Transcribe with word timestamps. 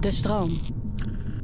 De 0.00 0.10
stroom. 0.10 0.50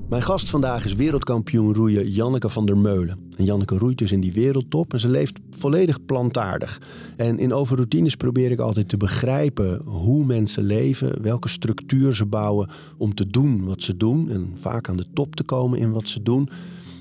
Mijn 0.09 0.23
gast 0.23 0.51
vandaag 0.51 0.85
is 0.85 0.95
wereldkampioen 0.95 1.75
roeien 1.75 2.11
Janneke 2.11 2.49
van 2.49 2.67
der 2.67 2.79
Meulen. 2.79 3.19
En 3.37 3.45
Janneke 3.45 3.79
roeit 3.79 3.99
dus 3.99 4.13
in 4.13 4.21
die 4.21 4.33
wereldtop 4.33 4.93
en 4.93 5.01
ze 5.01 5.09
leeft 5.09 5.41
volledig 5.51 6.05
plantaardig. 6.05 6.81
En 7.17 7.39
in 7.39 7.53
overroutines 7.53 8.15
probeer 8.15 8.51
ik 8.51 8.59
altijd 8.59 8.89
te 8.89 8.97
begrijpen 8.97 9.83
hoe 9.85 10.25
mensen 10.25 10.63
leven, 10.63 11.23
welke 11.23 11.49
structuur 11.49 12.15
ze 12.15 12.27
bouwen 12.27 12.71
om 12.97 13.15
te 13.15 13.27
doen 13.27 13.65
wat 13.65 13.83
ze 13.83 13.97
doen 13.97 14.31
en 14.31 14.51
vaak 14.61 14.89
aan 14.89 14.97
de 14.97 15.07
top 15.15 15.37
te 15.37 15.43
komen 15.43 15.79
in 15.79 15.93
wat 15.93 16.09
ze 16.09 16.23
doen. 16.23 16.49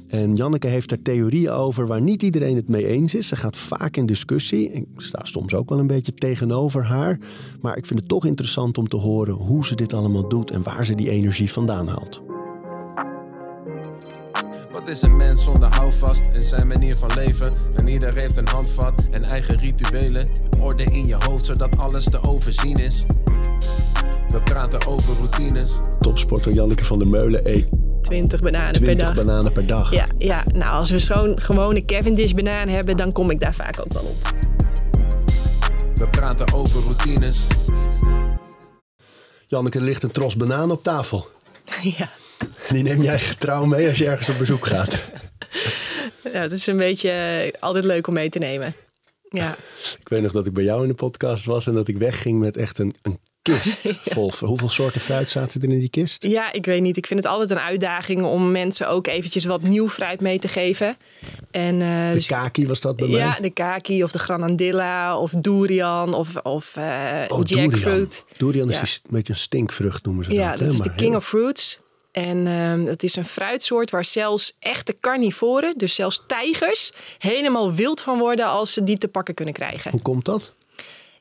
En 0.08 0.36
Janneke 0.36 0.68
heeft 0.68 0.92
er 0.92 1.02
theorieën 1.02 1.50
over 1.50 1.88
waar 1.88 2.02
niet 2.02 2.22
iedereen 2.22 2.56
het 2.56 2.68
mee 2.68 2.88
eens 2.88 3.16
is. 3.16 3.28
Ze 3.28 3.36
gaat 3.36 3.58
vaak 3.58 3.98
in 3.98 4.06
discussie. 4.06 4.72
Ik 4.72 4.86
sta 4.98 5.20
soms 5.24 5.54
ook 5.54 5.70
wel 5.70 5.80
een 5.80 5.88
beetje 5.88 6.14
tegenover 6.14 6.84
haar. 6.84 7.20
Maar 7.62 7.78
ik 7.78 7.86
vind 7.86 8.00
het 8.00 8.10
toch 8.10 8.26
interessant 8.26 8.78
om 8.78 8.88
te 8.88 8.98
horen 8.98 9.34
hoe 9.34 9.66
ze 9.66 9.76
dit 9.76 9.94
allemaal 9.94 10.30
doet 10.30 10.52
en 10.52 10.64
waar 10.64 10.86
ze 10.86 10.96
die 10.96 11.10
energie 11.10 11.52
vandaan 11.52 11.88
haalt. 11.88 12.24
Wat 14.72 14.88
is 14.88 15.02
een 15.02 15.16
mens 15.16 15.44
zonder 15.44 15.76
houvast 15.76 16.30
in 16.34 16.42
zijn 16.42 16.68
manier 16.68 16.96
van 16.96 17.12
leven? 17.16 17.54
En 17.76 17.88
ieder 17.88 18.16
heeft 18.16 18.38
een 18.38 18.48
handvat 18.48 19.04
en 19.12 19.24
eigen 19.24 19.56
rituelen. 19.56 20.28
Orde 20.60 20.84
in 20.84 21.06
je 21.06 21.16
hoofd 21.16 21.46
zodat 21.46 21.78
alles 21.78 22.04
te 22.04 22.22
overzien 22.22 22.78
is. 22.78 23.06
We 24.28 24.42
praten 24.44 24.88
over 24.88 25.16
routines. 25.16 25.74
Topsporter 26.00 26.54
Janneke 26.54 26.86
van 26.86 27.00
der 27.00 27.08
Meulen. 27.08 27.44
Hey, 27.44 27.68
20 28.06 28.42
bananen 28.42 28.74
20 28.74 28.96
per 28.96 29.06
dag. 29.16 29.26
bananen 29.26 29.52
per 29.52 29.68
dag. 29.68 29.92
Ja, 29.92 30.08
ja, 30.18 30.44
nou 30.54 30.74
als 30.74 30.90
we 30.90 31.00
zo'n 31.00 31.42
gewone 31.42 31.86
Cavendish 31.86 32.32
banaan 32.32 32.68
hebben, 32.68 32.98
dan 32.98 33.12
kom 33.12 33.30
ik 33.30 33.40
daar 33.40 33.54
vaak 33.54 33.80
ook 33.80 33.94
wel 33.94 34.04
op. 34.04 34.34
We 35.96 36.08
praten 36.10 36.54
over 36.54 36.82
routines. 36.82 37.48
Janneke, 39.48 39.78
er 39.78 39.84
ligt 39.84 40.04
een 40.04 40.12
tros 40.12 40.36
banaan 40.36 40.72
op 40.72 40.84
tafel. 40.84 41.28
ja. 41.98 42.10
Die 42.70 42.84
neem 42.84 43.02
jij 43.02 43.20
getrouw 43.20 43.66
mee 43.66 43.88
als 43.88 43.98
je 43.98 44.06
ergens 44.08 44.30
op 44.30 44.38
bezoek 44.38 44.66
gaat. 44.66 45.02
ja, 46.34 46.42
dat 46.42 46.52
is 46.52 46.68
een 46.68 46.78
beetje 46.78 47.10
eh, 47.10 47.62
altijd 47.62 47.86
leuk 47.86 48.08
om 48.08 48.14
mee 48.14 48.30
te 48.30 48.40
nemen. 48.40 48.76
Ja, 49.30 49.56
Ik 50.00 50.10
weet 50.10 50.22
nog 50.22 50.32
dat 50.32 50.46
ik 50.46 50.54
bij 50.54 50.64
jou 50.64 50.82
in 50.82 50.88
de 50.88 50.94
podcast 50.94 51.46
was 51.46 51.68
en 51.68 51.74
dat 51.74 51.88
ik 51.88 51.98
wegging 51.98 52.40
met 52.40 52.58
echt 52.58 52.80
een, 52.80 52.94
een 53.02 53.20
kist 53.54 53.94
vol. 54.14 54.32
Hoeveel 54.40 54.70
soorten 54.70 55.02
fruit 55.02 55.30
zaten 55.30 55.62
er 55.62 55.70
in 55.70 55.80
die 55.80 55.90
kist? 55.90 56.24
ja, 56.24 56.52
ik 56.54 56.66
weet 56.66 56.82
niet. 56.82 56.98
Ik 56.98 57.06
vind 57.08 57.20
het 57.24 57.32
altijd 57.32 57.50
een 57.50 57.60
uitdaging 57.60 58.24
om 58.24 58.52
mensen 58.52 58.88
ook 58.90 59.08
eventjes 59.08 59.46
wat 59.46 59.62
nieuw 59.62 59.90
fruit 59.90 60.22
mee 60.22 60.40
te 60.40 60.48
geven. 60.48 60.98
En, 61.52 61.82
eh, 61.82 62.08
De 62.08 62.14
dus- 62.14 62.28
kaki 62.28 62.68
was 62.68 62.82
dat 62.82 62.96
bij 62.96 63.08
mij? 63.08 63.18
ja, 63.20 63.38
de 63.42 63.50
kaki 63.50 64.04
of 64.04 64.12
de 64.12 64.20
granadilla 64.20 65.18
of 65.20 65.32
durian 65.32 66.14
of, 66.14 66.36
of 66.36 66.76
eh, 66.76 66.84
oh, 67.28 67.42
durian. 67.44 67.70
jackfruit. 67.70 68.26
Durian 68.38 68.68
is 68.68 68.74
Ja. 68.74 68.80
die 68.80 68.90
s- 68.90 69.00
een 69.04 69.10
beetje 69.12 69.34
een 69.34 69.40
stinkvrucht 69.40 70.06
noemen 70.06 70.26
ze 70.26 70.34
Ja, 70.34 70.50
dat. 70.50 70.60
dat 70.60 70.68
hè? 70.68 70.74
is 70.74 70.80
de 70.82 70.90
king 70.96 71.00
heel- 71.10 71.16
of 71.18 71.28
fruits. 71.28 71.80
En 72.12 72.48
ehm 72.48 72.86
het 72.86 73.04
is 73.04 73.16
een 73.16 73.26
fruitsoort 73.26 73.90
waar 73.92 74.06
zelfs 74.06 74.56
echte 74.60 74.96
carnivoren, 75.00 75.74
dus 75.78 75.96
zelfs 75.96 76.24
tijgers, 76.28 76.92
helemaal 77.18 77.74
wild 77.74 78.02
van 78.02 78.20
worden 78.20 78.46
als 78.46 78.74
ze 78.74 78.84
die 78.84 78.98
te 78.98 79.08
pakken 79.08 79.34
kunnen 79.34 79.54
krijgen. 79.54 79.92
Hoe 79.92 80.02
komt 80.02 80.26
dat? 80.26 80.54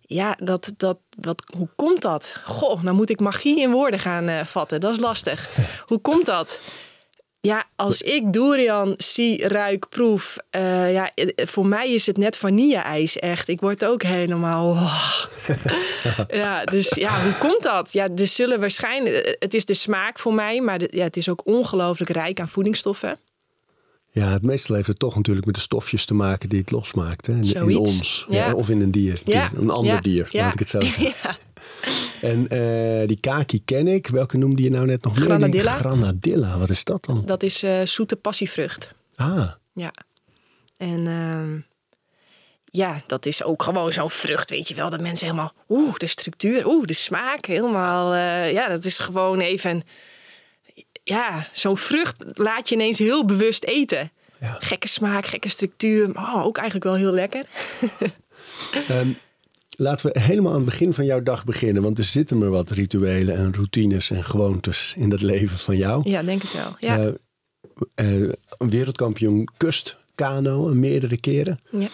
Ja, 0.07 0.37
dat, 0.39 0.73
dat, 0.77 0.99
wat, 1.21 1.43
hoe 1.57 1.69
komt 1.77 2.03
dat? 2.03 2.35
Goh, 2.45 2.83
nou 2.83 2.97
moet 2.97 3.11
ik 3.11 3.21
magie 3.21 3.61
in 3.61 3.71
woorden 3.71 4.01
gaan 4.01 4.29
eh, 4.29 4.45
vatten. 4.45 4.81
Dat 4.81 4.93
is 4.93 5.01
lastig. 5.01 5.51
hoe 5.89 5.99
komt 6.01 6.27
dat? 6.27 6.61
Ja, 7.41 7.65
als 7.77 8.03
ik 8.03 8.33
durian 8.33 8.95
zie, 8.97 9.49
ruik, 9.49 9.89
proef. 9.89 10.37
eh, 10.51 10.93
ja, 10.93 11.11
eh, 11.15 11.47
voor 11.47 11.67
mij 11.67 11.93
is 11.93 12.07
het 12.07 12.17
net 12.17 12.37
vanille-ijs 12.39 13.19
echt. 13.19 13.49
Ik 13.49 13.61
word 13.61 13.85
ook 13.85 14.03
helemaal... 14.03 14.71
oh. 14.71 15.25
ja, 16.29 16.65
dus 16.65 16.89
ja, 16.95 17.23
hoe 17.23 17.35
komt 17.39 17.63
dat? 17.63 17.93
Ja, 17.93 18.09
er 18.17 18.27
zullen 18.27 18.61
waarschijnlijk... 18.61 19.37
Het 19.39 19.55
is 19.55 19.65
de 19.65 19.75
smaak 19.75 20.19
voor 20.19 20.35
mij, 20.35 20.61
maar 20.61 20.79
de- 20.79 20.89
ja, 20.91 21.03
het 21.05 21.17
is 21.17 21.29
ook 21.29 21.47
ongelooflijk 21.47 22.11
rijk 22.11 22.41
aan 22.41 22.49
voedingsstoffen. 22.49 23.19
Ja, 24.15 24.33
het 24.33 24.43
meestal 24.43 24.75
heeft 24.75 24.89
het 24.89 24.99
toch 24.99 25.17
natuurlijk 25.17 25.47
met 25.47 25.55
de 25.55 25.61
stofjes 25.61 26.05
te 26.05 26.15
maken 26.15 26.49
die 26.49 26.59
het 26.61 26.71
losmaakt. 26.71 27.27
Hè? 27.27 27.33
In, 27.61 27.77
ons. 27.79 28.27
Ja. 28.29 28.55
Of 28.55 28.71
in 28.71 28.81
een 28.81 28.91
dier. 28.91 29.21
Ja, 29.25 29.51
Een 29.55 29.71
ander 29.71 30.03
dier, 30.03 30.29
ja. 30.31 30.43
laat 30.45 30.53
ik 30.53 30.59
het 30.59 30.69
zo 30.69 30.81
zeggen. 30.97 31.13
Ja. 31.23 31.37
En 32.21 32.49
eh, 32.49 33.07
die 33.09 33.21
kaki 33.21 33.65
ken 33.65 33.87
ik. 33.87 34.07
Welke 34.09 34.37
noemde 34.39 34.63
je 34.63 34.71
nou 34.71 34.87
net 34.87 35.03
nog 35.05 35.15
meer? 35.15 35.25
Granadilla. 35.25 35.73
Granadilla, 35.73 36.59
wat 36.59 36.71
is 36.71 36.85
dat 36.85 37.05
dan? 37.05 37.23
Dat 37.27 37.43
is 37.43 37.63
eh, 37.63 37.81
zoete 37.87 38.17
passievrucht. 38.17 38.95
Ah, 39.17 39.51
Ja. 39.75 39.91
En 40.77 41.07
ehm, 41.07 41.59
ja, 42.65 43.01
dat 43.07 43.27
is 43.27 43.43
ook 43.45 43.63
gewoon 43.63 43.93
zo'n 43.93 44.11
vrucht, 44.11 44.51
weet 44.51 44.69
je 44.69 44.75
wel. 44.75 44.91
Dat 44.91 45.01
mensen 45.01 45.27
helemaal, 45.27 45.53
oeh, 45.69 45.95
de 45.97 46.07
structuur, 46.07 46.67
oeh, 46.67 46.85
de 46.85 46.93
smaak, 46.93 47.45
helemaal. 47.47 48.15
eh, 48.15 48.53
ja, 48.53 48.69
dat 48.69 48.85
is 48.85 48.99
gewoon 48.99 49.41
even, 49.41 49.83
ja, 51.05 51.47
zo'n 51.53 51.77
vrucht 51.77 52.25
laat 52.33 52.69
je 52.69 52.75
ineens 52.75 52.99
heel 52.99 53.25
bewust 53.25 53.65
eten. 53.65 54.11
Ja. 54.41 54.57
Gekke 54.61 54.89
smaak, 54.89 55.27
gekke 55.27 55.49
structuur. 55.49 56.17
Oh, 56.17 56.45
ook 56.45 56.57
eigenlijk 56.57 56.87
wel 56.87 56.95
heel 56.95 57.13
lekker. 57.13 57.47
Ehm, 58.89 59.09
laten 59.77 60.13
we 60.13 60.21
helemaal 60.21 60.51
aan 60.53 60.57
het 60.57 60.69
begin 60.69 60.93
van 60.93 61.05
jouw 61.05 61.23
dag 61.23 61.45
beginnen. 61.45 61.83
Want 61.83 61.99
er 61.99 62.05
zitten 62.05 62.39
maar 62.39 62.51
wat 62.51 62.71
rituelen 62.71 63.37
en 63.37 63.55
routines 63.55 64.11
en 64.11 64.25
gewoontes 64.25 64.95
in 64.97 65.09
dat 65.09 65.23
leven 65.23 65.59
van 65.59 65.77
jou. 65.77 66.11
Ja, 66.11 66.23
denk 66.23 66.43
het 66.43 66.53
wel. 66.53 66.75
Ja. 66.79 66.99
Eh, 67.95 68.25
eh, 68.25 68.33
wereldkampioen 68.59 69.49
kustkano 69.57 70.75
meerdere 70.75 71.21
keren. 71.21 71.59
ja. 71.71 71.89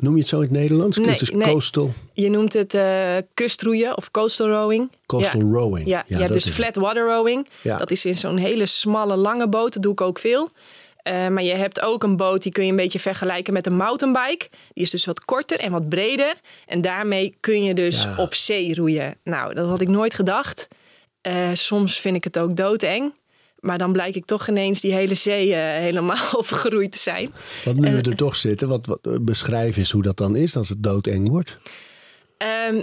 Noem 0.00 0.14
je 0.14 0.20
het 0.20 0.28
zo 0.28 0.36
in 0.36 0.42
het 0.42 0.50
Nederlands? 0.50 0.98
Nee, 0.98 1.16
nee. 1.32 1.48
coastal, 1.48 1.92
Je 2.12 2.30
noemt 2.30 2.52
het 2.52 2.74
eh, 2.74 3.16
kustroeien 3.34 3.96
of 3.96 4.10
coastal 4.10 4.48
rowing. 4.48 4.90
coastal 5.06 5.40
ja. 5.40 5.46
rowing. 5.46 5.88
Ja, 5.88 6.04
dat 6.08 6.28
dus 6.32 6.46
flat 6.48 6.76
water 6.76 7.06
rowing. 7.06 7.48
Ja. 7.62 7.76
Dat 7.76 7.90
is 7.90 8.04
in 8.04 8.14
zo'n 8.14 8.36
hele 8.36 8.66
smalle, 8.66 9.16
lange 9.16 9.48
boot. 9.48 9.72
Dat 9.72 9.82
doe 9.82 9.92
ik 9.92 10.00
ook 10.00 10.18
veel. 10.18 10.50
Eh, 11.02 11.28
maar 11.28 11.42
je 11.42 11.54
hebt 11.54 11.80
ook 11.80 12.02
een 12.02 12.16
boot 12.16 12.42
die 12.42 12.52
kun 12.52 12.64
je 12.64 12.70
een 12.70 12.76
beetje 12.76 13.00
vergelijken 13.00 13.52
met 13.52 13.66
een 13.66 13.76
mountainbike. 13.76 14.48
Die 14.74 14.84
is 14.84 14.90
dus 14.90 15.04
wat 15.04 15.24
korter 15.24 15.58
en 15.58 15.72
wat 15.72 15.88
breder. 15.88 16.34
En 16.66 16.80
daarmee 16.80 17.34
kun 17.40 17.62
je 17.62 17.74
dus 17.74 18.02
Ja. 18.02 18.14
op 18.16 18.34
zee 18.34 18.74
roeien. 18.74 19.16
Nou, 19.24 19.54
dat 19.54 19.68
had 19.68 19.80
ik 19.80 19.88
nooit 19.88 20.14
gedacht. 20.14 20.68
Eh, 21.20 21.48
soms 21.52 22.00
vind 22.00 22.16
ik 22.16 22.24
het 22.24 22.38
ook 22.38 22.56
doodeng. 22.56 23.12
Maar 23.60 23.78
dan 23.78 23.92
blijk 23.92 24.14
ik 24.14 24.24
toch 24.24 24.48
ineens 24.48 24.80
die 24.80 24.92
hele 24.92 25.14
zee 25.14 25.54
eh, 25.54 25.78
helemaal 25.78 26.42
vergroeid 26.52 26.92
te 26.92 26.98
zijn. 26.98 27.32
Wat 27.64 27.74
nu 27.74 27.80
we 27.80 27.88
Eh, 27.88 28.06
er 28.06 28.16
toch 28.16 28.36
zitten, 28.36 28.68
wat, 28.68 28.86
wat 28.86 28.98
eh, 29.02 29.12
beschrijf 29.20 29.76
is 29.76 29.90
hoe 29.90 30.02
dat 30.02 30.16
dan 30.16 30.36
is 30.36 30.56
als 30.56 30.68
het 30.68 30.82
doodeng 30.82 31.28
wordt. 31.28 31.58
Ehm, 32.36 32.82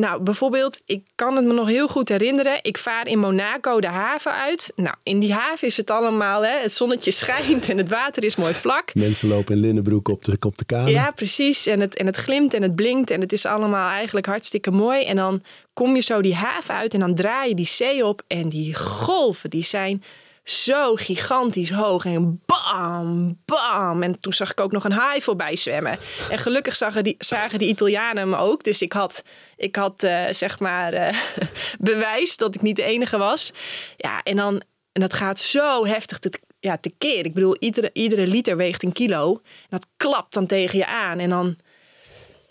nou, 0.00 0.22
bijvoorbeeld, 0.22 0.80
ik 0.86 1.02
kan 1.14 1.36
het 1.36 1.44
me 1.44 1.52
nog 1.52 1.68
heel 1.68 1.88
goed 1.88 2.08
herinneren. 2.08 2.58
Ik 2.62 2.78
vaar 2.78 3.06
in 3.06 3.18
Monaco 3.18 3.80
de 3.80 3.86
haven 3.86 4.32
uit. 4.32 4.72
Nou, 4.74 4.94
in 5.02 5.18
die 5.18 5.32
haven 5.32 5.68
is 5.68 5.76
het 5.76 5.90
allemaal, 5.90 6.44
hè, 6.44 6.60
het 6.60 6.74
zonnetje 6.74 7.10
schijnt 7.10 7.68
en 7.68 7.78
het 7.78 7.88
water 7.88 8.24
is 8.24 8.36
mooi 8.36 8.54
vlak. 8.54 8.94
Mensen 8.94 9.28
lopen 9.28 9.54
in 9.54 9.60
linnenbroek 9.60 10.08
op 10.08 10.24
de, 10.24 10.36
op 10.46 10.58
de 10.58 10.64
kade. 10.64 10.90
Ja, 10.90 11.10
precies. 11.10 11.66
En 11.66 11.80
het, 11.80 11.96
en 11.96 12.06
het 12.06 12.16
glimt 12.16 12.54
en 12.54 12.62
het 12.62 12.74
blinkt 12.74 13.10
en 13.10 13.20
het 13.20 13.32
is 13.32 13.46
allemaal 13.46 13.90
eigenlijk 13.90 14.26
hartstikke 14.26 14.70
mooi. 14.70 15.04
En 15.04 15.16
dan 15.16 15.42
kom 15.72 15.94
je 15.94 16.02
zo 16.02 16.20
die 16.20 16.34
haven 16.34 16.74
uit 16.74 16.94
en 16.94 17.00
dan 17.00 17.14
draai 17.14 17.48
je 17.48 17.54
die 17.54 17.66
zee 17.66 18.06
op. 18.06 18.22
En 18.26 18.48
die 18.48 18.74
golven, 18.74 19.50
die 19.50 19.64
zijn 19.64 20.02
zo 20.48 20.94
gigantisch 20.94 21.70
hoog. 21.70 22.04
En 22.04 22.42
bam, 22.46 23.38
bam. 23.44 24.02
En 24.02 24.20
toen 24.20 24.32
zag 24.32 24.50
ik 24.50 24.60
ook 24.60 24.72
nog 24.72 24.84
een 24.84 24.92
haai 24.92 25.22
voorbij 25.22 25.56
zwemmen. 25.56 25.98
En 26.30 26.38
gelukkig 26.38 26.76
zagen 26.76 27.04
die, 27.04 27.14
zagen 27.18 27.58
die 27.58 27.68
Italianen 27.68 28.28
me 28.28 28.36
ook. 28.36 28.64
Dus 28.64 28.82
ik 28.82 28.92
had, 28.92 29.22
ik 29.56 29.76
had 29.76 30.02
eh, 30.02 30.24
zeg 30.30 30.58
maar 30.58 30.92
eh, 30.92 31.16
bewijs 31.78 32.36
dat 32.36 32.54
ik 32.54 32.62
niet 32.62 32.76
de 32.76 32.82
enige 32.82 33.18
was. 33.18 33.52
Ja, 33.96 34.22
en 34.22 34.36
dan... 34.36 34.62
En 34.92 35.02
dat 35.02 35.14
gaat 35.14 35.40
zo 35.40 35.86
heftig 35.86 36.18
te, 36.18 36.32
ja, 36.60 36.78
tekeer. 36.78 37.24
Ik 37.24 37.34
bedoel, 37.34 37.56
iedere, 37.58 37.90
iedere 37.92 38.26
liter 38.26 38.56
weegt 38.56 38.82
een 38.82 38.92
kilo. 38.92 39.32
En 39.32 39.68
dat 39.68 39.86
klapt 39.96 40.34
dan 40.34 40.46
tegen 40.46 40.78
je 40.78 40.86
aan. 40.86 41.18
En 41.18 41.30
dan, 41.30 41.56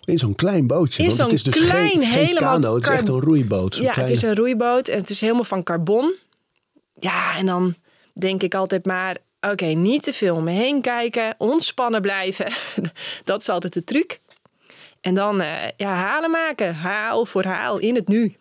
In 0.03 0.17
zo'n 0.17 0.35
klein 0.35 0.67
bootje. 0.67 1.03
In 1.03 1.09
want 1.09 1.21
het 1.21 1.31
is 1.31 1.43
dus 1.43 1.55
geen, 1.55 1.67
klein, 1.67 1.93
het 1.93 2.01
is 2.01 2.09
geen 2.09 2.25
helemaal 2.25 2.53
kano, 2.53 2.75
het 2.75 2.83
is 2.83 2.89
echt 2.89 3.07
een 3.07 3.19
roeiboot. 3.19 3.75
Ja, 3.75 3.91
kleine... 3.91 4.01
het 4.01 4.23
is 4.23 4.29
een 4.29 4.35
roeiboot 4.35 4.87
en 4.87 4.99
het 4.99 5.09
is 5.09 5.21
helemaal 5.21 5.43
van 5.43 5.63
carbon. 5.63 6.13
Ja, 6.99 7.37
en 7.37 7.45
dan 7.45 7.75
denk 8.19 8.43
ik 8.43 8.55
altijd 8.55 8.85
maar... 8.85 9.17
Oké, 9.39 9.65
niet 9.65 10.03
te 10.03 10.13
veel 10.13 10.35
om 10.35 10.43
me 10.43 10.51
heen 10.51 10.81
kijken. 10.81 11.35
Ontspannen 11.37 12.01
blijven. 12.01 12.51
dat 13.23 13.41
is 13.41 13.49
altijd 13.49 13.73
de 13.73 13.83
truc. 13.83 14.19
En 15.01 15.13
dan 15.13 15.41
eh, 15.41 15.69
ja, 15.77 15.93
halen 15.93 16.31
maken. 16.31 16.75
Haal 16.75 17.25
voor 17.25 17.43
haal 17.43 17.77
in 17.77 17.95
het 17.95 18.07
nu. 18.07 18.35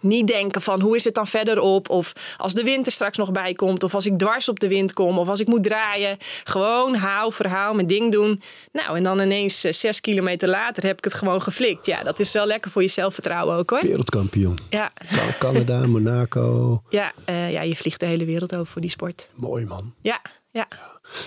Niet 0.00 0.26
denken 0.26 0.62
van 0.62 0.80
hoe 0.80 0.96
is 0.96 1.04
het 1.04 1.14
dan 1.14 1.26
verderop? 1.26 1.88
Of 1.90 2.12
als 2.36 2.54
de 2.54 2.62
wind 2.62 2.86
er 2.86 2.92
straks 2.92 3.16
nog 3.16 3.32
bij 3.32 3.52
komt. 3.52 3.82
Of 3.82 3.94
als 3.94 4.06
ik 4.06 4.18
dwars 4.18 4.48
op 4.48 4.60
de 4.60 4.68
wind 4.68 4.92
kom. 4.92 5.18
Of 5.18 5.28
als 5.28 5.40
ik 5.40 5.46
moet 5.46 5.62
draaien. 5.62 6.16
Gewoon 6.44 6.94
haal, 6.94 7.30
verhaal, 7.30 7.74
mijn 7.74 7.86
ding 7.86 8.12
doen. 8.12 8.42
Nou, 8.72 8.96
en 8.96 9.02
dan 9.02 9.20
ineens 9.20 9.64
eh, 9.64 9.72
zes 9.72 10.00
kilometer 10.00 10.48
later 10.48 10.82
heb 10.82 10.98
ik 10.98 11.04
het 11.04 11.14
gewoon 11.14 11.42
geflikt. 11.42 11.86
Ja, 11.86 12.02
dat 12.02 12.20
is 12.20 12.32
wel 12.32 12.46
lekker 12.46 12.70
voor 12.70 12.82
je 12.82 12.88
zelfvertrouwen 12.88 13.56
ook 13.56 13.70
hoor. 13.70 13.80
Wereldkampioen. 13.82 14.58
Ja, 14.70 14.92
Canada, 15.38 15.86
Monaco. 15.86 16.82
ja, 16.88 17.12
eh, 17.24 17.52
ja 17.52 17.62
je 17.62 17.76
vliegt 17.76 18.00
de 18.00 18.06
hele 18.06 18.24
wereld 18.24 18.54
over 18.54 18.66
voor 18.66 18.80
die 18.80 18.90
sport. 18.90 19.28
Mooi 19.34 19.64
man. 19.64 19.94
Ja, 20.00 20.20
ja. 20.50 20.68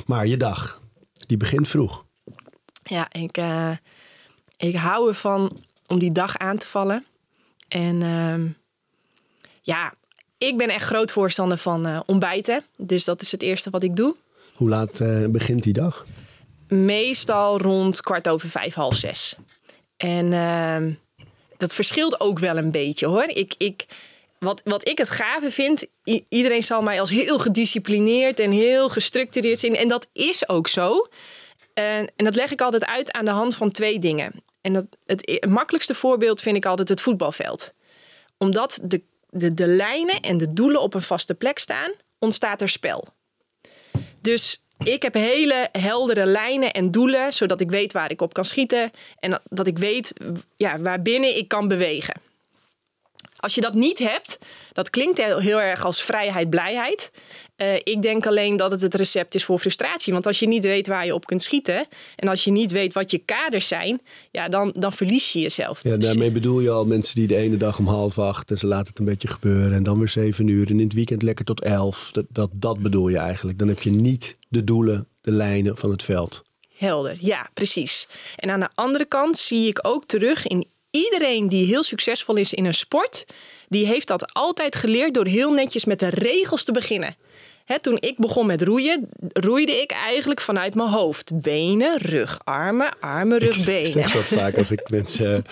Maar 0.05 0.27
je 0.27 0.37
dag, 0.37 0.81
die 1.27 1.37
begint 1.37 1.67
vroeg. 1.67 2.05
Ja, 2.83 3.07
ik, 3.11 3.37
eh, 3.37 3.71
ik 4.57 4.75
hou 4.75 5.07
ervan 5.07 5.63
om 5.87 5.99
die 5.99 6.11
dag 6.11 6.37
aan 6.37 6.57
te 6.57 6.67
vallen. 6.67 7.05
En 7.73 8.01
ehm, 8.01 8.47
Ja, 9.61 9.93
ik 10.37 10.57
ben 10.57 10.69
echt 10.69 10.85
groot 10.85 11.11
voorstander 11.11 11.57
van 11.57 11.87
uh, 11.87 11.99
ontbijten. 12.05 12.63
Dus 12.77 13.03
dat 13.03 13.21
is 13.21 13.31
het 13.31 13.41
eerste 13.41 13.69
wat 13.69 13.83
ik 13.83 13.95
doe. 13.95 14.15
Hoe 14.55 14.69
laat 14.69 14.99
uh, 14.99 15.27
begint 15.27 15.63
die 15.63 15.73
dag? 15.73 16.05
Meestal 16.67 17.57
rond 17.57 18.01
kwart 18.01 18.27
over 18.29 18.49
vijf, 18.49 18.73
half 18.73 18.95
zes. 18.95 19.35
En 19.97 20.31
uh, 20.31 20.93
dat 21.57 21.75
verschilt 21.75 22.19
ook 22.19 22.39
wel 22.39 22.57
een 22.57 22.71
beetje 22.71 23.05
hoor. 23.05 23.23
Ik, 23.27 23.55
ik, 23.57 23.85
wat, 24.39 24.61
wat 24.63 24.87
ik 24.87 24.97
het 24.97 25.09
gave 25.09 25.51
vind, 25.51 25.85
iedereen 26.29 26.63
zal 26.63 26.81
mij 26.81 26.99
als 26.99 27.09
heel 27.09 27.39
gedisciplineerd 27.39 28.39
en 28.39 28.51
heel 28.51 28.89
gestructureerd 28.89 29.59
zien. 29.59 29.75
En 29.75 29.87
dat 29.87 30.07
is 30.11 30.49
ook 30.49 30.67
zo. 30.67 31.07
En, 31.73 32.11
en 32.15 32.25
dat 32.25 32.35
leg 32.35 32.51
ik 32.51 32.61
altijd 32.61 32.85
uit 32.85 33.11
aan 33.11 33.25
de 33.25 33.31
hand 33.31 33.55
van 33.55 33.71
twee 33.71 33.99
dingen. 33.99 34.43
En 34.63 34.73
dat, 34.73 34.85
het, 35.05 35.37
het 35.41 35.49
makkelijkste 35.49 35.95
voorbeeld 35.95 36.41
vind 36.41 36.55
ik 36.55 36.65
altijd 36.65 36.89
het 36.89 37.01
voetbalveld. 37.01 37.73
Omdat 38.37 38.79
de, 38.83 39.01
de, 39.29 39.53
de 39.53 39.67
lijnen 39.67 40.19
en 40.19 40.37
de 40.37 40.53
doelen 40.53 40.81
op 40.81 40.93
een 40.93 41.01
vaste 41.01 41.33
plek 41.33 41.59
staan, 41.59 41.91
ontstaat 42.19 42.61
er 42.61 42.69
spel. 42.69 43.07
Dus 44.21 44.61
ik 44.83 45.01
heb 45.01 45.13
hele 45.13 45.69
heldere 45.71 46.25
lijnen 46.25 46.71
en 46.71 46.91
doelen, 46.91 47.33
zodat 47.33 47.61
ik 47.61 47.69
weet 47.69 47.93
waar 47.93 48.11
ik 48.11 48.21
op 48.21 48.33
kan 48.33 48.45
schieten. 48.45 48.91
En 49.19 49.41
dat 49.49 49.67
ik 49.67 49.77
weet 49.77 50.13
ja, 50.55 50.77
waar 50.77 51.01
binnen 51.01 51.37
ik 51.37 51.47
kan 51.47 51.67
bewegen. 51.67 52.21
Als 53.35 53.55
je 53.55 53.61
dat 53.61 53.73
niet 53.73 53.99
hebt, 53.99 54.39
dat 54.73 54.89
klinkt 54.89 55.17
heel, 55.17 55.61
erg 55.61 55.85
als 55.85 56.01
vrijheid, 56.01 56.49
blijheid. 56.49 57.11
Uh, 57.57 57.75
ik 57.75 58.01
denk 58.01 58.25
alleen 58.25 58.57
dat 58.57 58.71
het 58.71 58.81
het 58.81 58.95
recept 58.95 59.35
is 59.35 59.43
voor 59.43 59.59
frustratie. 59.59 60.13
Want 60.13 60.25
als 60.25 60.39
je 60.39 60.47
niet 60.47 60.63
weet 60.63 60.87
waar 60.87 61.05
je 61.05 61.13
op 61.13 61.25
kunt 61.25 61.41
schieten. 61.41 61.87
en 62.15 62.27
als 62.27 62.43
je 62.43 62.51
niet 62.51 62.71
weet 62.71 62.93
wat 62.93 63.11
je 63.11 63.17
kaders 63.17 63.67
zijn. 63.67 64.01
ja, 64.31 64.49
dan, 64.49 64.73
dan 64.79 64.91
verlies 64.91 65.31
je 65.31 65.39
jezelf. 65.39 65.83
Ja, 65.83 65.97
daarmee 65.97 66.31
bedoel 66.31 66.59
je 66.59 66.69
al 66.69 66.85
mensen 66.85 67.15
die 67.15 67.27
de 67.27 67.35
ene 67.35 67.57
dag 67.57 67.79
om 67.79 67.87
half 67.87 68.19
acht. 68.19 68.51
en 68.51 68.57
ze 68.57 68.67
laten 68.67 68.87
het 68.87 68.99
een 68.99 69.05
beetje 69.05 69.27
gebeuren. 69.27 69.73
en 69.73 69.83
dan 69.83 69.97
weer 69.97 70.07
zeven 70.07 70.47
uur. 70.47 70.69
en 70.69 70.79
in 70.79 70.85
het 70.85 70.93
weekend 70.93 71.21
lekker 71.21 71.45
tot 71.45 71.61
elf. 71.61 72.09
Dat, 72.11 72.25
dat, 72.29 72.49
dat 72.53 72.79
bedoel 72.79 73.07
je 73.07 73.17
eigenlijk. 73.17 73.59
Dan 73.59 73.67
heb 73.67 73.81
je 73.81 73.89
niet 73.89 74.37
de 74.47 74.63
doelen, 74.63 75.07
de 75.21 75.31
lijnen 75.31 75.77
van 75.77 75.91
het 75.91 76.03
veld. 76.03 76.43
Helder, 76.77 77.17
ja, 77.19 77.49
precies. 77.53 78.07
En 78.35 78.49
aan 78.49 78.59
de 78.59 78.69
andere 78.75 79.05
kant 79.05 79.37
zie 79.37 79.67
ik 79.67 79.79
ook 79.81 80.05
terug 80.05 80.47
in 80.47 80.67
iedereen 80.91 81.49
die 81.49 81.65
heel 81.65 81.83
succesvol 81.83 82.35
is 82.35 82.53
in 82.53 82.65
een 82.65 82.73
sport, 82.73 83.25
die 83.69 83.85
heeft 83.85 84.07
dat 84.07 84.33
altijd 84.33 84.75
geleerd 84.75 85.13
door 85.13 85.25
heel 85.25 85.51
netjes 85.51 85.85
met 85.85 85.99
de 85.99 86.09
regels 86.09 86.63
te 86.63 86.71
beginnen. 86.71 87.15
Toen 87.81 87.97
ik 87.99 88.17
begon 88.17 88.45
met 88.45 88.61
roeien, 88.61 89.09
roeide 89.33 89.81
ik 89.81 89.91
eigenlijk 89.91 90.41
vanuit 90.41 90.75
mijn 90.75 90.89
hoofd. 90.89 91.41
Benen, 91.41 91.97
rug, 91.97 92.39
armen, 92.43 92.99
armen, 92.99 93.37
rug, 93.37 93.65
benen. 93.65 93.81
Ik 93.81 93.87
zeg 93.87 94.11
dat 94.11 94.23
vaak 94.23 94.57
als 94.57 94.71
ik 94.71 94.89
mensen 94.99 95.43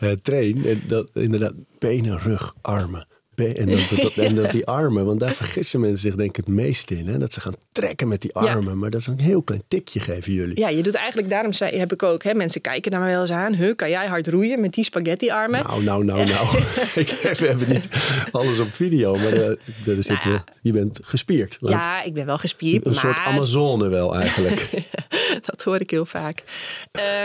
uh, 0.00 0.10
train. 0.22 0.66
En 0.66 0.82
dat, 0.86 1.08
inderdaad, 1.12 1.54
benen, 1.78 2.18
rug, 2.18 2.54
armen. 2.60 3.06
En 3.34 3.66
dat, 3.66 4.16
en 4.16 4.34
dat 4.34 4.50
die 4.58 4.66
armen, 4.66 5.04
want 5.04 5.20
daar 5.20 5.34
vergissen 5.34 5.80
mensen 5.80 5.98
zich 5.98 6.14
denk 6.14 6.28
ik 6.28 6.36
het 6.36 6.48
meest 6.48 6.90
in. 6.90 7.06
Hè? 7.06 7.18
Dat 7.18 7.32
ze 7.32 7.40
gaan 7.40 7.54
trekken 7.72 8.08
met 8.08 8.20
die 8.20 8.34
armen. 8.34 8.78
Maar 8.78 8.90
dat 8.90 9.00
is 9.00 9.06
een 9.06 9.20
heel 9.20 9.42
klein 9.42 9.62
tikje 9.68 10.00
geven 10.00 10.32
jullie. 10.32 10.58
Ja, 10.58 10.68
je 10.68 10.82
doet 10.82 10.94
eigenlijk, 10.94 11.28
daarom 11.28 11.52
zei, 11.52 11.78
heb 11.78 11.92
ik 11.92 12.02
ook, 12.02 12.22
hè, 12.22 12.34
mensen 12.34 12.60
kijken 12.60 12.92
naar 12.92 13.00
me 13.00 13.06
wel 13.06 13.20
eens 13.20 13.30
aan. 13.30 13.54
Huh, 13.54 13.76
kan 13.76 13.90
jij 13.90 14.06
hard 14.06 14.26
roeien 14.26 14.60
met 14.60 14.72
die 14.72 14.84
spaghetti 14.84 15.30
armen? 15.30 15.64
Nou, 15.64 15.84
nou, 15.84 16.04
nou, 16.04 16.26
nou. 16.26 16.46
ik, 17.02 17.08
we 17.08 17.46
hebben 17.46 17.68
niet 17.68 17.88
alles 18.30 18.58
op 18.58 18.72
video, 18.72 19.14
maar 19.14 19.34
uh, 19.34 19.56
dat 19.84 19.98
is 19.98 20.06
nou, 20.06 20.38
je 20.62 20.72
bent 20.72 21.00
gespierd. 21.02 21.56
ja, 21.60 22.02
ik 22.02 22.14
ben 22.14 22.26
wel 22.26 22.38
gespierd. 22.38 22.86
Een 22.86 22.94
soort 22.94 23.16
Amazone 23.16 23.88
wel 23.88 24.16
eigenlijk. 24.16 24.70
dat 25.44 25.62
hoor 25.62 25.80
ik 25.80 25.90
heel 25.90 26.06
vaak. 26.06 26.42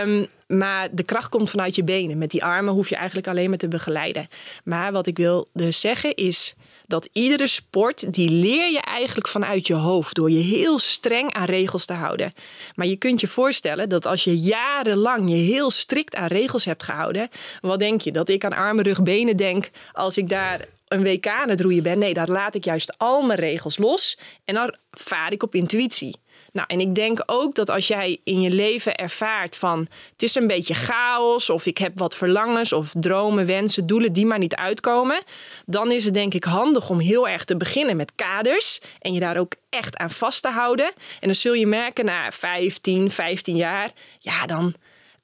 Um, 0.04 0.26
maar 0.48 0.88
de 0.92 1.02
kracht 1.02 1.28
komt 1.28 1.50
vanuit 1.50 1.74
je 1.74 1.84
benen. 1.84 2.18
Met 2.18 2.30
die 2.30 2.44
armen 2.44 2.72
hoef 2.74 2.88
je 2.88 2.96
eigenlijk 2.96 3.28
alleen 3.28 3.48
maar 3.48 3.58
te 3.58 3.68
begeleiden. 3.68 4.28
Maar 4.64 4.92
wat 4.92 5.06
ik 5.06 5.16
wil 5.16 5.48
dus 5.52 5.80
zeggen 5.80 6.14
is 6.14 6.54
dat 6.86 7.08
iedere 7.12 7.46
sport, 7.46 8.12
die 8.12 8.30
leer 8.30 8.70
je 8.70 8.80
eigenlijk 8.80 9.28
vanuit 9.28 9.66
je 9.66 9.74
hoofd. 9.74 10.14
Door 10.14 10.30
je 10.30 10.38
heel 10.38 10.78
streng 10.78 11.32
aan 11.32 11.44
regels 11.44 11.86
te 11.86 11.92
houden. 11.92 12.34
Maar 12.74 12.86
je 12.86 12.96
kunt 12.96 13.20
je 13.20 13.26
voorstellen 13.26 13.88
dat 13.88 14.06
als 14.06 14.24
je 14.24 14.38
jarenlang 14.38 15.30
je 15.30 15.36
heel 15.36 15.70
strikt 15.70 16.14
aan 16.14 16.26
regels 16.26 16.64
hebt 16.64 16.82
gehouden. 16.82 17.28
Wat 17.60 17.78
denk 17.78 18.00
je? 18.00 18.12
Dat 18.12 18.28
ik 18.28 18.44
aan 18.44 18.52
armen, 18.52 18.84
rug, 18.84 19.02
benen 19.02 19.36
denk 19.36 19.70
als 19.92 20.18
ik 20.18 20.28
daar 20.28 20.66
een 20.88 21.02
WK 21.02 21.26
aan 21.26 21.48
het 21.48 21.60
roeien 21.60 21.82
ben. 21.82 21.98
Nee, 21.98 22.14
daar 22.14 22.28
laat 22.28 22.54
ik 22.54 22.64
juist 22.64 22.98
al 22.98 23.22
mijn 23.22 23.38
regels 23.38 23.78
los. 23.78 24.18
En 24.44 24.54
dan 24.54 24.74
vaar 24.90 25.32
ik 25.32 25.42
op 25.42 25.54
intuïtie. 25.54 26.16
Nou, 26.52 26.66
en 26.70 26.80
ik 26.80 26.94
denk 26.94 27.22
ook 27.26 27.54
dat 27.54 27.70
als 27.70 27.86
jij 27.86 28.18
in 28.24 28.40
je 28.40 28.50
leven 28.50 28.94
ervaart 28.94 29.56
van 29.56 29.88
het 30.12 30.22
is 30.22 30.34
een 30.34 30.46
beetje 30.46 30.74
chaos 30.74 31.50
of 31.50 31.66
ik 31.66 31.78
heb 31.78 31.98
wat 31.98 32.16
verlangens 32.16 32.72
of 32.72 32.92
dromen, 33.00 33.46
wensen, 33.46 33.86
doelen 33.86 34.12
die 34.12 34.26
maar 34.26 34.38
niet 34.38 34.54
uitkomen, 34.54 35.22
dan 35.66 35.90
is 35.90 36.04
het 36.04 36.14
denk 36.14 36.34
ik 36.34 36.44
handig 36.44 36.90
om 36.90 36.98
heel 36.98 37.28
erg 37.28 37.44
te 37.44 37.56
beginnen 37.56 37.96
met 37.96 38.12
kaders 38.14 38.80
en 39.00 39.12
je 39.12 39.20
daar 39.20 39.36
ook 39.36 39.52
echt 39.70 39.96
aan 39.96 40.10
vast 40.10 40.42
te 40.42 40.48
houden. 40.48 40.86
En 41.20 41.26
dan 41.26 41.34
zul 41.34 41.52
je 41.52 41.66
merken 41.66 42.04
na 42.04 42.32
15, 42.32 43.10
15 43.10 43.56
jaar, 43.56 43.90
ja, 44.18 44.46
dan 44.46 44.74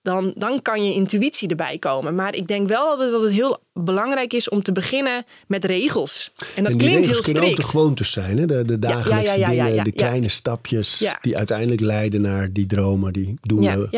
dan, 0.04 0.32
dan 0.36 0.62
kan 0.62 0.84
je 0.84 0.92
intuïtie 0.92 1.48
erbij 1.48 1.78
komen. 1.78 2.14
Maar 2.14 2.34
ik 2.34 2.46
denk 2.46 2.68
wel 2.68 2.96
dat 2.96 3.22
het 3.22 3.32
heel 3.32 3.58
belangrijk 3.72 4.32
is 4.32 4.48
om 4.48 4.62
te 4.62 4.72
beginnen 4.72 5.24
met 5.46 5.64
regels. 5.64 6.32
En 6.54 6.62
dat 6.62 6.72
en 6.72 6.78
klinkt 6.78 7.04
heel 7.04 7.14
strikt. 7.14 7.24
kunnen 7.24 7.50
ook 7.50 7.56
de 7.56 7.62
gewoontes 7.62 8.12
zijn, 8.12 8.38
hè? 8.38 8.46
De, 8.46 8.64
de 8.64 8.78
dagelijkse 8.78 9.44
dingen, 9.44 9.84
de 9.84 9.92
kleine 9.92 10.28
stapjes 10.28 11.10
die 11.20 11.36
uiteindelijk 11.36 11.80
leiden 11.80 12.20
naar 12.20 12.52
die 12.52 12.66
dromen, 12.66 13.12
die 13.12 13.34
doelen, 13.40 13.90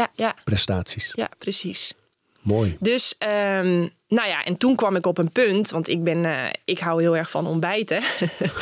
prestaties. 0.44 1.12
Ja, 1.14 1.30
precies. 1.38 1.94
Mooi. 2.40 2.76
Dus, 2.80 3.14
um, 3.18 3.90
nou 4.08 4.28
ja, 4.28 4.44
en 4.44 4.56
toen 4.56 4.76
kwam 4.76 4.96
ik 4.96 5.06
op 5.06 5.18
een 5.18 5.32
punt, 5.32 5.70
want 5.70 5.88
ik 5.88 6.04
ben, 6.04 6.24
uh, 6.24 6.44
ik 6.64 6.78
hou 6.78 7.02
heel 7.02 7.16
erg 7.16 7.30
van 7.30 7.46
ontbijten. 7.46 8.02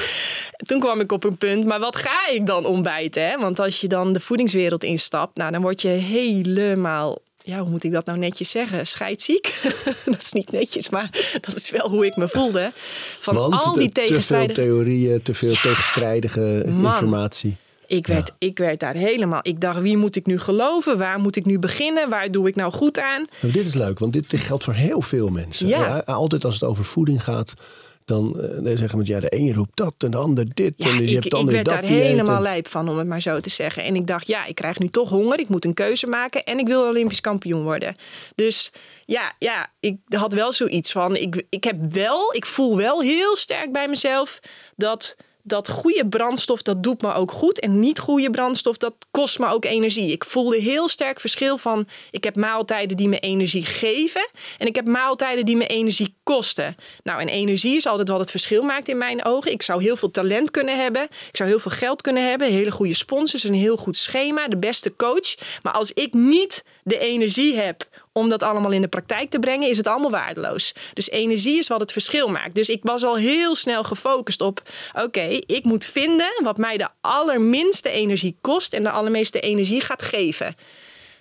toen 0.69 0.81
kwam 0.81 1.01
ik 1.01 1.13
op 1.13 1.25
een 1.25 1.37
punt, 1.37 1.65
maar 1.65 1.81
wat 1.81 1.97
ga 1.97 2.29
ik 2.29 2.47
dan 2.47 2.65
ontbijten? 2.65 3.29
Hè? 3.29 3.39
Want 3.39 3.61
als 3.61 3.81
je 3.81 3.89
dan 3.89 4.13
de 4.13 4.21
voedingswereld 4.21 4.85
instapt, 4.85 5.37
nou, 5.37 5.53
dan 5.53 5.63
word 5.63 5.83
je 5.83 5.89
helemaal 5.89 7.19
ja, 7.47 7.59
hoe 7.59 7.71
moet 7.71 7.85
ik 7.85 7.93
dat 7.93 8.07
nou 8.07 8.19
netjes 8.19 8.51
zeggen? 8.51 8.87
Scheidziek. 8.87 9.61
dat 10.05 10.23
is 10.23 10.33
niet 10.33 10.53
netjes, 10.53 10.89
maar 10.89 11.11
dat 11.41 11.55
is 11.55 11.71
wel 11.71 11.91
hoe 11.91 12.07
ik 12.07 12.17
me 12.17 12.29
voelde. 12.29 12.73
Van 13.21 13.37
al 13.53 13.73
die 13.73 13.89
tegenstrijdige... 13.89 14.53
Te 14.53 14.61
veel 14.61 14.75
theorieën, 14.75 15.23
te 15.23 15.35
veel 15.35 15.55
tegenstrijdige 15.55 16.63
informatie. 16.67 17.57
Ik 17.87 18.07
werd, 18.07 18.33
ik 18.39 18.59
werd 18.59 18.81
daar 18.81 18.95
helemaal. 18.95 19.41
Ik 19.43 19.61
dacht, 19.61 19.81
wie 19.81 19.97
moet 19.97 20.17
ik 20.17 20.27
nu 20.27 20.39
geloven? 20.39 20.99
Waar 20.99 21.19
moet 21.19 21.37
ik 21.37 21.45
nu 21.45 21.59
beginnen? 21.59 22.11
Waar 22.11 22.31
doe 22.31 22.49
ik 22.49 22.57
nou 22.57 22.73
goed 22.73 22.99
aan? 22.99 23.25
Nou, 23.41 23.53
dit 23.53 23.67
is 23.67 23.75
leuk, 23.75 23.99
want 23.99 24.13
dit, 24.13 24.31
dit 24.31 24.41
geldt 24.41 24.65
voor 24.65 24.75
heel 24.75 25.01
veel 25.01 25.29
mensen. 25.29 25.67
Ja. 25.67 25.99
altijd 25.99 26.45
als 26.45 26.55
het 26.55 26.65
over 26.65 26.85
voeding 26.85 27.25
gaat, 27.25 27.55
dan, 28.05 28.37
uh, 28.65 28.77
zeggen 28.77 28.99
we 28.99 29.07
ja, 29.07 29.21
de 29.21 29.29
ene 29.29 29.53
roept 29.53 29.77
dat 29.77 29.95
en 29.99 30.11
de 30.11 30.17
ander 30.17 30.55
dit. 30.55 30.75
Ja, 30.77 30.89
en 30.89 30.97
je 30.97 31.03
ik, 31.03 31.13
hebt 31.13 31.31
dan 31.31 31.45
ik 31.45 31.51
werd 31.51 31.65
dat 31.65 31.75
daar 31.75 31.91
helemaal 31.91 32.43
lijp 32.43 32.69
van, 32.69 32.89
om 32.89 32.99
het 32.99 33.07
maar 33.07 33.23
zo 33.23 33.41
te 33.41 33.51
zeggen. 33.51 33.85
En 33.85 33.95
ik 33.95 34.07
dacht, 34.07 34.27
ja, 34.27 34.45
ik 34.45 34.55
krijg 34.55 34.79
nu 34.79 34.89
toch 34.89 35.09
honger. 35.09 35.41
Ik 35.41 35.49
moet 35.49 35.65
een 35.65 35.75
keuze 35.75 36.07
maken 36.07 36.45
en 36.45 36.59
ik 36.59 36.67
wil 36.67 36.89
Olympisch 36.89 37.21
kampioen 37.21 37.63
worden. 37.63 37.97
Dus 38.35 38.73
ja, 39.05 39.33
ja 39.39 39.73
ik 39.81 39.97
had 40.09 40.33
wel 40.33 40.53
zoiets 40.53 40.93
van, 40.93 41.17
ik, 41.17 41.45
ik 41.49 41.65
heb 41.65 41.93
wel, 41.93 42.35
ik 42.35 42.47
voel 42.47 42.77
wel 42.77 43.01
heel 43.01 43.37
sterk 43.37 43.73
bij 43.73 43.89
mezelf 43.89 44.41
dat 44.77 45.17
dat 45.47 45.69
goede 45.69 46.09
brandstof, 46.09 46.63
dat 46.63 46.83
doet 46.83 47.03
me 47.03 47.15
ook 47.15 47.33
goed. 47.33 47.61
En 47.61 47.81
niet 47.81 47.99
goede 47.99 48.31
brandstof, 48.31 48.77
dat 48.77 48.95
kost 49.11 49.39
me 49.39 49.47
ook 49.47 49.65
energie. 49.65 50.13
Ik 50.13 50.25
voelde 50.25 50.61
heel 50.61 50.89
sterk 50.89 51.21
verschil 51.21 51.59
van... 51.59 51.87
ik 52.11 52.25
heb 52.25 52.37
maaltijden 52.37 52.97
die 52.97 53.09
me 53.09 53.19
energie 53.19 53.65
geven... 53.65 54.29
en 54.59 54.67
ik 54.67 54.75
heb 54.75 54.87
maaltijden 54.87 55.45
die 55.45 55.57
me 55.57 55.67
energie 55.67 56.15
kosten. 56.23 56.77
Nou, 57.03 57.21
en 57.21 57.29
energie 57.29 57.77
is 57.77 57.87
altijd 57.87 58.09
wat 58.09 58.19
het 58.19 58.31
verschil 58.31 58.63
maakt 58.63 58.89
in 58.89 58.99
mijn 58.99 59.25
ogen. 59.25 59.53
Ik 59.53 59.63
zou 59.63 59.83
heel 59.83 59.97
veel 59.97 60.11
talent 60.11 60.51
kunnen 60.51 60.83
hebben. 60.83 61.03
Ik 61.03 61.37
zou 61.37 61.49
heel 61.49 61.59
veel 61.59 61.71
geld 61.71 62.03
kunnen 62.03 62.29
hebben. 62.29 62.49
Hele 62.49 62.71
goede 62.71 62.95
sponsors, 62.95 63.45
een 63.45 63.55
heel 63.55 63.77
goed 63.77 63.97
schema, 63.97 64.49
de 64.49 64.57
beste 64.57 64.97
coach. 64.97 65.35
Maar 65.63 65.73
als 65.73 65.93
ik 65.93 66.13
niet 66.13 66.65
de 66.83 66.99
energie 66.99 67.57
heb 67.57 67.87
om 68.17 68.29
dat 68.29 68.43
allemaal 68.43 68.71
in 68.71 68.81
de 68.81 68.89
praktijk 68.89 69.31
te 69.31 69.39
brengen, 69.39 69.69
is 69.69 69.77
het 69.77 69.87
allemaal 69.87 70.11
waardeloos. 70.11 70.75
Dus 70.93 71.11
energie 71.11 71.59
is 71.59 71.69
wat 71.69 71.81
het 71.81 71.93
verschil 71.93 72.29
maakt. 72.29 72.55
Dus 72.55 72.69
ik 72.69 72.81
was 72.83 73.05
al 73.05 73.17
heel 73.17 73.57
snel 73.57 73.83
gefocust 73.83 74.41
op: 74.41 74.63
oké, 74.93 75.41
ik 75.47 75.65
moet 75.65 75.87
vinden 75.87 76.41
wat 76.43 76.57
mij 76.57 76.77
de 76.77 76.89
allerminste 77.01 77.91
energie 77.91 78.37
kost 78.41 78.73
en 78.73 78.83
de 78.83 78.91
allermeeste 78.91 79.41
energie 79.41 79.81
gaat 79.81 80.03
geven. 80.03 80.55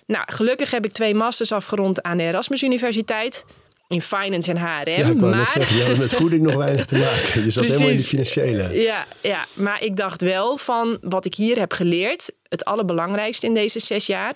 Nou, 0.06 0.24
gelukkig 0.26 0.70
heb 0.70 0.84
ik 0.84 0.92
twee 0.92 1.14
masters 1.14 1.52
afgerond 1.52 2.02
aan 2.02 2.16
de 2.16 2.22
Erasmus 2.22 2.62
Universiteit. 2.62 3.44
In 3.88 4.02
finance 4.02 4.50
en 4.50 4.58
HRM. 4.58 4.90
Ja, 4.90 5.08
ik 5.08 5.20
maar... 5.20 5.36
net 5.36 5.48
zeggen, 5.48 5.76
je 5.76 5.84
had 5.84 5.96
met 5.96 6.12
voeding 6.12 6.42
nog 6.42 6.54
weinig 6.54 6.86
te 6.86 6.96
maken. 6.96 7.44
Je 7.44 7.50
zat 7.50 7.64
helemaal 7.64 7.88
in 7.88 7.96
de 7.96 8.02
financiële. 8.02 8.82
Ja, 8.82 9.06
ja, 9.20 9.44
maar 9.54 9.82
ik 9.82 9.96
dacht 9.96 10.22
wel 10.22 10.56
van 10.56 10.98
wat 11.00 11.24
ik 11.24 11.34
hier 11.34 11.58
heb 11.58 11.72
geleerd, 11.72 12.32
het 12.48 12.64
allerbelangrijkste 12.64 13.46
in 13.46 13.54
deze 13.54 13.80
zes 13.80 14.06
jaar, 14.06 14.34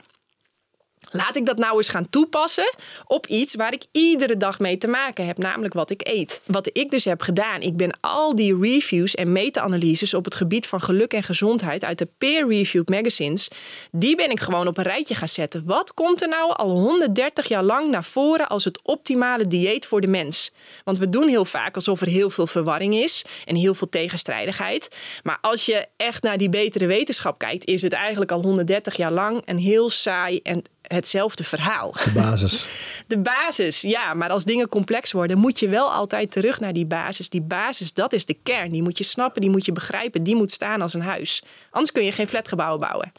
Laat 1.10 1.36
ik 1.36 1.46
dat 1.46 1.58
nou 1.58 1.76
eens 1.76 1.88
gaan 1.88 2.10
toepassen 2.10 2.74
op 3.06 3.26
iets 3.26 3.54
waar 3.54 3.72
ik 3.72 3.84
iedere 3.92 4.36
dag 4.36 4.58
mee 4.58 4.78
te 4.78 4.86
maken 4.86 5.26
heb, 5.26 5.38
namelijk 5.38 5.74
wat 5.74 5.90
ik 5.90 6.08
eet. 6.08 6.40
Wat 6.46 6.70
ik 6.72 6.90
dus 6.90 7.04
heb 7.04 7.20
gedaan, 7.20 7.60
ik 7.60 7.76
ben 7.76 7.98
al 8.00 8.34
die 8.34 8.58
reviews 8.60 9.14
en 9.14 9.32
meta-analyses 9.32 10.14
op 10.14 10.24
het 10.24 10.34
gebied 10.34 10.66
van 10.66 10.80
geluk 10.80 11.12
en 11.12 11.22
gezondheid 11.22 11.84
uit 11.84 11.98
de 11.98 12.08
peer-reviewed 12.18 12.88
magazines, 12.88 13.48
die 13.90 14.16
ben 14.16 14.30
ik 14.30 14.40
gewoon 14.40 14.66
op 14.66 14.78
een 14.78 14.84
rijtje 14.84 15.14
gaan 15.14 15.28
zetten. 15.28 15.62
Wat 15.66 15.94
komt 15.94 16.22
er 16.22 16.28
nou 16.28 16.52
al 16.56 16.70
130 16.70 17.48
jaar 17.48 17.64
lang 17.64 17.90
naar 17.90 18.04
voren 18.04 18.48
als 18.48 18.64
het 18.64 18.80
optimale 18.82 19.46
dieet 19.46 19.86
voor 19.86 20.00
de 20.00 20.06
mens? 20.06 20.52
Want 20.84 20.98
we 20.98 21.08
doen 21.08 21.28
heel 21.28 21.44
vaak 21.44 21.74
alsof 21.74 22.00
er 22.00 22.06
heel 22.06 22.30
veel 22.30 22.46
verwarring 22.46 22.94
is 22.94 23.24
en 23.44 23.56
heel 23.56 23.74
veel 23.74 23.88
tegenstrijdigheid. 23.88 24.88
Maar 25.22 25.38
als 25.40 25.66
je 25.66 25.86
echt 25.96 26.22
naar 26.22 26.38
die 26.38 26.48
betere 26.48 26.86
wetenschap 26.86 27.38
kijkt, 27.38 27.66
is 27.66 27.82
het 27.82 27.92
eigenlijk 27.92 28.32
al 28.32 28.42
130 28.42 28.96
jaar 28.96 29.12
lang 29.12 29.42
een 29.44 29.58
heel 29.58 29.90
saai 29.90 30.40
en 30.42 30.62
hetzelfde 30.88 31.44
verhaal. 31.44 31.92
De 31.92 32.10
basis. 32.14 32.66
De 33.06 33.18
basis, 33.18 33.80
ja. 33.80 34.14
Maar 34.14 34.30
als 34.30 34.44
dingen 34.44 34.68
complex 34.68 35.12
worden, 35.12 35.38
moet 35.38 35.58
je 35.58 35.68
wel 35.68 35.92
altijd 35.92 36.30
terug 36.30 36.60
naar 36.60 36.72
die 36.72 36.86
basis. 36.86 37.28
Die 37.28 37.40
basis, 37.40 37.92
dat 37.92 38.12
is 38.12 38.24
de 38.24 38.36
kern. 38.42 38.70
Die 38.70 38.82
moet 38.82 38.98
je 38.98 39.04
snappen, 39.04 39.40
die 39.40 39.50
moet 39.50 39.64
je 39.64 39.72
begrijpen. 39.72 40.22
Die 40.22 40.36
moet 40.36 40.52
staan 40.52 40.82
als 40.82 40.94
een 40.94 41.00
huis. 41.00 41.42
Anders 41.70 41.92
kun 41.92 42.04
je 42.04 42.12
geen 42.12 42.28
flatgebouwen 42.28 42.80
bouwen. 42.80 43.12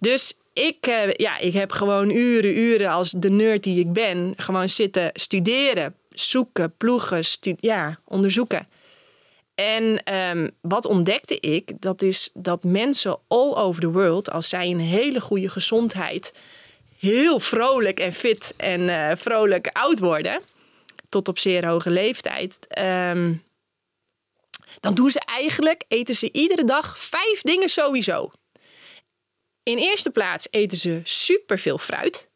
Dus 0.00 0.34
ik, 0.52 0.86
eh, 0.86 1.12
ja, 1.12 1.38
ik 1.38 1.52
heb 1.52 1.72
gewoon 1.72 2.10
uren, 2.10 2.58
uren 2.58 2.90
als 2.90 3.10
de 3.10 3.30
nerd 3.30 3.62
die 3.62 3.78
ik 3.78 3.92
ben, 3.92 4.32
gewoon 4.36 4.68
zitten 4.68 5.10
studeren, 5.12 5.94
zoeken, 6.10 6.74
ploegen, 6.76 7.22
ja, 7.60 7.98
onderzoeken. 8.04 8.68
En 9.54 10.02
ehm, 10.04 10.48
wat 10.60 10.86
ontdekte 10.86 11.40
ik? 11.40 11.70
Dat 11.80 12.02
is 12.02 12.30
dat 12.34 12.64
mensen 12.64 13.18
all 13.28 13.54
over 13.54 13.80
the 13.80 13.90
world, 13.90 14.30
als 14.30 14.48
zij 14.48 14.70
een 14.70 14.80
hele 14.80 15.20
goede 15.20 15.48
gezondheid 15.48 16.32
heel 16.98 17.40
vrolijk 17.40 18.00
en 18.00 18.12
fit 18.12 18.54
en 18.56 18.80
uh, 18.80 19.10
vrolijk 19.16 19.66
oud 19.66 19.98
worden, 19.98 20.42
tot 21.08 21.28
op 21.28 21.38
zeer 21.38 21.66
hoge 21.66 21.90
leeftijd, 21.90 22.58
ehm, 22.68 23.34
dan 24.80 24.94
doen 24.94 25.10
ze 25.10 25.20
eigenlijk, 25.20 25.84
eten 25.88 26.14
ze 26.14 26.32
iedere 26.32 26.64
dag 26.64 26.98
vijf 26.98 27.40
dingen 27.42 27.68
sowieso. 27.68 28.30
In 29.62 29.78
eerste 29.78 30.10
plaats 30.10 30.48
eten 30.50 30.78
ze 30.78 31.00
superveel 31.04 31.78
fruit. 31.78 32.27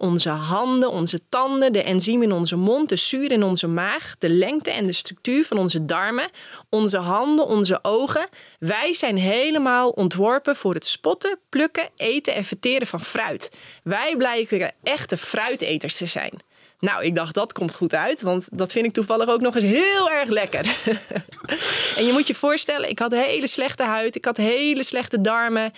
Onze 0.00 0.28
handen, 0.28 0.90
onze 0.90 1.20
tanden, 1.28 1.72
de 1.72 1.82
enzymen 1.82 2.22
in 2.22 2.32
onze 2.32 2.56
mond, 2.56 2.88
de 2.88 2.96
zuur 2.96 3.32
in 3.32 3.42
onze 3.42 3.66
maag, 3.66 4.14
de 4.18 4.28
lengte 4.28 4.70
en 4.70 4.86
de 4.86 4.92
structuur 4.92 5.44
van 5.44 5.58
onze 5.58 5.84
darmen, 5.84 6.30
onze 6.68 6.98
handen, 6.98 7.46
onze 7.46 7.78
ogen. 7.82 8.28
Wij 8.58 8.92
zijn 8.94 9.16
helemaal 9.16 9.90
ontworpen 9.90 10.56
voor 10.56 10.74
het 10.74 10.86
spotten, 10.86 11.38
plukken, 11.48 11.88
eten 11.96 12.34
en 12.34 12.44
verteren 12.44 12.86
van 12.86 13.00
fruit. 13.00 13.50
Wij 13.82 14.16
blijken 14.16 14.72
echte 14.82 15.16
fruiteters 15.16 15.96
te 15.96 16.06
zijn. 16.06 16.32
Nou, 16.80 17.04
ik 17.04 17.14
dacht 17.14 17.34
dat 17.34 17.52
komt 17.52 17.74
goed 17.74 17.94
uit, 17.94 18.22
want 18.22 18.48
dat 18.52 18.72
vind 18.72 18.86
ik 18.86 18.92
toevallig 18.92 19.28
ook 19.28 19.40
nog 19.40 19.54
eens 19.54 19.64
heel 19.64 20.10
erg 20.10 20.28
lekker. 20.28 20.60
en 21.96 22.06
je 22.06 22.12
moet 22.12 22.26
je 22.26 22.34
voorstellen, 22.34 22.88
ik 22.88 22.98
had 22.98 23.12
hele 23.12 23.46
slechte 23.46 23.82
huid, 23.82 24.16
ik 24.16 24.24
had 24.24 24.36
hele 24.36 24.82
slechte 24.82 25.20
darmen. 25.20 25.72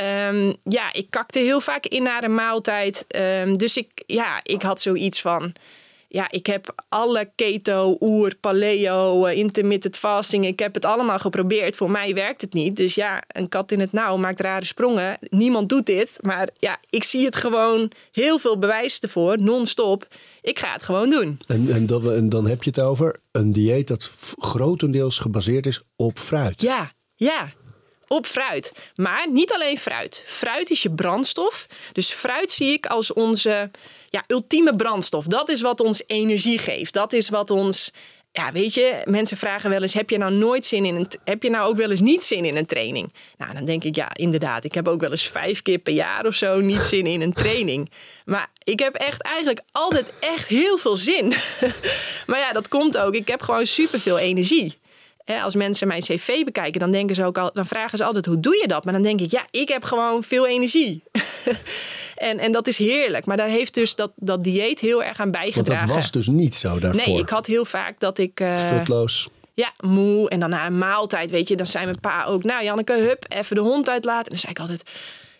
Um, 0.00 0.56
ja, 0.62 0.92
ik 0.92 1.06
kakte 1.10 1.38
heel 1.38 1.60
vaak 1.60 1.86
in 1.86 2.02
na 2.02 2.22
een 2.22 2.34
maaltijd. 2.34 3.04
Um, 3.16 3.58
dus 3.58 3.76
ik, 3.76 4.02
ja, 4.06 4.40
ik 4.42 4.62
had 4.62 4.80
zoiets 4.80 5.20
van. 5.20 5.52
Ja, 6.08 6.30
ik 6.30 6.46
heb 6.46 6.84
alle 6.88 7.30
keto, 7.34 7.96
oer, 8.00 8.34
paleo, 8.40 9.26
uh, 9.26 9.36
intermittent 9.36 9.98
fasting. 9.98 10.46
Ik 10.46 10.58
heb 10.58 10.74
het 10.74 10.84
allemaal 10.84 11.18
geprobeerd. 11.18 11.76
Voor 11.76 11.90
mij 11.90 12.14
werkt 12.14 12.40
het 12.40 12.52
niet. 12.52 12.76
Dus 12.76 12.94
ja, 12.94 13.22
een 13.28 13.48
kat 13.48 13.72
in 13.72 13.80
het 13.80 13.92
nauw 13.92 14.16
maakt 14.16 14.40
rare 14.40 14.64
sprongen. 14.64 15.18
Niemand 15.20 15.68
doet 15.68 15.86
dit. 15.86 16.18
Maar 16.20 16.48
ja, 16.58 16.78
ik 16.90 17.04
zie 17.04 17.24
het 17.24 17.36
gewoon 17.36 17.90
heel 18.12 18.38
veel 18.38 18.58
bewijs 18.58 19.00
ervoor, 19.00 19.40
non-stop. 19.40 20.06
Ik 20.42 20.58
ga 20.58 20.72
het 20.72 20.82
gewoon 20.82 21.10
doen. 21.10 21.40
En, 21.46 21.70
en, 21.70 21.86
dan, 21.86 22.12
en 22.12 22.28
dan 22.28 22.46
heb 22.46 22.62
je 22.62 22.70
het 22.70 22.80
over 22.80 23.18
een 23.30 23.52
dieet 23.52 23.88
dat 23.88 24.34
grotendeels 24.36 25.18
gebaseerd 25.18 25.66
is 25.66 25.82
op 25.96 26.18
fruit. 26.18 26.62
Ja, 26.62 26.92
ja 27.16 27.48
op 28.12 28.26
fruit. 28.26 28.72
Maar 28.96 29.30
niet 29.30 29.52
alleen 29.52 29.78
fruit. 29.78 30.24
Fruit 30.26 30.70
is 30.70 30.82
je 30.82 30.90
brandstof. 30.90 31.66
Dus 31.92 32.10
fruit 32.10 32.50
zie 32.50 32.72
ik 32.72 32.86
als 32.86 33.12
onze 33.12 33.70
ja, 34.10 34.24
ultieme 34.26 34.76
brandstof. 34.76 35.24
Dat 35.24 35.48
is 35.48 35.60
wat 35.60 35.80
ons 35.80 36.02
energie 36.06 36.58
geeft. 36.58 36.92
Dat 36.92 37.12
is 37.12 37.28
wat 37.28 37.50
ons. 37.50 37.90
Ja, 38.32 38.52
weet 38.52 38.74
je, 38.74 39.02
mensen 39.04 39.36
vragen 39.36 39.70
wel 39.70 39.82
eens: 39.82 39.94
heb 39.94 40.10
je 40.10 40.18
nou 40.18 40.32
nooit 40.32 40.66
zin 40.66 40.84
in 40.84 40.94
een. 40.94 41.08
Heb 41.24 41.42
je 41.42 41.50
nou 41.50 41.68
ook 41.68 41.76
wel 41.76 41.90
eens 41.90 42.00
niet 42.00 42.24
zin 42.24 42.44
in 42.44 42.56
een 42.56 42.66
training? 42.66 43.12
Nou, 43.38 43.54
dan 43.54 43.64
denk 43.64 43.84
ik 43.84 43.96
ja, 43.96 44.08
inderdaad. 44.14 44.64
Ik 44.64 44.74
heb 44.74 44.88
ook 44.88 45.00
wel 45.00 45.10
eens 45.10 45.28
vijf 45.28 45.62
keer 45.62 45.78
per 45.78 45.92
jaar 45.92 46.26
of 46.26 46.34
zo 46.34 46.60
niet 46.60 46.82
zin 46.84 47.06
in 47.06 47.20
een 47.20 47.32
training. 47.32 47.90
Maar 48.24 48.50
ik 48.64 48.78
heb 48.78 48.94
echt 48.94 49.22
eigenlijk 49.22 49.62
altijd 49.72 50.12
echt 50.20 50.48
heel 50.48 50.78
veel 50.78 50.96
zin. 50.96 51.28
maar 52.26 52.38
ja, 52.38 52.52
dat 52.52 52.68
komt 52.68 52.98
ook. 52.98 53.14
Ik 53.14 53.28
heb 53.28 53.42
gewoon 53.42 53.66
superveel 53.66 54.18
energie 54.18 54.80
als 55.42 55.54
mensen 55.54 55.88
mijn 55.88 56.00
cv 56.00 56.44
bekijken, 56.44 56.80
dan 56.80 56.90
denken 56.90 57.14
ze 57.14 57.24
ook 57.24 57.38
al, 57.38 57.50
dan 57.52 57.66
vragen 57.66 57.98
ze 57.98 58.04
altijd 58.04 58.26
hoe 58.26 58.40
doe 58.40 58.58
je 58.60 58.68
dat? 58.68 58.84
Maar 58.84 58.92
dan 58.92 59.02
denk 59.02 59.20
ik, 59.20 59.30
ja, 59.30 59.46
ik 59.50 59.68
heb 59.68 59.84
gewoon 59.84 60.22
veel 60.22 60.46
energie. 60.46 61.02
en, 62.16 62.38
en 62.38 62.52
dat 62.52 62.66
is 62.66 62.78
heerlijk. 62.78 63.26
Maar 63.26 63.36
daar 63.36 63.48
heeft 63.48 63.74
dus 63.74 63.94
dat, 63.94 64.12
dat 64.16 64.44
dieet 64.44 64.80
heel 64.80 65.02
erg 65.02 65.20
aan 65.20 65.30
bijgedragen. 65.30 65.76
Want 65.76 65.88
dat 65.88 65.96
was 65.96 66.10
dus 66.10 66.28
niet 66.28 66.54
zo 66.54 66.78
daarvoor. 66.78 67.12
Nee, 67.12 67.20
ik 67.20 67.28
had 67.28 67.46
heel 67.46 67.64
vaak 67.64 68.00
dat 68.00 68.18
ik. 68.18 68.40
Uh, 68.40 68.56
Futloos. 68.56 69.28
Ja, 69.54 69.72
moe. 69.80 70.28
En 70.28 70.40
dan 70.40 70.50
na 70.50 70.66
een 70.66 70.78
maaltijd, 70.78 71.30
weet 71.30 71.48
je, 71.48 71.56
dan 71.56 71.66
zei 71.66 71.84
mijn 71.84 72.00
pa 72.00 72.24
ook, 72.24 72.44
nou 72.44 72.64
Janneke, 72.64 72.92
hup, 72.92 73.24
even 73.28 73.56
de 73.56 73.62
hond 73.62 73.88
uitlaten. 73.88 74.24
En 74.24 74.30
dan 74.30 74.38
zei 74.38 74.52
ik 74.52 74.58
altijd, 74.58 74.82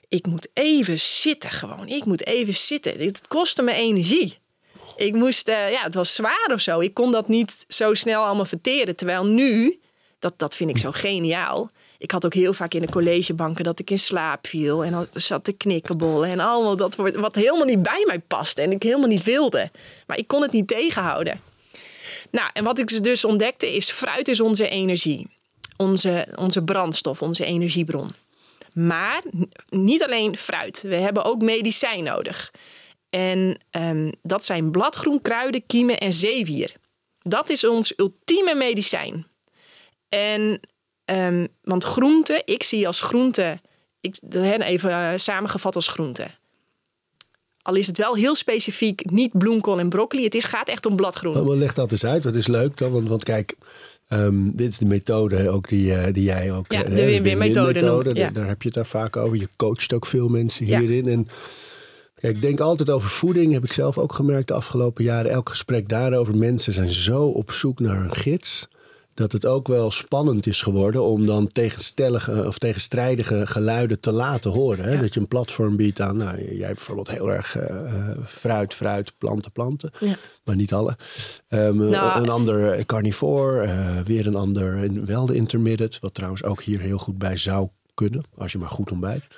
ik 0.09 0.27
moet 0.27 0.49
even 0.55 1.01
zitten 1.01 1.51
gewoon. 1.51 1.89
Ik 1.89 2.05
moet 2.05 2.27
even 2.27 2.55
zitten. 2.55 2.99
Het 2.99 3.29
kostte 3.29 3.63
me 3.63 3.73
energie. 3.73 4.39
Ik 5.03 5.15
moest, 5.15 5.49
uh, 5.49 5.71
ja, 5.71 5.83
het 5.83 5.95
was 5.95 6.15
zwaar 6.15 6.51
of 6.53 6.61
zo. 6.61 6.81
Ik 6.81 6.95
kon 6.95 7.13
dat 7.13 7.29
niet 7.29 7.65
zo 7.69 7.95
snel 7.95 8.25
allemaal 8.25 8.45
verteren. 8.45 8.97
Terwijl 8.97 9.27
nu, 9.27 9.81
dat, 10.19 10.35
dat 10.37 10.57
vind 10.57 10.71
ik 10.71 10.79
zo 10.79 10.91
geniaal. 10.91 11.71
Ik 11.99 12.11
had 12.11 12.25
ook 12.25 12.35
heel 12.35 12.53
vaak 12.53 12.75
in 12.75 12.81
de 12.81 12.91
collegebanken 12.91 13.65
dat 13.65 13.81
ik 13.81 13.91
in 13.91 13.99
slaap 13.99 14.47
viel. 14.47 14.85
En 14.85 14.93
dan 14.93 15.07
zat 15.13 15.45
te 15.45 15.53
knikkenbollen. 15.53 16.29
En 16.29 16.41
allemaal 16.41 16.77
dat 16.77 16.97
wat 16.97 17.35
helemaal 17.35 17.65
niet 17.65 17.83
bij 17.83 18.05
mij 18.07 18.19
paste. 18.19 18.63
En 18.63 18.71
ik 18.71 18.83
helemaal 18.83 19.09
niet 19.09 19.25
wilde. 19.25 19.71
Maar 20.07 20.19
ik 20.19 20.27
kon 20.27 20.43
het 20.43 20.53
niet 20.53 20.69
tegenhouden. 20.69 21.41
Nou, 22.31 22.51
en 22.53 22.65
wat 22.65 22.79
ik 22.79 23.05
dus 23.05 23.25
ontdekte 23.25 23.75
is: 23.75 23.91
fruit 23.91 24.29
is 24.29 24.41
onze 24.41 24.69
energie. 24.69 25.27
Onze, 25.77 26.29
onze 26.37 26.63
brandstof, 26.63 27.23
onze 27.23 27.45
energiebron. 27.45 28.11
Maar 28.73 29.23
niet 29.69 30.03
alleen 30.03 30.37
fruit. 30.37 30.83
We 30.83 30.95
hebben 30.95 31.25
ook 31.25 31.43
medicijn 31.43 32.05
nodig. 32.05 32.51
En 33.13 33.59
um, 33.71 34.13
dat 34.23 34.45
zijn 34.45 34.71
bladgroen, 34.71 35.23
kruiden, 35.23 35.67
kiemen 35.67 35.99
en 35.99 36.13
zeewier. 36.13 36.73
Dat 37.19 37.51
is 37.51 37.65
ons 37.65 37.93
ultieme 37.97 38.55
medicijn. 38.55 39.27
En, 40.09 40.61
um, 41.05 41.49
want 41.63 41.85
groente, 41.85 42.43
ik 42.45 42.63
zie 42.63 42.87
als 42.87 43.01
groente, 43.01 43.61
ik, 44.01 44.17
even 44.59 44.91
uh, 44.91 45.13
samengevat 45.17 45.75
als 45.75 45.89
groente. 45.89 46.27
Al 47.63 47.75
is 47.75 47.87
het 47.87 47.99
wel 47.99 48.15
heel 48.15 48.35
specifiek 48.35 49.11
niet 49.11 49.39
bloemkool 49.39 49.79
en 49.79 49.89
broccoli. 49.89 50.25
Het 50.25 50.35
is, 50.35 50.45
gaat 50.45 50.69
echt 50.69 50.87
om 50.87 50.97
bladgroen. 50.97 51.47
Maar 51.47 51.57
leg 51.57 51.73
dat 51.73 51.91
eens 51.91 52.05
uit. 52.05 52.25
Wat 52.25 52.35
is 52.35 52.47
leuk 52.47 52.77
dan? 52.77 52.93
Want, 52.93 53.09
want 53.09 53.25
kijk, 53.25 53.57
um, 54.09 54.57
dit 54.57 54.69
is 54.69 54.79
de 54.79 54.87
methode 54.87 55.51
ook 55.51 55.69
die, 55.69 55.87
uh, 55.87 56.05
die 56.13 56.25
jij 56.25 56.53
ook... 56.53 56.73
Ja, 56.73 56.83
de 56.83 57.05
win-win-methode. 57.05 58.15
Ja. 58.15 58.31
Daar 58.31 58.49
heb 58.49 58.63
je 58.63 58.69
het 58.69 58.77
daar 58.77 58.87
vaak 58.87 59.17
over. 59.17 59.37
Je 59.37 59.49
coacht 59.57 59.93
ook 59.93 60.07
veel 60.07 60.29
mensen 60.29 60.65
hierin. 60.65 61.09
En 61.09 61.29
ik 62.31 62.43
denk 62.43 62.61
altijd 62.61 62.91
over 62.91 63.11
voeding, 63.11 63.53
heb 63.53 63.65
ik 63.65 63.73
zelf 63.73 63.99
ook 63.99 64.13
gemerkt 64.13 64.49
de 64.49 64.55
afgelopen 64.55 65.05
jaren. 65.05 65.31
Elk 65.31 65.49
gesprek 65.49 65.89
daarover. 65.89 66.37
Mensen 66.37 66.73
zijn 66.73 66.91
zo 66.91 67.27
op 67.27 67.53
zoek 67.53 67.81
naar 67.81 68.05
een 68.05 68.15
gids. 68.15 68.69
Dat 69.15 69.33
het 69.33 69.47
ook 69.47 69.69
wel 69.69 69.91
spannend 69.91 70.47
is 70.47 70.63
geworden 70.63 71.03
om 71.03 71.27
dan 71.27 71.47
tegenstellige 71.47 72.47
of 72.47 72.59
tegenstrijdige 72.59 73.47
geluiden 73.47 74.01
te 74.01 74.13
laten 74.13 74.51
horen. 74.51 74.85
Hè? 74.85 75.01
Dat 75.01 75.15
je 75.15 75.21
een 75.21 75.29
platform 75.29 75.77
biedt 75.77 76.01
aan, 76.01 76.17
nou, 76.17 76.57
jij 76.57 76.73
bijvoorbeeld 76.73 77.11
heel 77.11 77.31
erg 77.31 77.57
uh, 77.57 78.11
fruit, 78.27 78.75
fruit, 78.75 79.13
planten, 79.19 79.53
planten. 79.53 79.91
Ja. 80.01 80.17
Maar 80.45 80.57
niet 80.57 80.73
alle. 80.73 80.97
Um, 81.49 81.77
nou, 81.77 82.23
een 82.23 82.29
ander 82.29 82.87
carnivore, 82.87 83.67
uh, 83.67 84.01
weer 84.01 84.27
een 84.27 84.37
ander 84.37 84.89
wel 85.05 85.27
de 85.27 85.35
intermittent. 85.35 85.99
Wat 86.01 86.15
trouwens 86.15 86.45
ook 86.45 86.63
hier 86.63 86.81
heel 86.81 86.99
goed 86.99 87.19
bij 87.19 87.37
zou 87.37 87.69
kunnen, 87.95 88.25
als 88.37 88.53
je 88.53 88.59
maar 88.59 88.71
goed 88.71 88.91
ontbijt. 88.91 89.29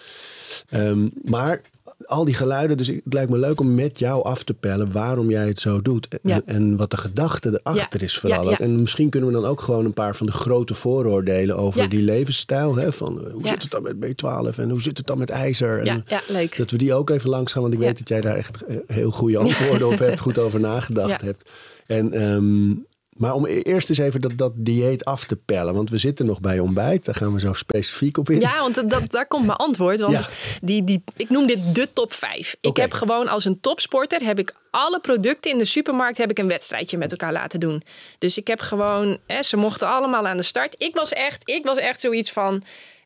Um, 0.71 1.12
maar 1.25 1.61
al 2.07 2.25
die 2.25 2.35
geluiden. 2.35 2.77
Dus 2.77 2.87
het 2.87 3.13
lijkt 3.13 3.31
me 3.31 3.39
leuk 3.39 3.61
om 3.61 3.75
met 3.75 3.99
jou 3.99 4.25
af 4.25 4.43
te 4.43 4.55
pellen 4.55 4.93
waarom 4.93 5.31
jij 5.31 5.47
het 5.47 5.59
zo 5.59 5.83
doet. 5.83 6.09
En, 6.23 6.43
en 6.47 6.77
wat 6.77 6.91
de 6.91 6.97
gedachte 6.97 7.61
erachter 7.63 8.03
is 8.03 8.19
vooral. 8.19 8.51
Ja, 8.51 8.59
en 8.59 8.81
misschien 8.81 9.09
kunnen 9.11 9.31
we 9.31 9.35
dan 9.35 9.45
ook 9.45 9.61
gewoon 9.61 9.85
een 9.85 9.93
paar 9.93 10.17
van 10.17 10.27
de 10.27 10.33
grote 10.33 10.75
vooroordelen 10.75 11.57
over 11.57 11.89
die 11.89 12.03
levensstijl. 12.03 12.77
Hè, 12.77 12.93
van 12.93 13.25
eh, 13.25 13.33
hoe 13.33 13.47
zit 13.47 13.63
het 13.63 13.71
dan 13.71 13.83
met 13.83 13.97
B12 13.97 14.59
en 14.59 14.71
hoe 14.71 14.83
zit 14.83 14.99
het 14.99 15.07
dan 15.07 15.19
met 15.19 15.31
ijzer? 15.31 15.87
En, 15.87 16.05
leuk. 16.29 16.57
Dat 16.57 16.71
we 16.71 16.77
die 16.77 16.95
ook 16.95 17.11
even 17.11 17.31
langs 17.31 17.53
gaan. 17.53 17.63
Want 17.63 17.75
ik 17.75 17.81
weet 17.81 17.99
dat 17.99 18.09
jij 18.09 18.21
daar 18.21 18.37
echt 18.37 18.65
eh, 18.65 18.77
heel 18.87 19.11
goede 19.11 19.39
antwoorden 19.39 19.89
op 19.89 19.99
hebt. 20.07 20.21
Goed 20.21 20.39
over 20.39 20.61
nagedacht 20.61 21.21
hebt. 21.21 21.51
En 21.87 22.23
um, 22.23 22.87
maar 23.16 23.35
om 23.35 23.47
e- 23.47 23.61
eerst 23.61 23.88
eens 23.88 23.99
even 23.99 24.21
dat, 24.21 24.33
dat 24.38 24.52
dieet 24.56 25.04
af 25.04 25.25
te 25.25 25.37
pellen. 25.37 25.75
Want 25.75 25.90
we 25.90 25.99
zitten 25.99 26.26
nog 26.26 26.40
bij 26.40 26.59
ontbijt. 26.59 27.04
Daar 27.04 27.14
gaan 27.14 27.33
we 27.35 27.40
zo 27.40 27.52
specifiek 27.52 28.16
op 28.18 28.30
in. 28.30 28.40
Ja, 28.40 28.61
want 28.61 28.75
dat, 28.75 28.90
dat, 28.90 29.11
daar 29.11 29.26
komt 29.26 29.47
mijn 29.47 29.59
antwoord. 29.59 30.00
Want 30.00 30.12
Ja. 30.12 30.28
die, 30.62 30.85
die, 30.85 31.02
ik 31.16 31.30
noem 31.30 31.47
dit 31.47 31.75
de 31.75 31.92
top 31.92 32.12
5. 32.12 32.56
Ik 32.61 32.76
heb 32.76 32.92
gewoon 32.92 33.28
als 33.28 33.44
een 33.44 33.61
topsporter 33.61 34.23
heb 34.23 34.38
ik 34.38 34.54
alle 34.71 35.00
producten 35.00 35.50
in 35.50 35.59
de 35.59 35.64
supermarkt 35.64 36.18
heb 36.18 36.30
ik 36.30 36.38
een 36.38 36.49
wedstrijdje 36.49 36.99
met 36.99 37.11
elkaar 37.11 37.33
laten 37.33 37.61
doen. 37.61 37.83
Dus 38.18 38.38
ik 38.38 38.47
heb 38.47 38.61
gewoon, 38.61 39.18
hè, 39.26 39.42
ze 39.42 39.56
mochten 39.56 39.88
allemaal 39.88 40.26
aan 40.26 40.37
de 40.37 40.42
start. 40.42 40.83
Ik 40.83 40.94
was 40.94 41.12
echt, 41.12 41.49
ik 41.49 41.64
was 41.64 41.78
echt 41.78 42.00
zoiets 42.00 42.33
van. 42.33 42.62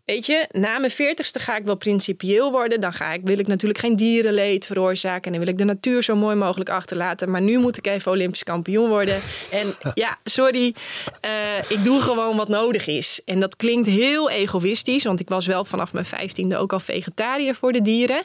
Weet 0.09 0.27
je, 0.27 0.47
na 0.53 0.79
mijn 0.79 0.91
veertigste 0.91 1.39
ga 1.39 1.57
ik 1.57 1.65
wel 1.65 1.77
principieel 1.77 2.51
worden. 2.51 2.81
Dan 2.81 2.93
ga 2.93 3.13
ik, 3.13 3.21
wil 3.25 3.39
ik 3.39 3.47
natuurlijk 3.47 3.81
geen 3.81 3.97
dierenleed 3.97 4.67
veroorzaken. 4.67 5.25
En 5.25 5.31
dan 5.31 5.41
wil 5.41 5.49
ik 5.49 5.59
de 5.59 5.65
natuur 5.65 6.03
zo 6.03 6.17
mooi 6.17 6.37
mogelijk 6.37 6.71
achterlaten. 6.71 7.31
Maar 7.31 7.41
nu 7.41 7.59
moet 7.59 7.77
ik 7.77 7.87
even 7.87 8.13
Olympisch 8.13 8.43
kampioen 8.43 8.89
worden. 8.89 9.21
En 9.51 9.75
ja, 10.05 10.19
sorry, 10.25 10.75
eh, 11.21 11.59
ik 11.69 11.85
doe 11.85 12.01
gewoon 12.01 12.37
wat 12.37 12.49
nodig 12.49 12.87
is. 12.87 13.21
En 13.25 13.41
dat 13.41 13.57
klinkt 13.57 13.89
heel 13.89 14.31
egoïstisch. 14.31 15.05
Want 15.05 15.21
ik 15.21 15.29
was 15.29 15.47
wel 15.47 15.65
vanaf 15.65 15.93
mijn 15.93 16.05
vijftiende 16.05 16.57
ook 16.57 16.73
al 16.73 16.81
vegetariër 16.81 17.55
voor 17.55 17.73
de 17.73 17.83
dieren. 17.83 18.25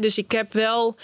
Dus 0.00 0.18
ik 0.18 0.32
heb 0.32 0.52
wel... 0.52 0.96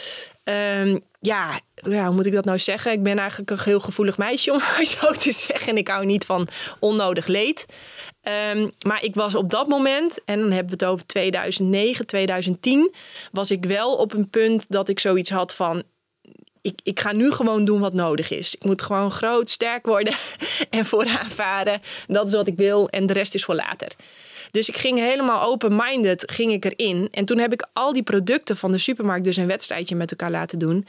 ehm, 0.44 0.98
ja, 1.24 1.60
ja, 1.74 2.06
hoe 2.06 2.14
moet 2.14 2.26
ik 2.26 2.32
dat 2.32 2.44
nou 2.44 2.58
zeggen? 2.58 2.92
Ik 2.92 3.02
ben 3.02 3.18
eigenlijk 3.18 3.50
een 3.50 3.58
heel 3.60 3.80
gevoelig 3.80 4.18
meisje, 4.18 4.52
om 4.52 4.58
maar 4.76 4.84
zo 4.84 5.12
te 5.12 5.32
zeggen. 5.32 5.68
En 5.68 5.76
ik 5.76 5.88
hou 5.88 6.04
niet 6.04 6.24
van 6.24 6.48
onnodig 6.78 7.26
leed. 7.26 7.66
Ehm, 8.22 8.68
maar 8.86 9.02
ik 9.02 9.14
was 9.14 9.34
op 9.34 9.50
dat 9.50 9.68
moment, 9.68 10.24
en 10.24 10.40
dan 10.40 10.50
hebben 10.50 10.78
we 10.78 10.84
het 10.84 10.92
over 10.92 11.06
2009, 11.06 12.06
2010, 12.06 12.94
was 13.32 13.50
ik 13.50 13.64
wel 13.64 13.94
op 13.94 14.12
een 14.12 14.30
punt 14.30 14.64
dat 14.68 14.88
ik 14.88 15.00
zoiets 15.00 15.30
had 15.30 15.54
van. 15.54 15.82
Ik, 16.60 16.80
ik 16.82 17.00
ga 17.00 17.12
nu 17.12 17.32
gewoon 17.32 17.64
doen 17.64 17.80
wat 17.80 17.94
nodig 17.94 18.30
is. 18.30 18.54
Ik 18.54 18.64
moet 18.64 18.82
gewoon 18.82 19.10
groot, 19.10 19.50
sterk 19.50 19.86
worden 19.86 20.14
en 20.70 20.86
vooraan 20.86 21.30
varen. 21.30 21.80
Dat 22.06 22.26
is 22.26 22.32
wat 22.32 22.46
ik 22.46 22.56
wil 22.56 22.88
en 22.88 23.06
de 23.06 23.12
rest 23.12 23.34
is 23.34 23.44
voor 23.44 23.54
later. 23.54 23.92
Dus 24.52 24.68
ik 24.68 24.76
ging 24.76 24.98
helemaal 24.98 25.42
open-minded 25.42 26.30
ging 26.32 26.52
ik 26.52 26.64
erin. 26.64 27.08
En 27.10 27.24
toen 27.24 27.38
heb 27.38 27.52
ik 27.52 27.68
al 27.72 27.92
die 27.92 28.02
producten 28.02 28.56
van 28.56 28.72
de 28.72 28.78
supermarkt 28.78 29.24
dus 29.24 29.36
een 29.36 29.46
wedstrijdje 29.46 29.96
met 29.96 30.10
elkaar 30.10 30.30
laten 30.30 30.58
doen. 30.58 30.86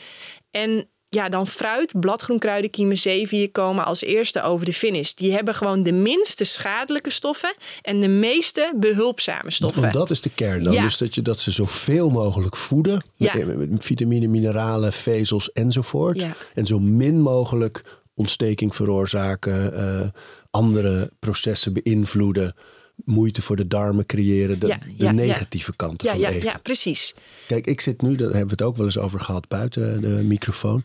En 0.52 0.88
ja, 1.10 1.30
dan 1.30 1.48
fruit, 1.48 2.00
bladgroenkruiden, 2.00 2.70
kiemen, 2.70 2.98
zeevier 2.98 3.52
komen 3.52 3.86
als 3.86 4.02
eerste 4.02 4.42
over 4.42 4.66
de 4.66 4.74
finish. 4.74 5.12
Die 5.12 5.32
hebben 5.32 5.56
gewoon 5.56 5.84
de 5.84 5.92
minste 5.92 6.44
schadelijke 6.44 7.10
stoffen 7.10 7.54
en 7.82 8.02
de 8.02 8.08
meeste 8.08 8.74
behulpzame 8.76 9.52
stoffen. 9.52 9.82
Want 9.82 9.94
dat 9.94 10.10
is 10.10 10.22
de 10.22 10.30
kern 10.30 10.64
dan. 10.64 10.74
Ja. 10.74 10.82
Dus 10.82 10.98
dat, 10.98 11.16
je, 11.16 11.22
dat 11.22 11.40
ze 11.40 11.52
zoveel 11.52 12.10
mogelijk 12.10 12.56
voeden. 12.56 13.06
Ja. 13.16 13.36
Met, 13.36 13.70
met 13.70 13.84
vitamine, 13.84 14.28
mineralen, 14.28 14.94
vezels 14.94 15.52
enzovoort. 15.52 16.22
Ja. 16.22 16.36
En 16.54 16.66
zo 16.66 16.80
min 16.80 17.22
mogelijk 17.22 18.02
ontsteking 18.14 18.76
veroorzaken. 18.76 19.74
eh, 19.74 20.08
andere 20.50 21.12
processen 21.20 21.74
beïnvloeden. 21.74 22.56
Moeite 22.96 23.42
voor 23.42 23.56
de 23.56 23.68
darmen 23.68 24.06
creëren. 24.06 24.60
De, 24.60 24.68
Ja, 24.68 24.78
de 24.78 24.86
ja, 24.98 25.06
ja. 25.06 25.12
negatieve 25.12 25.76
kanten 25.76 26.08
van 26.08 26.20
ja, 26.20 26.30
eten. 26.30 26.44
ja, 26.50 26.60
precies. 26.64 27.16
Kijk, 27.48 27.68
ik 27.68 27.82
zit 27.82 28.02
nu, 28.02 28.16
daar 28.16 28.28
hebben 28.28 28.46
we 28.46 28.52
het 28.52 28.62
ook 28.62 28.78
wel 28.78 28.86
eens 28.86 28.98
over 28.98 29.20
gehad 29.20 29.48
buiten 29.48 30.02
de 30.02 30.08
microfoon. 30.08 30.84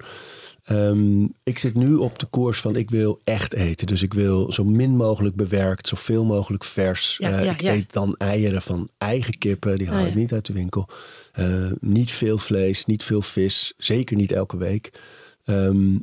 Ehm, 0.64 1.22
ik 1.42 1.58
zit 1.58 1.74
nu 1.74 1.94
op 1.94 2.18
de 2.18 2.26
koers 2.26 2.60
van 2.60 2.76
ik 2.76 2.90
wil 2.90 3.20
echt 3.24 3.54
eten. 3.54 3.86
Dus 3.86 4.02
ik 4.02 4.14
wil 4.14 4.52
zo 4.52 4.64
min 4.64 4.96
mogelijk 4.96 5.36
bewerkt, 5.36 5.88
zoveel 5.88 6.24
mogelijk 6.24 6.64
vers. 6.64 7.16
Ja, 7.18 7.30
Eh, 7.30 7.44
ja, 7.44 7.50
ik 7.52 7.60
ja. 7.60 7.72
eet 7.72 7.92
dan 7.92 8.14
eieren 8.16 8.62
van 8.62 8.88
eigen 8.98 9.38
kippen, 9.38 9.78
die 9.78 9.88
haal 9.88 10.02
Oh, 10.02 10.08
ik 10.08 10.14
niet 10.14 10.32
uit 10.32 10.46
de 10.46 10.52
winkel. 10.52 10.88
Eh, 11.32 11.70
niet 11.80 12.10
veel 12.10 12.38
vlees, 12.38 12.84
niet 12.84 13.02
veel 13.02 13.22
vis, 13.22 13.72
zeker 13.76 14.16
niet 14.16 14.32
elke 14.32 14.56
week. 14.56 14.92
Ehm, 15.44 15.96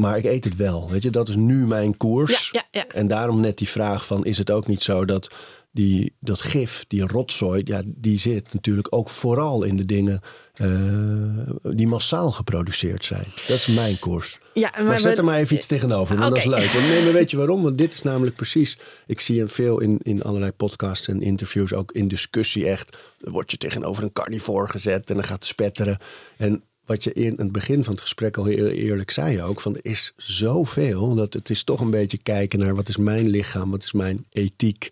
maar 0.00 0.18
ik 0.18 0.24
eet 0.24 0.44
het 0.44 0.56
wel. 0.56 0.90
Weet 0.90 1.02
je, 1.02 1.10
dat 1.10 1.28
is 1.28 1.36
nu 1.36 1.66
mijn 1.66 1.96
koers. 1.96 2.50
Ja, 2.52 2.64
ja, 2.70 2.80
ja. 2.80 2.86
En 2.88 3.06
daarom 3.06 3.40
net 3.40 3.58
die 3.58 3.68
vraag 3.68 4.06
van 4.06 4.24
is 4.24 4.38
het 4.38 4.50
ook 4.50 4.66
niet 4.66 4.82
zo 4.82 5.04
dat 5.04 5.30
die, 5.70 6.12
dat 6.20 6.40
gif, 6.42 6.84
die 6.88 7.06
rotzooi, 7.06 7.62
ja, 7.64 7.82
die 7.86 8.18
zit 8.18 8.52
natuurlijk 8.52 8.86
ook 8.90 9.08
vooral 9.10 9.62
in 9.64 9.76
de 9.76 9.84
dingen 9.84 10.20
eh, 10.54 11.72
die 11.74 11.86
massaal 11.86 12.30
geproduceerd 12.32 13.04
zijn. 13.04 13.24
Dat 13.46 13.56
is 13.56 13.66
mijn 13.66 13.98
koers. 13.98 14.38
Ja, 14.54 14.70
Maar, 14.76 14.84
maar 14.84 15.00
zet 15.00 15.12
we- 15.12 15.18
er 15.18 15.24
maar 15.24 15.38
even 15.38 15.56
iets 15.56 15.66
tegenover, 15.66 16.16
want 16.18 16.28
dat 16.28 16.38
is 16.38 16.44
leuk. 16.44 16.72
Want, 16.72 16.86
nee, 16.86 17.02
maar 17.04 17.12
weet 17.12 17.30
je 17.30 17.36
waarom? 17.36 17.62
Want 17.62 17.78
dit 17.78 17.92
is 17.92 18.02
namelijk 18.02 18.36
precies... 18.36 18.78
Ik 19.06 19.20
zie 19.20 19.38
hem 19.38 19.48
veel 19.48 19.80
in, 19.80 19.98
in 20.02 20.22
allerlei 20.22 20.52
podcasts 20.52 21.08
en 21.08 21.20
interviews, 21.22 21.72
ook 21.72 21.92
in 21.92 22.08
discussie 22.08 22.68
echt. 22.68 22.96
Dan 23.18 23.32
word 23.32 23.50
je 23.50 23.56
tegenover 23.56 24.02
een 24.02 24.12
carnivore 24.12 24.68
gezet 24.68 25.08
en 25.10 25.14
dan 25.14 25.24
gaat 25.24 25.38
het 25.38 25.44
spetteren. 25.44 25.98
En 26.36 26.62
wat 26.86 27.04
je 27.04 27.12
in 27.12 27.34
het 27.36 27.52
begin 27.52 27.84
van 27.84 27.92
het 27.92 28.02
gesprek 28.02 28.36
al 28.36 28.44
heel 28.44 28.68
eerlijk 28.68 29.10
zei 29.10 29.42
ook... 29.42 29.60
van 29.60 29.74
er 29.74 29.84
is 29.84 30.12
zoveel, 30.16 31.14
dat 31.14 31.32
het 31.32 31.50
is 31.50 31.64
toch 31.64 31.80
een 31.80 31.90
beetje 31.90 32.18
kijken 32.22 32.58
naar... 32.58 32.74
wat 32.74 32.88
is 32.88 32.96
mijn 32.96 33.28
lichaam, 33.28 33.70
wat 33.70 33.84
is 33.84 33.92
mijn 33.92 34.24
ethiek... 34.32 34.90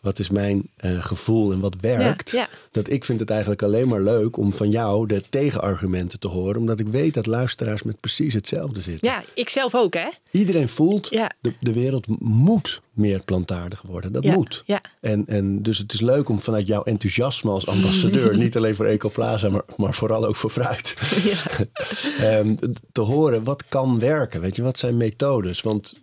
Wat 0.00 0.18
is 0.18 0.30
mijn 0.30 0.70
eh, 0.76 1.04
gevoel 1.04 1.52
en 1.52 1.60
wat 1.60 1.76
werkt? 1.80 2.30
ja. 2.30 2.48
Dat 2.70 2.90
ik 2.90 3.04
vind 3.04 3.20
het 3.20 3.30
eigenlijk 3.30 3.62
alleen 3.62 3.88
maar 3.88 4.00
leuk 4.00 4.36
om 4.36 4.52
van 4.52 4.70
jou 4.70 5.06
de 5.06 5.22
tegenargumenten 5.30 6.18
te 6.20 6.28
horen. 6.28 6.60
Omdat 6.60 6.80
ik 6.80 6.88
weet 6.88 7.14
dat 7.14 7.26
luisteraars 7.26 7.82
met 7.82 8.00
precies 8.00 8.34
hetzelfde 8.34 8.80
zitten. 8.80 9.10
Ja, 9.10 9.24
ik 9.34 9.48
zelf 9.48 9.74
ook, 9.74 9.94
hè? 9.94 10.08
Iedereen 10.30 10.68
voelt, 10.68 11.10
Ja. 11.10 11.30
de, 11.40 11.52
de 11.60 11.72
wereld 11.72 12.06
moet 12.20 12.80
meer 12.92 13.22
plantaardig 13.22 13.82
worden. 13.82 14.12
Dat 14.12 14.24
moet. 14.24 14.62
ja. 14.66 14.80
En, 15.00 15.24
en 15.26 15.62
dus 15.62 15.78
het 15.78 15.92
is 15.92 16.00
leuk 16.00 16.28
om 16.28 16.40
vanuit 16.40 16.66
jouw 16.66 16.82
enthousiasme 16.82 17.50
als 17.50 17.66
ambassadeur... 17.66 18.36
niet 18.44 18.56
alleen 18.56 18.74
voor 18.74 18.86
Ecoplaza, 18.86 19.48
maar, 19.48 19.62
maar 19.76 19.94
vooral 19.94 20.24
ook 20.24 20.36
voor 20.36 20.50
fruit... 20.50 20.96
ehm, 22.18 22.54
te 22.92 23.00
horen 23.00 23.44
wat 23.44 23.64
kan 23.68 23.98
werken. 23.98 24.40
Weet 24.40 24.56
je, 24.56 24.62
wat 24.62 24.78
zijn 24.78 24.96
methodes? 24.96 25.60
Want 25.60 25.94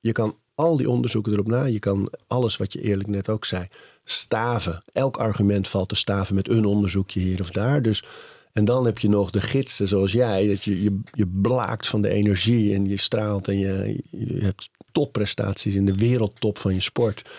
je 0.00 0.12
kan 0.12 0.36
al 0.54 0.76
die 0.76 0.90
onderzoeken 0.90 1.32
erop 1.32 1.46
na. 1.46 1.64
Je 1.64 1.78
kan 1.78 2.10
alles 2.26 2.56
wat 2.56 2.72
je 2.72 2.80
eerlijk 2.80 3.08
net 3.08 3.28
ook 3.28 3.44
zei, 3.44 3.66
staven. 4.04 4.82
Elk 4.92 5.16
argument 5.16 5.68
valt 5.68 5.88
te 5.88 5.94
staven 5.94 6.34
met 6.34 6.48
een 6.48 6.64
onderzoekje 6.64 7.20
hier 7.20 7.40
of 7.40 7.50
daar. 7.50 7.82
Dus, 7.82 8.04
en 8.52 8.64
dan 8.64 8.84
heb 8.84 8.98
je 8.98 9.08
nog 9.08 9.30
de 9.30 9.40
gidsen 9.40 9.88
zoals 9.88 10.12
jij. 10.12 10.46
Dat 10.46 10.64
je, 10.64 10.82
je, 10.82 11.00
je 11.12 11.26
blaakt 11.26 11.86
van 11.86 12.02
de 12.02 12.08
energie 12.08 12.74
en 12.74 12.84
je 12.86 12.96
straalt 12.96 13.48
en 13.48 13.58
je, 13.58 14.02
je 14.10 14.38
hebt 14.38 14.70
topprestaties 14.92 15.74
in 15.74 15.86
de 15.86 15.94
wereldtop 15.94 16.58
van 16.58 16.74
je 16.74 16.80
sport. 16.80 17.30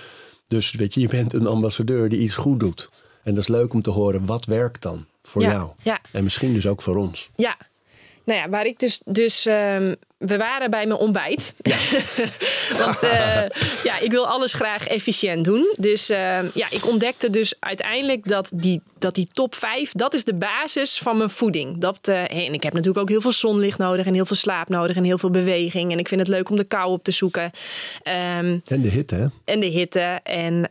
Dus 0.47 0.71
weet 0.71 0.93
je, 0.93 0.99
je 0.99 1.07
bent 1.07 1.33
een 1.33 1.47
ambassadeur 1.47 2.09
die 2.09 2.19
iets 2.19 2.35
goed 2.35 2.59
doet. 2.59 2.89
En 3.23 3.33
dat 3.33 3.43
is 3.43 3.49
leuk 3.49 3.73
om 3.73 3.81
te 3.81 3.89
horen, 3.91 4.25
wat 4.25 4.45
werkt 4.45 4.81
dan 4.81 5.05
voor 5.21 5.41
Ja, 5.41 5.51
jou? 5.51 5.71
ja. 5.83 6.01
En 6.11 6.23
misschien 6.23 6.53
dus 6.53 6.67
ook 6.67 6.81
voor 6.81 6.95
ons. 6.95 7.29
Ja. 7.35 7.57
Nou 8.23 8.39
ja, 8.39 8.49
waar 8.49 8.65
ik 8.65 8.79
dus... 8.79 9.01
dus 9.05 9.45
ehm, 9.45 9.93
we 10.17 10.37
waren 10.37 10.69
bij 10.69 10.85
mijn 10.85 10.99
ontbijt. 10.99 11.53
Want 12.83 13.03
eh, 13.03 13.43
ja, 13.83 13.99
ik 13.99 14.11
wil 14.11 14.27
alles 14.27 14.53
graag 14.53 14.87
efficiënt 14.87 15.43
doen. 15.43 15.73
Dus 15.77 16.09
ehm, 16.09 16.47
ja, 16.53 16.67
ik 16.69 16.87
ontdekte 16.87 17.29
dus 17.29 17.53
uiteindelijk 17.59 18.27
dat 18.27 18.51
die, 18.53 18.81
dat 18.99 19.15
die 19.15 19.27
top 19.33 19.55
5... 19.55 19.91
dat 19.91 20.13
is 20.13 20.23
de 20.23 20.33
basis 20.33 20.97
van 20.97 21.17
mijn 21.17 21.29
voeding. 21.29 21.77
Dat, 21.77 22.07
eh, 22.07 22.21
en 22.21 22.53
ik 22.53 22.63
heb 22.63 22.73
natuurlijk 22.73 22.99
ook 22.99 23.09
heel 23.09 23.21
veel 23.21 23.31
zonlicht 23.31 23.77
nodig... 23.77 24.05
en 24.05 24.13
heel 24.13 24.25
veel 24.25 24.35
slaap 24.35 24.69
nodig 24.69 24.95
en 24.95 25.03
heel 25.03 25.17
veel 25.17 25.31
beweging. 25.31 25.91
En 25.91 25.99
ik 25.99 26.07
vind 26.07 26.21
het 26.21 26.29
leuk 26.29 26.49
om 26.49 26.55
de 26.55 26.63
kou 26.63 26.91
op 26.91 27.03
te 27.03 27.11
zoeken. 27.11 27.51
Ehm, 28.01 28.59
En 28.65 28.81
de 28.81 28.89
hitte, 28.89 29.15
hè? 29.15 29.27
en 29.45 29.59
de 29.59 29.65
hitte. 29.65 30.19
En 30.23 30.67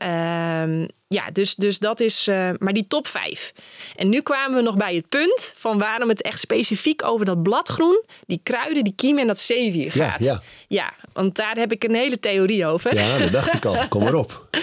ja, 1.14 1.30
dus, 1.32 1.54
dus 1.54 1.78
dat 1.78 2.00
is 2.00 2.26
eh, 2.26 2.50
maar 2.58 2.72
die 2.72 2.86
top 2.88 3.06
5. 3.06 3.52
En 3.96 4.08
nu 4.08 4.20
kwamen 4.20 4.56
we 4.56 4.62
nog 4.62 4.76
bij 4.76 4.94
het 4.94 5.08
punt 5.08 5.52
van 5.56 5.78
waarom 5.78 6.08
het 6.08 6.22
echt 6.22 6.40
specifiek 6.40 7.04
over 7.04 7.26
dat 7.26 7.42
bladgroen, 7.42 8.04
die 8.26 8.40
kruiden, 8.42 8.84
die 8.84 8.94
kiemen 8.96 9.22
en 9.22 9.26
dat 9.34 9.44
zeewier 9.44 9.92
gaat. 9.92 10.20
ja. 10.20 10.42
ja, 10.68 10.92
want 11.12 11.36
daar 11.36 11.56
heb 11.56 11.72
ik 11.72 11.84
een 11.84 11.94
hele 11.94 12.18
theorie 12.18 12.66
over. 12.66 12.94
Ja, 12.94 13.18
dat 13.18 13.32
dacht 13.32 13.54
ik 13.54 13.64
al. 13.64 13.88
Kom 13.88 14.02
maar 14.02 14.14
op. 14.14 14.42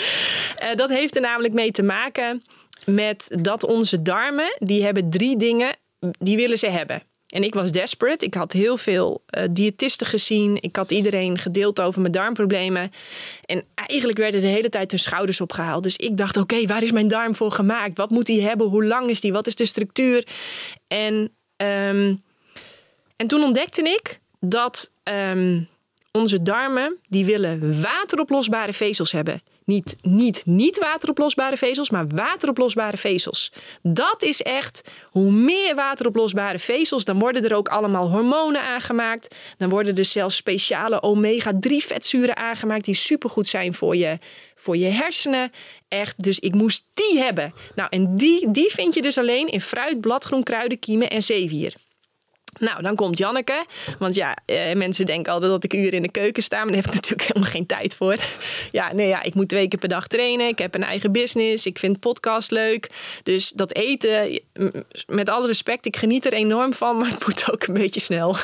Eh, 0.56 0.76
dat 0.76 0.90
heeft 0.90 1.16
er 1.16 1.22
namelijk 1.22 1.54
mee 1.54 1.72
te 1.72 1.84
maken 1.84 2.44
met 2.86 3.38
dat 3.42 3.64
onze 3.64 4.02
darmen, 4.02 4.56
die 4.60 4.84
hebben 4.84 5.10
drie 5.10 5.38
dingen, 5.38 5.76
die 6.20 6.36
willen 6.36 6.58
ze 6.58 6.70
hebben. 6.70 7.02
En 7.28 7.44
ik 7.44 7.54
was 7.54 7.72
desperate. 7.72 8.26
Ik 8.26 8.34
had 8.34 8.52
heel 8.52 8.78
veel 8.78 9.24
eh, 9.26 9.44
diëtisten 9.52 10.08
gezien. 10.08 10.58
Ik 10.60 10.76
had 10.76 10.92
iedereen 10.92 11.38
gedeeld 11.38 11.82
over 11.82 12.02
mijn 12.02 12.14
darmproblemen. 12.14 12.92
En 13.46 13.64
eigenlijk 13.76 14.18
werden 14.18 14.42
de 14.42 14.48
hele 14.48 14.70
tijd 14.70 14.92
hun 14.92 15.00
schouders 15.00 15.42
opgehaald. 15.42 15.84
Dus 15.84 15.98
ik 15.98 16.18
dacht, 16.18 16.38
oké, 16.38 16.66
waar 16.66 16.84
is 16.84 16.92
mijn 16.92 17.08
darm 17.08 17.36
voor 17.36 17.52
gemaakt? 17.52 17.98
Wat 17.98 18.10
moet 18.10 18.26
die 18.26 18.42
hebben? 18.42 18.68
Hoe 18.68 18.86
lang 18.86 19.10
is 19.10 19.22
die? 19.22 19.34
Wat 19.34 19.48
is 19.48 19.56
de 19.56 19.66
structuur? 19.66 20.28
En, 20.88 21.32
ehm, 21.56 22.16
en 23.16 23.28
toen 23.28 23.44
ontdekte 23.44 23.82
ik 23.82 24.20
dat 24.42 24.92
ehm, 25.04 25.62
onze 26.12 26.42
darmen, 26.42 26.98
die 27.04 27.26
willen 27.26 27.82
wateroplosbare 27.82 28.74
vezels 28.74 29.12
hebben. 29.12 29.42
Niet, 29.66 29.96
niet, 30.02 30.46
niet 30.46 30.78
wateroplosbare 30.78 31.58
vezels, 31.58 31.90
maar 31.90 32.08
wateroplosbare 32.08 32.98
vezels. 32.98 33.52
Dat 33.82 34.24
is 34.24 34.42
echt, 34.42 34.82
hoe 35.06 35.32
meer 35.32 35.76
wateroplosbare 35.76 36.60
vezels, 36.60 37.06
dan 37.06 37.20
worden 37.20 37.44
er 37.44 37.56
ook 37.56 37.70
allemaal 37.70 38.10
hormonen 38.10 38.62
aangemaakt. 38.62 39.36
Dan 39.58 39.70
worden 39.70 39.98
er 39.98 40.06
zelfs 40.06 40.36
speciale 40.36 41.02
omega-3 41.02 41.76
vetzuren 41.78 42.36
aangemaakt 42.38 42.86
die 42.86 42.96
supergoed 42.96 43.48
zijn 43.48 43.74
voor 43.74 43.96
je, 43.96 44.18
voor 44.56 44.78
je 44.78 44.90
hersenen. 44.90 45.52
Echt, 45.88 46.24
dus 46.24 46.40
ik 46.40 46.54
moest 46.54 46.88
die 46.94 47.20
hebben. 47.20 47.54
Nou, 47.76 47.90
en 47.90 48.16
die, 48.16 48.52
die 48.52 48.70
vind 48.70 48.94
je 48.94 49.02
dus 49.02 49.18
alleen 49.18 49.48
in 49.48 49.62
fruit, 49.62 50.02
bladgroen, 50.02 50.44
kruiden, 50.44 50.80
kiemen 50.80 51.10
en 51.10 51.24
zeewier. 51.24 51.74
Nou, 52.60 52.82
dan 52.82 52.96
komt 52.96 53.18
Janneke. 53.18 53.66
Want 54.00 54.16
ja, 54.16 54.38
eh, 54.46 54.76
mensen 54.76 55.06
denken 55.06 55.34
altijd 55.34 55.52
dat 55.52 55.64
ik 55.64 55.74
uren 55.74 55.92
in 55.92 56.02
de 56.02 56.12
keuken 56.12 56.44
sta. 56.44 56.58
Maar 56.58 56.68
daar 56.68 56.76
heb 56.76 56.86
ik 56.86 56.94
natuurlijk 57.02 57.28
helemaal 57.28 57.50
geen 57.50 57.66
tijd 57.66 57.96
voor. 57.96 58.16
Ja, 58.72 58.94
nee, 58.94 59.08
ja, 59.08 59.24
ik 59.24 59.36
moet 59.36 59.50
twee 59.50 59.68
keer 59.68 59.80
per 59.80 59.90
dag 59.90 60.08
trainen. 60.08 60.48
Ik 60.48 60.58
heb 60.58 60.76
een 60.76 60.84
eigen 60.84 61.12
business. 61.12 61.66
Ik 61.66 61.80
vind 61.80 62.00
podcast 62.00 62.52
leuk. 62.52 62.90
Dus 63.24 63.50
dat 63.50 63.76
eten, 63.76 64.40
met 65.08 65.30
alle 65.30 65.48
respect, 65.48 65.86
ik 65.86 65.98
geniet 65.98 66.26
er 66.26 66.34
enorm 66.34 66.74
van. 66.74 66.98
Maar 66.98 67.10
het 67.10 67.26
moet 67.26 67.52
ook 67.52 67.64
een 67.64 67.74
beetje 67.74 68.00
snel. 68.00 68.36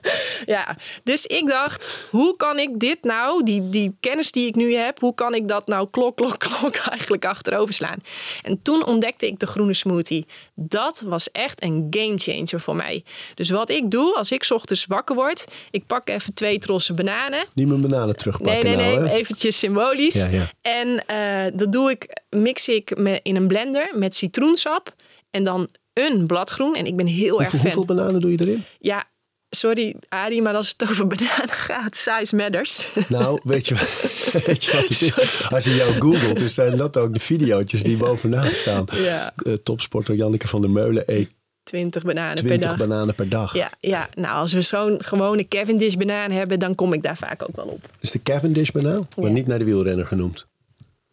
ja, 0.44 0.76
dus 1.02 1.26
ik 1.26 1.46
dacht, 1.46 2.06
hoe 2.10 2.36
kan 2.36 2.58
ik 2.58 2.78
dit 2.78 3.02
nou, 3.02 3.44
die, 3.44 3.68
die 3.68 3.96
kennis 4.00 4.32
die 4.32 4.46
ik 4.46 4.54
nu 4.54 4.74
heb, 4.74 5.00
hoe 5.00 5.14
kan 5.14 5.34
ik 5.34 5.48
dat 5.48 5.66
nou 5.66 5.88
klok, 5.90 6.16
klok, 6.16 6.38
klok 6.58 6.76
eigenlijk 6.76 7.24
achterover 7.24 7.74
slaan? 7.74 7.98
En 8.42 8.62
toen 8.62 8.86
ontdekte 8.86 9.26
ik 9.26 9.38
de 9.38 9.46
groene 9.46 9.74
smoothie. 9.74 10.26
Dat 10.54 11.02
was 11.06 11.30
echt 11.30 11.62
een 11.62 11.86
game 11.90 12.18
changer 12.18 12.60
voor 12.60 12.76
mij. 12.76 13.04
Dus 13.34 13.50
wat 13.50 13.70
ik 13.70 13.90
doe 13.90 14.14
als 14.16 14.32
ik 14.32 14.42
's 14.44 14.50
ochtends 14.50 14.86
wakker 14.86 15.14
word, 15.14 15.44
ik 15.70 15.86
pak 15.86 16.08
even 16.08 16.34
twee 16.34 16.58
trossen 16.58 16.94
bananen. 16.96 17.44
Niet 17.54 17.68
mijn 17.68 17.80
bananen 17.80 18.16
terugpakken 18.16 18.64
Nee, 18.64 18.76
nee, 18.76 18.86
nee, 18.86 18.96
nou, 18.96 19.08
hè? 19.08 19.14
eventjes 19.14 19.58
symbolisch. 19.58 20.14
Ja, 20.14 20.26
ja. 20.26 20.50
En 20.62 21.04
eh, 21.06 21.52
dat 21.58 21.72
doe 21.72 21.90
ik, 21.90 22.20
mix 22.30 22.68
ik 22.68 22.96
me 22.98 23.20
in 23.22 23.36
een 23.36 23.46
blender 23.48 23.90
met 23.94 24.14
citroensap 24.14 24.94
en 25.30 25.44
dan 25.44 25.68
een 25.92 26.26
bladgroen. 26.26 26.74
En 26.74 26.86
ik 26.86 26.96
ben 26.96 27.06
heel 27.06 27.28
Hoeveel, 27.28 27.40
erg 27.40 27.50
fan. 27.50 27.60
hoeveel 27.60 27.84
bananen 27.84 28.20
doe 28.20 28.30
je 28.30 28.40
erin? 28.40 28.64
Ja, 28.78 29.04
sorry 29.50 29.94
Arie, 30.08 30.42
maar 30.42 30.54
als 30.54 30.68
het 30.78 30.90
over 30.90 31.06
bananen 31.06 31.48
gaat, 31.68 31.96
size 31.96 32.36
matters. 32.36 32.86
Nou, 33.08 33.40
weet 33.44 33.66
je, 33.68 33.74
weet 34.46 34.64
je 34.64 34.72
wat 34.72 34.88
het 34.88 35.00
is? 35.00 35.48
Als 35.50 35.64
je 35.64 35.74
jou 35.74 35.92
googelt, 36.00 36.38
dus 36.38 36.54
zijn 36.54 36.76
dat 36.76 36.96
ook 36.96 37.14
de 37.14 37.20
video's 37.20 37.70
die 37.70 37.96
bovenaan 37.96 38.52
staan. 38.52 38.84
Ja. 38.92 39.32
Eh, 39.36 39.52
topsporter 39.52 40.14
Janneke 40.14 40.48
van 40.48 40.60
der 40.60 40.70
Meulen 40.70 41.02
eet 41.06 41.30
20 41.70 42.02
bananen 42.02 42.36
20 42.36 42.58
per 42.58 42.68
dag. 42.68 42.88
bananen 42.88 43.14
per 43.14 43.28
dag. 43.28 43.54
Ja, 43.54 43.70
ja, 43.80 44.08
nou 44.14 44.36
als 44.36 44.52
we 44.52 44.62
zo'n 44.62 44.96
gewone 45.02 45.48
Cavendish 45.48 45.94
banaan 45.94 46.30
hebben, 46.30 46.58
dan 46.58 46.74
kom 46.74 46.92
ik 46.92 47.02
daar 47.02 47.16
vaak 47.16 47.42
ook 47.42 47.56
wel 47.56 47.64
op. 47.64 47.90
Dus 48.00 48.10
de 48.10 48.22
Cavendish 48.22 48.70
banaan, 48.70 49.08
maar 49.16 49.30
niet 49.30 49.46
naar 49.46 49.58
de 49.58 49.64
wielrenner 49.64 50.06
genoemd. 50.06 50.46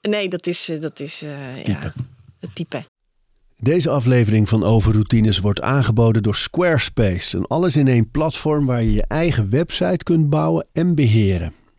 Nee, 0.02 0.30
dat 0.30 0.48
is, 0.48 0.70
eh, 0.70 0.80
dat 0.80 1.00
is 1.00 1.22
eh, 1.22 1.64
ja, 1.64 1.94
het 2.40 2.56
type. 2.56 2.84
Deze 3.56 3.90
aflevering 3.90 4.50
van 4.50 4.64
Overroutines 4.64 5.40
wordt 5.40 5.62
aangeboden 5.62 6.24
door 6.24 6.36
Squarespace. 6.36 7.38
Een 7.38 7.46
alles-in-één 7.46 8.12
platform 8.12 8.66
waar 8.66 8.84
je 8.84 8.94
je 8.94 9.06
eigen 9.08 9.50
website 9.50 10.04
kunt 10.04 10.30
bouwen 10.30 10.68
en 10.74 10.96
beheren. 10.96 11.54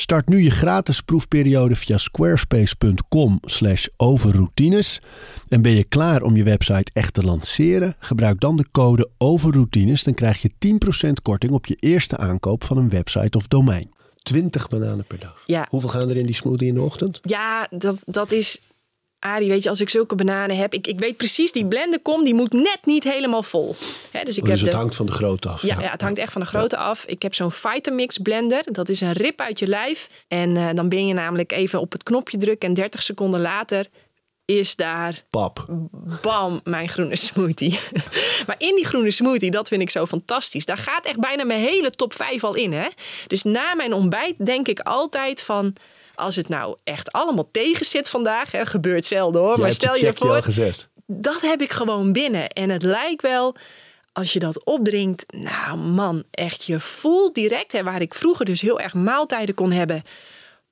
Start 0.00 0.28
nu 0.28 0.42
je 0.42 0.50
gratis 0.50 1.00
proefperiode 1.00 1.76
via 1.76 1.98
squarespace.com 1.98 3.40
overroutines. 3.96 5.00
En 5.48 5.62
ben 5.62 5.72
je 5.72 5.84
klaar 5.84 6.22
om 6.22 6.36
je 6.36 6.42
website 6.42 6.90
echt 6.92 7.14
te 7.14 7.22
lanceren? 7.22 7.96
Gebruik 7.98 8.40
dan 8.40 8.56
de 8.56 8.66
code 8.70 9.10
overroutines. 9.18 10.04
Dan 10.04 10.14
krijg 10.14 10.42
je 10.42 10.50
10% 11.08 11.10
korting 11.22 11.52
op 11.52 11.66
je 11.66 11.74
eerste 11.74 12.16
aankoop 12.16 12.64
van 12.64 12.76
een 12.76 12.88
website 12.88 13.38
of 13.38 13.48
domein. 13.48 13.90
20 14.22 14.68
bananen 14.68 15.06
per 15.06 15.18
dag. 15.18 15.42
Ja. 15.46 15.66
Hoeveel 15.70 15.90
gaan 15.90 16.08
er 16.08 16.16
in 16.16 16.26
die 16.26 16.34
smoothie 16.34 16.68
in 16.68 16.74
de 16.74 16.82
ochtend? 16.82 17.18
Ja, 17.22 17.66
dat, 17.70 18.02
dat 18.06 18.30
is. 18.30 18.60
Arie, 19.20 19.48
weet 19.48 19.62
je, 19.62 19.68
als 19.68 19.80
ik 19.80 19.88
zulke 19.88 20.14
bananen 20.14 20.56
heb, 20.56 20.74
ik, 20.74 20.86
ik 20.86 20.98
weet 20.98 21.16
precies, 21.16 21.52
die 21.52 21.66
blender 21.66 22.00
kom, 22.00 22.24
die 22.24 22.34
moet 22.34 22.52
net 22.52 22.78
niet 22.84 23.04
helemaal 23.04 23.42
vol. 23.42 23.68
Dus 23.76 24.10
ik 24.12 24.24
dus 24.24 24.36
heb 24.36 24.46
het 24.46 24.70
de, 24.70 24.76
hangt 24.76 24.96
van 24.96 25.06
de 25.06 25.12
grootte 25.12 25.48
af. 25.48 25.62
Ja, 25.62 25.80
ja, 25.80 25.90
het 25.90 26.00
hangt 26.00 26.18
echt 26.18 26.32
van 26.32 26.40
de 26.40 26.46
grootte 26.46 26.76
af. 26.76 27.04
Ik 27.04 27.22
heb 27.22 27.34
zo'n 27.34 27.50
Vitamix 27.50 28.18
blender. 28.18 28.62
Dat 28.72 28.88
is 28.88 29.00
een 29.00 29.12
rip 29.12 29.40
uit 29.40 29.58
je 29.58 29.66
lijf. 29.66 30.08
En 30.28 30.56
eh, 30.56 30.68
dan 30.74 30.88
ben 30.88 31.06
je 31.06 31.14
namelijk 31.14 31.52
even 31.52 31.80
op 31.80 31.92
het 31.92 32.02
knopje 32.02 32.38
drukken. 32.38 32.68
En 32.68 32.74
30 32.74 33.02
seconden 33.02 33.40
later 33.40 33.86
is 34.44 34.76
daar, 34.76 35.22
Pap. 35.30 35.64
bam, 36.22 36.60
mijn 36.64 36.88
groene 36.88 37.16
smoothie. 37.16 37.78
maar 38.46 38.56
in 38.58 38.74
die 38.74 38.86
groene 38.86 39.10
smoothie, 39.10 39.50
dat 39.50 39.68
vind 39.68 39.82
ik 39.82 39.90
zo 39.90 40.06
fantastisch. 40.06 40.64
Daar 40.64 40.78
gaat 40.78 41.04
echt 41.04 41.20
bijna 41.20 41.44
mijn 41.44 41.60
hele 41.60 41.90
top 41.90 42.12
5 42.12 42.44
al 42.44 42.54
in. 42.54 42.72
Hè? 42.72 42.88
Dus 43.26 43.42
na 43.42 43.74
mijn 43.74 43.92
ontbijt 43.92 44.46
denk 44.46 44.68
ik 44.68 44.80
altijd 44.80 45.42
van... 45.42 45.74
Als 46.20 46.36
het 46.36 46.48
nou 46.48 46.76
echt 46.84 47.12
allemaal 47.12 47.48
tegen 47.50 47.86
zit 47.86 48.08
vandaag, 48.08 48.52
hè, 48.52 48.66
gebeurt 48.66 49.04
zelden 49.04 49.40
hoor. 49.40 49.54
Jij 49.54 49.60
maar 49.62 49.72
stel 49.72 49.96
je 49.96 50.12
voor, 50.14 50.42
gezet. 50.42 50.88
dat 51.06 51.40
heb 51.40 51.60
ik 51.60 51.72
gewoon 51.72 52.12
binnen. 52.12 52.48
En 52.48 52.70
het 52.70 52.82
lijkt 52.82 53.22
wel, 53.22 53.56
als 54.12 54.32
je 54.32 54.38
dat 54.38 54.64
opdrinkt, 54.64 55.24
nou 55.32 55.76
man, 55.78 56.24
echt, 56.30 56.64
je 56.64 56.80
voelt 56.80 57.34
direct, 57.34 57.72
hè, 57.72 57.82
waar 57.82 58.00
ik 58.00 58.14
vroeger 58.14 58.44
dus 58.44 58.60
heel 58.60 58.80
erg 58.80 58.94
maaltijden 58.94 59.54
kon 59.54 59.72
hebben, 59.72 60.02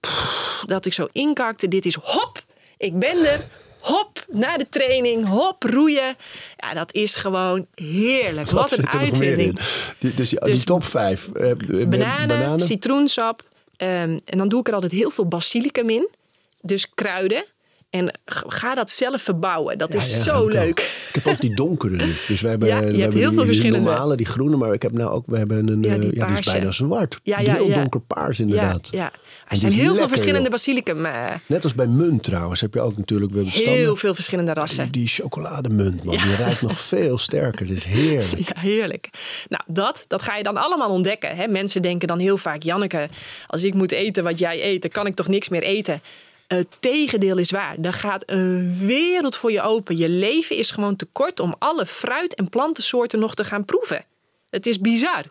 pff, 0.01 0.63
dat 0.67 0.87
ik 0.87 0.93
zo 0.93 1.09
inkakte, 1.13 1.69
dit 1.69 1.87
is 1.87 1.95
hop, 1.95 2.45
ik 2.77 2.99
ben 2.99 3.27
er. 3.27 3.47
Hop, 3.81 4.25
naar 4.29 4.59
de 4.59 4.67
training, 4.71 5.27
hop, 5.29 5.63
roeien. 5.63 6.17
Ja, 6.57 6.75
dat 6.75 6.95
is 6.95 7.15
gewoon 7.15 7.67
heerlijk. 7.75 8.51
Wat, 8.51 8.79
een 8.79 8.89
uitvinding. 8.89 9.61
Die, 9.99 10.15
dus 10.15 10.29
die, 10.29 10.41
die 10.41 10.51
Dus 10.51 10.65
top 10.65 10.85
5. 10.85 11.29
eh, 11.29 11.89
Bananen, 11.89 12.61
citroensap. 12.61 13.43
Ehm, 13.79 14.19
en 14.25 14.39
dan 14.39 14.49
doe 14.49 14.61
ik 14.61 14.69
er 14.69 14.75
altijd 14.75 14.93
heel 14.93 15.11
veel 15.11 15.29
basilicum 15.29 15.91
in. 15.91 16.09
Dus 16.61 16.95
kruiden. 16.95 17.45
En 17.91 18.19
ga 18.47 18.75
dat 18.75 18.91
zelf 18.91 19.23
verbouwen. 19.23 19.79
Dat 19.79 19.95
is 19.95 20.11
Ja, 20.17 20.23
zo 20.23 20.47
leuk. 20.49 20.79
Ik 21.09 21.15
heb 21.15 21.27
ook 21.27 21.41
die 21.41 21.55
donkere 21.55 21.97
nu. 22.07 22.13
Dus 22.29 22.41
we 22.41 22.49
hebben, 22.49 22.69
Ja, 22.69 22.75
we 22.81 22.85
hebben 22.85 23.19
heel 23.19 23.31
die, 23.31 23.45
veel 23.55 23.63
die 23.63 23.71
normale, 23.71 24.17
die 24.17 24.27
groene. 24.27 24.57
Maar 24.57 24.73
ik 24.73 24.83
heb 24.83 24.93
nou 24.93 25.11
ook, 25.11 25.23
we 25.27 25.37
hebben 25.39 25.69
een, 25.69 25.83
Ja, 25.83 25.95
eh, 25.95 26.01
die 26.01 26.15
ja, 26.17 26.27
die 26.27 26.39
is 26.39 26.47
bijna 26.53 26.71
zwart. 26.71 27.21
Ja, 27.23 27.39
ja, 27.41 27.55
heel 27.55 27.73
donkerpaars 27.75 28.41
inderdaad. 28.41 28.89
Ja, 28.91 29.05
Er 29.05 29.11
die 29.49 29.59
zijn 29.59 29.73
heel 29.73 29.95
veel 29.95 30.09
verschillende 30.09 30.43
joh. 30.43 30.51
basilicum. 30.51 31.05
eh, 31.07 31.27
Net 31.47 31.65
als 31.65 31.75
bij 31.75 31.87
munt 31.87 32.23
trouwens 32.23 32.61
heb 32.61 32.75
je 32.75 32.81
ook 32.81 32.97
natuurlijk. 32.97 33.33
We 33.33 33.37
hebben 33.39 33.55
heel 33.73 33.97
veel 33.97 34.15
verschillende 34.15 34.53
rassen. 34.53 34.83
Die, 34.85 34.93
die 34.93 35.09
chocolademunt, 35.09 36.05
man. 36.05 36.17
Die 36.17 36.37
ruikt 36.37 36.63
nog 36.63 36.79
veel 36.81 37.19
sterker. 37.19 37.67
Dat 37.67 37.77
is 37.77 37.85
heerlijk. 37.85 38.49
Ja, 38.55 38.61
heerlijk. 38.61 39.09
Nou, 39.49 39.63
dat, 39.67 40.05
dat 40.09 40.23
ga 40.23 40.37
je 40.37 40.43
dan 40.43 40.57
allemaal 40.57 40.91
ontdekken. 40.91 41.37
Hè? 41.37 41.47
Mensen 41.47 41.83
denken 41.83 42.09
dan 42.09 42.19
heel 42.19 42.39
vaak, 42.39 42.63
Janneke, 42.63 43.09
als 43.47 43.65
ik 43.65 43.75
moet 43.75 43.93
eten 43.93 44.25
wat 44.25 44.39
jij 44.39 44.65
eet, 44.65 44.83
dan 44.83 44.91
kan 44.91 45.07
ik 45.07 45.15
toch 45.15 45.29
niks 45.29 45.49
meer 45.49 45.63
eten. 45.63 46.01
Het 46.49 46.77
tegendeel 46.81 47.39
is 47.39 47.51
waar. 47.51 47.77
Er 47.83 47.93
gaat 47.93 48.23
een 48.27 48.77
wereld 48.79 49.37
voor 49.37 49.53
je 49.53 49.63
open. 49.63 49.97
Je 49.97 50.09
leven 50.09 50.57
is 50.57 50.71
gewoon 50.71 50.97
te 50.97 51.07
kort 51.13 51.41
om 51.41 51.55
alle 51.59 51.87
fruit- 51.87 52.35
en 52.35 52.49
plantensoorten 52.49 53.19
nog 53.19 53.35
te 53.35 53.45
gaan 53.45 53.65
proeven. 53.65 54.05
Het 54.51 54.67
is 54.67 54.81
bizar. 54.81 55.25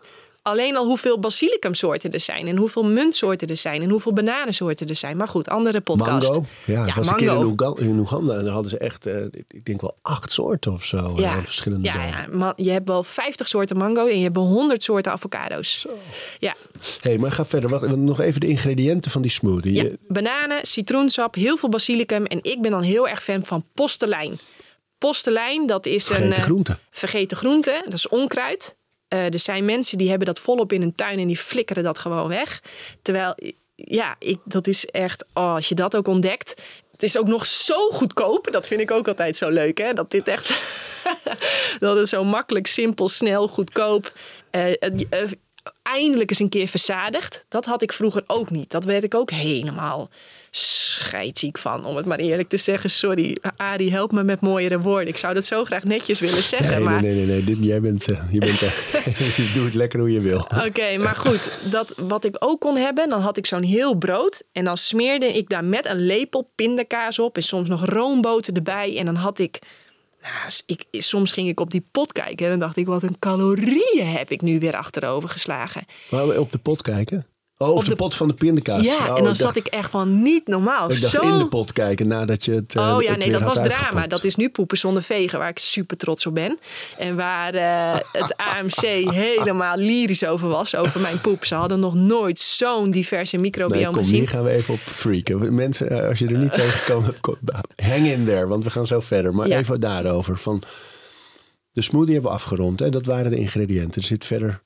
Alleen 0.48 0.76
al 0.76 0.84
hoeveel 0.86 1.18
basilicumsoorten 1.18 2.10
er 2.10 2.20
zijn 2.20 2.46
en 2.48 2.56
hoeveel 2.56 2.84
muntsoorten 2.84 3.48
er 3.48 3.56
zijn 3.56 3.82
en 3.82 3.90
hoeveel 3.90 4.12
bananensoorten 4.12 4.86
er 4.88 4.94
zijn. 4.96 5.16
Maar 5.16 5.28
goed, 5.28 5.48
andere 5.48 5.80
podcast. 5.80 6.28
Mango. 6.32 6.46
Ja, 6.64 6.80
ik 6.82 6.88
ja 6.88 6.94
was 6.94 7.08
een 7.08 7.16
keer 7.16 7.28
in, 7.28 7.34
mango. 7.34 7.76
Oeganda 7.98 8.34
en 8.36 8.44
daar 8.44 8.52
hadden 8.52 8.70
ze 8.70 8.78
echt, 8.78 9.06
eh, 9.06 9.24
ik 9.48 9.64
denk 9.64 9.80
wel 9.80 9.96
acht 10.02 10.30
soorten 10.32 10.72
of 10.72 10.84
zo. 10.84 11.16
eh, 11.16 11.32
aan 11.36 11.44
verschillende 11.44 11.86
ja, 11.88 12.06
ja, 12.06 12.26
ma- 12.30 12.52
je 12.56 12.70
hebt 12.70 12.88
wel 12.88 13.02
50 13.02 13.48
soorten 13.48 13.76
mango 13.76 14.06
en 14.06 14.16
je 14.16 14.22
hebt 14.22 14.36
wel 14.36 14.46
100 14.46 14.82
soorten 14.82 15.12
avocado's. 15.12 15.86
Ja, 16.38 16.54
hey, 17.00 17.18
maar 17.18 17.32
ga 17.32 17.46
verder. 17.46 17.70
Wacht, 17.70 17.96
nog 17.96 18.20
even 18.20 18.40
de 18.40 18.46
ingrediënten 18.48 19.10
van 19.10 19.22
die 19.22 19.30
smoothie. 19.30 19.74
ja, 19.74 19.82
Je- 19.82 19.98
bananen, 20.08 20.66
citroensap, 20.66 21.34
heel 21.34 21.56
veel 21.56 21.68
basilicum. 21.68 22.26
En 22.26 22.38
ik 22.42 22.62
ben 22.62 22.70
dan 22.70 22.82
heel 22.82 23.08
erg 23.08 23.22
fan 23.22 23.44
van 23.44 23.64
postelijn. 23.74 24.38
Postelijn, 24.98 25.66
dat 25.66 25.86
is 25.86 26.04
Vergeten 26.06 26.30
een 26.30 26.36
eh, 26.36 26.42
groente. 26.42 26.78
vergeten 26.90 27.36
groente. 27.36 27.80
Dat 27.84 27.92
is 27.94 28.08
onkruid. 28.08 28.76
Eh, 29.08 29.32
er 29.32 29.38
zijn 29.38 29.64
mensen 29.64 29.98
die 29.98 30.08
hebben 30.08 30.26
dat 30.26 30.40
volop 30.40 30.72
in 30.72 30.80
hun 30.80 30.94
tuin 30.94 31.18
en 31.18 31.26
die 31.26 31.36
flikkeren 31.36 31.82
dat 31.82 31.98
gewoon 31.98 32.28
weg. 32.28 32.62
Terwijl, 33.02 33.34
ja, 33.74 34.16
ik, 34.18 34.38
dat 34.44 34.66
is 34.66 34.86
echt, 34.86 35.24
oh, 35.34 35.54
als 35.54 35.68
je 35.68 35.74
dat 35.74 35.96
ook 35.96 36.08
ontdekt. 36.08 36.62
Het 36.92 37.02
is 37.02 37.18
ook 37.18 37.26
nog 37.26 37.46
zo 37.46 37.90
goedkoop. 37.90 38.48
Dat 38.50 38.66
vind 38.66 38.80
ik 38.80 38.90
ook 38.90 39.08
altijd 39.08 39.36
zo 39.36 39.48
leuk, 39.48 39.78
hè? 39.78 39.92
Dat 39.92 40.10
dit 40.10 40.28
echt, 40.28 40.48
dat 41.78 41.96
het 41.96 42.08
zo 42.08 42.24
makkelijk, 42.24 42.66
simpel, 42.66 43.08
snel, 43.08 43.48
goedkoop. 43.48 44.12
eh, 44.50 44.72
eh, 44.80 45.30
eindelijk 45.92 46.30
eens 46.30 46.38
een 46.38 46.48
keer 46.48 46.68
verzadigd. 46.68 47.44
Dat 47.48 47.64
had 47.64 47.82
ik 47.82 47.92
vroeger 47.92 48.22
ook 48.26 48.50
niet. 48.50 48.70
Dat 48.70 48.84
werd 48.84 49.04
ik 49.04 49.14
ook 49.14 49.30
helemaal 49.30 50.08
scheidziek 50.50 51.58
van, 51.58 51.84
om 51.84 51.96
het 51.96 52.06
maar 52.06 52.18
eerlijk 52.18 52.48
te 52.48 52.56
zeggen. 52.56 52.90
Sorry, 52.90 53.36
Arie, 53.56 53.90
help 53.90 54.12
me 54.12 54.22
met 54.22 54.40
mooiere 54.40 54.80
woorden. 54.80 55.08
Ik 55.08 55.16
zou 55.16 55.34
dat 55.34 55.44
zo 55.44 55.64
graag 55.64 55.84
netjes 55.84 56.20
willen 56.20 56.42
zeggen. 56.42 56.70
Nee, 56.70 56.80
maar... 56.80 57.02
nee, 57.02 57.14
nee, 57.14 57.26
nee. 57.26 57.44
Dit, 57.44 57.56
jij 57.60 57.80
bent, 57.80 58.10
eh, 58.10 58.32
je 58.32 58.38
bent 58.38 58.62
eh, 58.62 59.52
doe 59.54 59.64
het 59.64 59.74
lekker 59.74 59.98
hoe 59.98 60.12
je 60.12 60.20
wil. 60.20 60.46
Oké, 60.66 60.96
maar 60.98 61.16
goed, 61.16 61.58
dat, 61.70 61.92
wat 61.96 62.24
ik 62.24 62.36
ook 62.38 62.60
kon 62.60 62.76
hebben, 62.76 63.08
dan 63.08 63.20
had 63.20 63.36
ik 63.36 63.46
zo'n 63.46 63.62
heel 63.62 63.94
brood. 63.94 64.42
En 64.52 64.64
dan 64.64 64.76
smeerde 64.76 65.26
ik 65.26 65.48
daar 65.48 65.64
met 65.64 65.86
een 65.86 66.06
lepel 66.06 66.50
pindakaas 66.54 67.18
op. 67.18 67.36
En 67.36 67.42
soms 67.42 67.68
nog 67.68 67.84
roomboter 67.84 68.54
erbij. 68.54 68.98
En 68.98 69.04
dan 69.04 69.14
had 69.14 69.38
ik, 69.38 69.58
nou, 70.32 70.52
ik, 70.66 70.86
soms 70.90 71.32
ging 71.32 71.48
ik 71.48 71.60
op 71.60 71.70
die 71.70 71.88
pot 71.90 72.12
kijken. 72.12 72.44
En 72.44 72.50
dan 72.50 72.60
dacht 72.60 72.76
ik, 72.76 72.86
wat 72.86 73.02
een 73.02 73.18
calorieën 73.18 74.06
heb 74.06 74.30
ik 74.30 74.42
nu 74.42 74.58
weer 74.58 74.76
achterover 74.76 75.28
geslagen. 75.28 75.84
Maar 76.10 76.38
op 76.38 76.52
de 76.52 76.58
pot 76.58 76.82
kijken. 76.82 77.26
Oh, 77.60 77.68
op 77.74 77.82
de, 77.84 77.88
de- 77.88 77.96
pot 77.96 78.14
van 78.14 78.28
de 78.28 78.34
pindakaas. 78.34 78.84
Ja, 78.84 78.96
Oh, 79.10 79.16
en 79.16 79.22
dan 79.22 79.32
ik 79.32 79.38
zat 79.38 79.56
ik 79.56 79.66
echt 79.66 79.90
van 79.90 80.22
niet 80.22 80.46
normaal. 80.46 80.90
Ik 80.90 81.00
dacht 81.00 81.12
Zo... 81.12 81.20
in 81.20 81.38
de 81.38 81.48
pot 81.48 81.72
kijken 81.72 82.06
nadat 82.06 82.44
je 82.44 82.52
het. 82.54 82.74
eh, 82.74 82.94
Oh 82.96 83.02
ja, 83.02 83.10
het 83.10 83.18
nee, 83.18 83.30
dat 83.30 83.42
was 83.42 83.56
drama. 83.62 84.06
Dat 84.06 84.24
is 84.24 84.36
nu 84.36 84.48
poepen 84.48 84.78
zonder 84.78 85.02
vegen, 85.02 85.38
waar 85.38 85.48
ik 85.48 85.58
super 85.58 85.96
trots 85.96 86.26
op 86.26 86.34
ben. 86.34 86.58
En 86.98 87.16
waar 87.16 87.54
eh, 87.54 88.00
het 88.12 88.36
AMC 88.56 89.10
helemaal 89.12 89.76
lyrisch 89.76 90.24
over 90.26 90.48
was, 90.48 90.74
over 90.76 91.00
mijn 91.00 91.20
poep. 91.20 91.44
Ze 91.44 91.54
hadden 91.54 91.80
nog 91.80 91.94
nooit 91.94 92.38
zo'n 92.38 92.90
diverse 92.90 93.34
Nee, 93.36 93.44
microbiome 93.44 93.84
kom, 93.86 93.94
gezien. 93.98 94.18
hier 94.18 94.28
gaan 94.28 94.44
we 94.44 94.50
even 94.50 94.74
op 94.74 94.80
freaken. 94.80 95.54
Mensen, 95.54 95.90
eh, 95.90 96.08
als 96.08 96.18
je 96.18 96.26
er 96.26 96.38
niet 96.38 96.54
tegenkomt, 96.62 97.06
hebt, 97.06 97.20
kom- 97.20 97.38
hang 97.76 98.06
in 98.06 98.24
there, 98.26 98.46
want 98.46 98.64
we 98.64 98.70
gaan 98.70 98.86
zo 98.86 99.00
verder. 99.00 99.34
Maar 99.34 99.48
Ja. 99.48 99.58
even 99.58 99.80
daarover. 99.80 100.38
Van, 100.38 100.62
de 101.72 101.82
smoothie 101.82 102.12
hebben 102.12 102.30
we 102.30 102.36
afgerond, 102.36 102.80
hè? 102.80 102.88
dat 102.90 103.06
waren 103.06 103.30
de 103.30 103.36
ingrediënten. 103.36 104.02
Er 104.02 104.08
zit 104.08 104.24
verder 104.24 104.60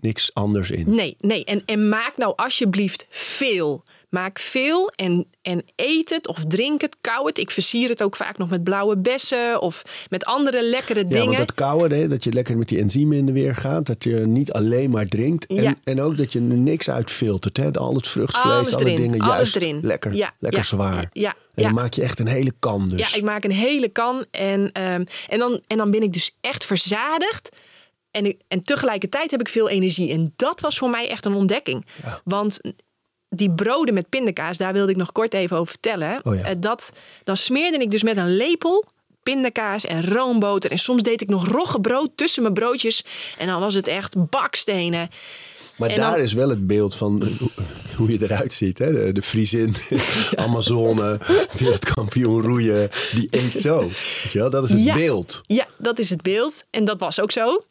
niks 0.00 0.30
anders 0.34 0.70
in. 0.70 0.94
Nee, 0.94 1.16
nee. 1.18 1.44
En, 1.44 1.62
en 1.66 1.88
maak 1.88 2.16
nou 2.16 2.32
alsjeblieft 2.36 3.06
veel. 3.08 3.84
Maak 4.08 4.38
veel 4.38 4.90
en, 4.96 5.26
en 5.42 5.62
eet 5.76 6.10
het 6.10 6.26
of 6.28 6.44
drink 6.48 6.80
het, 6.80 6.96
kauw 7.00 7.26
het. 7.26 7.38
Ik 7.38 7.50
versier 7.50 7.88
het 7.88 8.02
ook 8.02 8.16
vaak 8.16 8.38
nog 8.38 8.50
met 8.50 8.64
blauwe 8.64 8.96
bessen 8.98 9.60
of 9.60 9.82
met 10.08 10.24
andere 10.24 10.62
lekkere 10.64 11.00
Ja, 11.00 11.08
dingen. 11.08 11.24
want 11.24 11.36
dat 11.38 11.54
kouwen, 11.54 11.92
hè, 11.92 12.08
dat 12.08 12.24
je 12.24 12.32
lekker 12.32 12.56
met 12.56 12.68
die 12.68 12.78
enzymen 12.78 13.16
in 13.16 13.26
de 13.26 13.32
weer 13.32 13.54
gaat. 13.54 13.86
Dat 13.86 14.04
je 14.04 14.14
niet 14.14 14.52
alleen 14.52 14.90
maar 14.90 15.06
drinkt. 15.06 15.46
En, 15.46 15.62
Ja. 15.62 15.74
en 15.84 16.00
ook 16.00 16.16
dat 16.16 16.32
je 16.32 16.38
er 16.38 16.44
niks 16.44 16.90
uitfiltert. 16.90 17.56
Hè? 17.56 17.70
Al 17.72 17.94
het 17.94 18.08
vruchtvlees, 18.08 18.52
Alles 18.54 18.74
alle 18.74 18.84
erin, 18.84 18.96
dingen. 18.96 19.20
alles 19.20 19.34
juist 19.34 19.56
erin. 19.56 19.80
lekker, 19.82 20.14
Ja, 20.14 20.34
lekker 20.38 20.60
ja, 20.60 20.66
zwaar. 20.66 21.08
ja, 21.12 21.28
En 21.30 21.36
dan 21.54 21.64
ja. 21.64 21.70
maak 21.72 21.94
je 21.94 22.02
echt 22.02 22.18
een 22.18 22.28
hele 22.28 22.52
kan 22.58 22.86
dus. 22.88 23.10
Ja, 23.10 23.16
ik 23.16 23.24
maak 23.24 23.44
een 23.44 23.50
hele 23.52 23.88
kan. 23.88 24.24
En, 24.30 24.72
ehm, 24.72 25.04
en, 25.28 25.38
dan, 25.38 25.60
en 25.66 25.76
dan 25.76 25.90
ben 25.90 26.02
ik 26.02 26.12
dus 26.12 26.36
echt 26.40 26.64
verzadigd. 26.64 27.48
En, 28.10 28.26
ik, 28.26 28.40
en 28.48 28.62
tegelijkertijd 28.62 29.30
heb 29.30 29.40
ik 29.40 29.48
veel 29.48 29.68
energie. 29.68 30.12
En 30.12 30.32
dat 30.36 30.60
was 30.60 30.78
voor 30.78 30.90
mij 30.90 31.08
echt 31.08 31.24
een 31.24 31.34
ontdekking. 31.34 31.86
Ja. 32.02 32.20
Want 32.24 32.60
die 33.28 33.50
broden 33.50 33.94
met 33.94 34.08
pindakaas, 34.08 34.56
daar 34.56 34.72
wilde 34.72 34.90
ik 34.90 34.96
nog 34.96 35.12
kort 35.12 35.34
even 35.34 35.56
over 35.56 35.72
vertellen. 35.72 36.20
Oh 36.24 36.34
ja. 36.34 36.42
Eh, 36.42 36.54
dat, 36.58 36.92
dan 37.24 37.36
smeerde 37.36 37.78
ik 37.78 37.90
dus 37.90 38.02
met 38.02 38.16
een 38.16 38.36
lepel 38.36 38.84
pindakaas 39.22 39.84
en 39.84 40.04
roomboter. 40.12 40.70
En 40.70 40.78
soms 40.78 41.02
deed 41.02 41.20
ik 41.20 41.28
nog 41.28 41.46
roggebrood 41.48 42.10
tussen 42.14 42.42
mijn 42.42 42.54
broodjes. 42.54 43.04
En 43.38 43.46
dan 43.46 43.60
was 43.60 43.74
het 43.74 43.86
echt 43.86 44.28
bakstenen. 44.30 45.08
Maar 45.76 45.88
En 45.88 45.96
daar 45.96 46.10
dan- 46.12 46.20
is 46.20 46.32
wel 46.32 46.48
het 46.48 46.66
beeld 46.66 46.94
van 46.96 47.22
hoe- 47.96 48.12
je 48.12 48.22
eruit 48.22 48.52
ziet. 48.52 48.78
Hè? 48.78 48.92
De, 48.92 49.12
de 49.12 49.22
Friesin, 49.22 49.74
Amazone, 50.46 51.18
wereldkampioen 51.58 52.42
roeien. 52.42 52.90
Die 53.14 53.26
eet 53.30 53.58
zo. 53.58 53.80
Weet 53.80 54.32
je 54.32 54.38
wel? 54.38 54.50
Dat 54.50 54.64
is 54.64 54.70
het 54.70 54.84
Ja. 54.84 54.94
beeld. 54.94 55.40
Ja, 55.46 55.66
dat 55.78 55.98
is 55.98 56.10
het 56.10 56.22
beeld. 56.22 56.64
En 56.70 56.84
dat 56.84 56.98
was 57.00 57.20
ook 57.20 57.32
zo. 57.32 57.62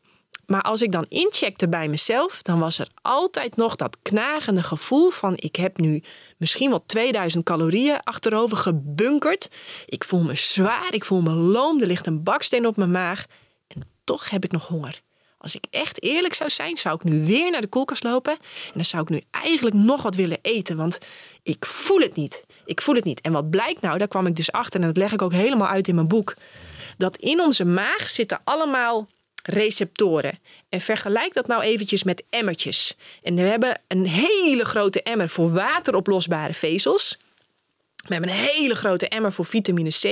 Maar 0.50 0.62
als 0.62 0.82
ik 0.82 0.92
dan 0.92 1.06
incheckte 1.10 1.70
bij 1.70 1.88
mezelf, 1.88 2.42
dan 2.42 2.60
was 2.60 2.80
er 2.80 2.88
altijd 3.02 3.56
nog 3.56 3.76
dat 3.76 3.98
knagende 4.02 4.64
gevoel 4.64 5.10
van 5.10 5.34
ik 5.36 5.56
heb 5.56 5.78
nu 5.78 6.04
misschien 6.38 6.70
wel 6.70 6.86
2000 6.86 7.44
calorieën 7.44 8.00
achterover 8.04 8.58
gebunkerd. 8.58 9.50
Ik 9.86 10.04
voel 10.04 10.24
me 10.24 10.36
zwaar, 10.36 10.94
ik 10.94 11.06
voel 11.06 11.22
me 11.22 11.32
loom, 11.32 11.82
er 11.82 11.88
ligt 11.88 12.08
een 12.08 12.24
baksteen 12.24 12.68
op 12.68 12.78
mijn 12.78 12.92
maag. 12.92 13.26
En 13.68 13.84
toch 14.04 14.30
heb 14.30 14.44
ik 14.44 14.52
nog 14.52 14.68
honger. 14.68 15.02
Als 15.38 15.56
ik 15.56 15.66
echt 15.70 16.04
eerlijk 16.04 16.34
zou 16.34 16.50
zijn, 16.50 16.78
zou 16.78 16.96
ik 16.96 17.04
nu 17.04 17.26
weer 17.26 17.52
naar 17.52 17.62
de 17.62 17.68
koelkast 17.68 18.04
lopen. 18.04 18.34
En 18.34 18.74
dan 18.74 18.86
zou 18.86 19.02
ik 19.02 19.10
nu 19.10 19.22
eigenlijk 19.32 19.76
nog 19.76 20.02
wat 20.02 20.16
willen 20.16 20.40
eten. 20.42 20.76
Want 20.76 20.98
ik 21.44 21.66
voel 21.66 22.00
het 22.00 22.16
niet. 22.16 22.46
Ik 22.66 22.82
voel 22.82 22.96
het 22.96 23.04
niet. 23.04 23.22
En 23.22 23.32
wat 23.32 23.50
blijkt 23.50 23.82
nou, 23.82 23.98
daar 23.98 24.08
kwam 24.08 24.28
ik 24.28 24.36
dus 24.36 24.52
achter. 24.52 24.80
En 24.80 24.88
dat 24.88 24.98
leg 24.98 25.14
ik 25.14 25.22
ook 25.22 25.34
helemaal 25.34 25.68
uit 25.68 25.88
in 25.88 25.96
mijn 25.96 26.08
boek. 26.08 26.36
Dat 26.98 27.18
in 27.18 27.42
onze 27.42 27.66
maag 27.66 28.10
zitten 28.10 28.42
allemaal 28.44 29.08
receptoren. 29.50 30.40
En 30.70 30.82
vergelijk 30.82 31.34
dat 31.34 31.48
nou 31.48 31.62
eventjes 31.62 32.04
met 32.04 32.24
emmertjes. 32.30 32.96
En 33.24 33.36
we 33.36 33.42
hebben 33.42 33.82
een 33.88 34.06
hele 34.06 34.66
grote 34.66 35.04
emmer 35.04 35.30
voor 35.30 35.52
wateroplosbare 35.52 36.54
vezels. 36.54 37.18
We 38.08 38.14
hebben 38.14 38.30
een 38.34 38.36
hele 38.36 38.76
grote 38.76 39.08
emmer 39.08 39.32
voor 39.32 39.46
vitamine 39.46 39.90
C. 39.90 40.04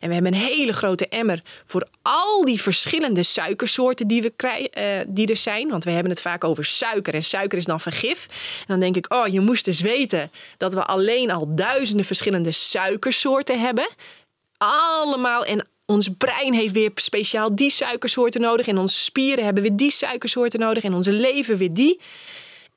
En 0.00 0.08
we 0.08 0.14
hebben 0.14 0.34
een 0.34 0.40
hele 0.40 0.72
grote 0.72 1.08
emmer 1.08 1.42
voor 1.66 1.88
al 2.02 2.44
die 2.44 2.62
verschillende 2.62 3.22
suikersoorten 3.22 4.06
die, 4.06 4.22
we 4.22 4.32
eh, 4.70 5.00
die 5.08 5.26
er 5.26 5.36
zijn. 5.36 5.68
Want 5.68 5.84
we 5.84 5.90
hebben 5.90 6.12
het 6.12 6.20
vaak 6.20 6.44
over 6.44 6.64
suiker. 6.64 7.14
En 7.14 7.24
suiker 7.24 7.58
is 7.58 7.64
dan 7.64 7.80
vergif. 7.80 8.26
En 8.58 8.66
dan 8.66 8.80
denk 8.80 8.96
ik, 8.96 9.14
oh, 9.14 9.26
je 9.26 9.40
moest 9.40 9.66
eens 9.66 9.80
weten 9.80 10.30
dat 10.56 10.74
we 10.74 10.84
alleen 10.84 11.30
al 11.30 11.54
duizenden 11.54 12.04
verschillende 12.04 12.52
suikersoorten 12.52 13.60
hebben. 13.60 13.88
Allemaal. 14.56 15.44
En 15.44 15.68
ons 15.92 16.08
brein 16.18 16.54
heeft 16.54 16.72
weer 16.72 16.90
speciaal 16.94 17.54
die 17.54 17.70
suikersoorten 17.70 18.40
nodig. 18.40 18.66
En 18.66 18.78
onze 18.78 18.98
spieren 18.98 19.44
hebben 19.44 19.62
weer 19.62 19.76
die 19.76 19.90
suikersoorten 19.90 20.60
nodig. 20.60 20.84
En 20.84 20.94
onze 20.94 21.12
lever 21.12 21.56
weer 21.56 21.72
die. 21.72 22.00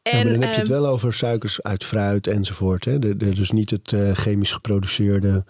Ja, 0.04 0.12
maar 0.14 0.24
dan 0.24 0.32
heb 0.32 0.42
je 0.54 0.60
het 0.60 0.70
ehm, 0.70 0.82
wel 0.82 0.88
over 0.88 1.14
suikers 1.14 1.62
uit 1.62 1.84
fruit 1.84 2.28
enzovoort. 2.28 2.86
Hè? 2.86 3.00
De, 3.00 3.18
de- 3.18 3.30
dus 3.30 3.52
niet 3.52 3.70
het 3.70 3.94
eh, 3.94 4.12
chemisch 4.12 4.52
geproduceerde. 4.52 5.44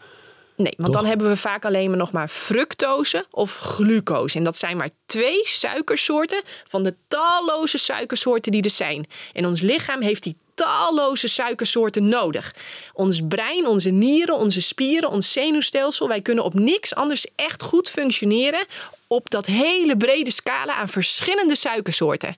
Nee, 0.55 0.73
want 0.77 0.91
Toch? 0.91 1.01
dan 1.01 1.09
hebben 1.09 1.27
we 1.27 1.35
vaak 1.35 1.65
alleen 1.65 1.89
maar 1.89 1.97
nog 1.97 2.11
maar 2.11 2.27
fructose 2.27 3.25
of 3.31 3.55
glucose. 3.55 4.37
En 4.37 4.43
dat 4.43 4.57
zijn 4.57 4.77
maar 4.77 4.89
twee 5.05 5.39
suikersoorten 5.43 6.41
van 6.67 6.83
de 6.83 6.95
talloze 7.07 7.77
suikersoorten 7.77 8.51
die 8.51 8.63
er 8.63 8.69
zijn. 8.69 9.05
En 9.33 9.45
ons 9.45 9.61
lichaam 9.61 10.01
heeft 10.01 10.23
die 10.23 10.35
talloze 10.61 11.27
suikersoorten 11.27 12.07
nodig. 12.07 12.55
Ons 12.93 13.21
brein, 13.27 13.67
onze 13.67 13.89
nieren, 13.89 14.35
onze 14.35 14.61
spieren, 14.61 15.09
ons 15.09 15.31
zenuwstelsel, 15.31 16.07
wij 16.07 16.21
kunnen 16.21 16.43
op 16.43 16.53
niks 16.53 16.95
anders 16.95 17.25
echt 17.35 17.61
goed 17.61 17.89
functioneren 17.89 18.65
op 19.07 19.29
dat 19.29 19.45
hele 19.45 19.97
brede 19.97 20.31
scala 20.31 20.73
aan 20.73 20.89
verschillende 20.89 21.55
suikersoorten. 21.55 22.35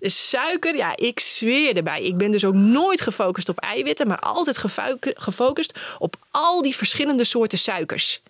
Dus 0.00 0.28
suiker, 0.28 0.76
ja, 0.76 0.96
ik 0.96 1.20
zweer 1.20 1.76
erbij. 1.76 2.02
Ik 2.02 2.16
ben 2.16 2.30
dus 2.30 2.44
ook 2.44 2.54
nooit 2.54 3.00
gefocust 3.00 3.48
op 3.48 3.58
eiwitten, 3.58 4.06
maar 4.06 4.18
altijd 4.18 4.64
gefocust 5.00 5.78
op 5.98 6.16
al 6.30 6.62
die 6.62 6.76
verschillende 6.76 7.24
soorten 7.24 7.58
suikers. 7.58 8.20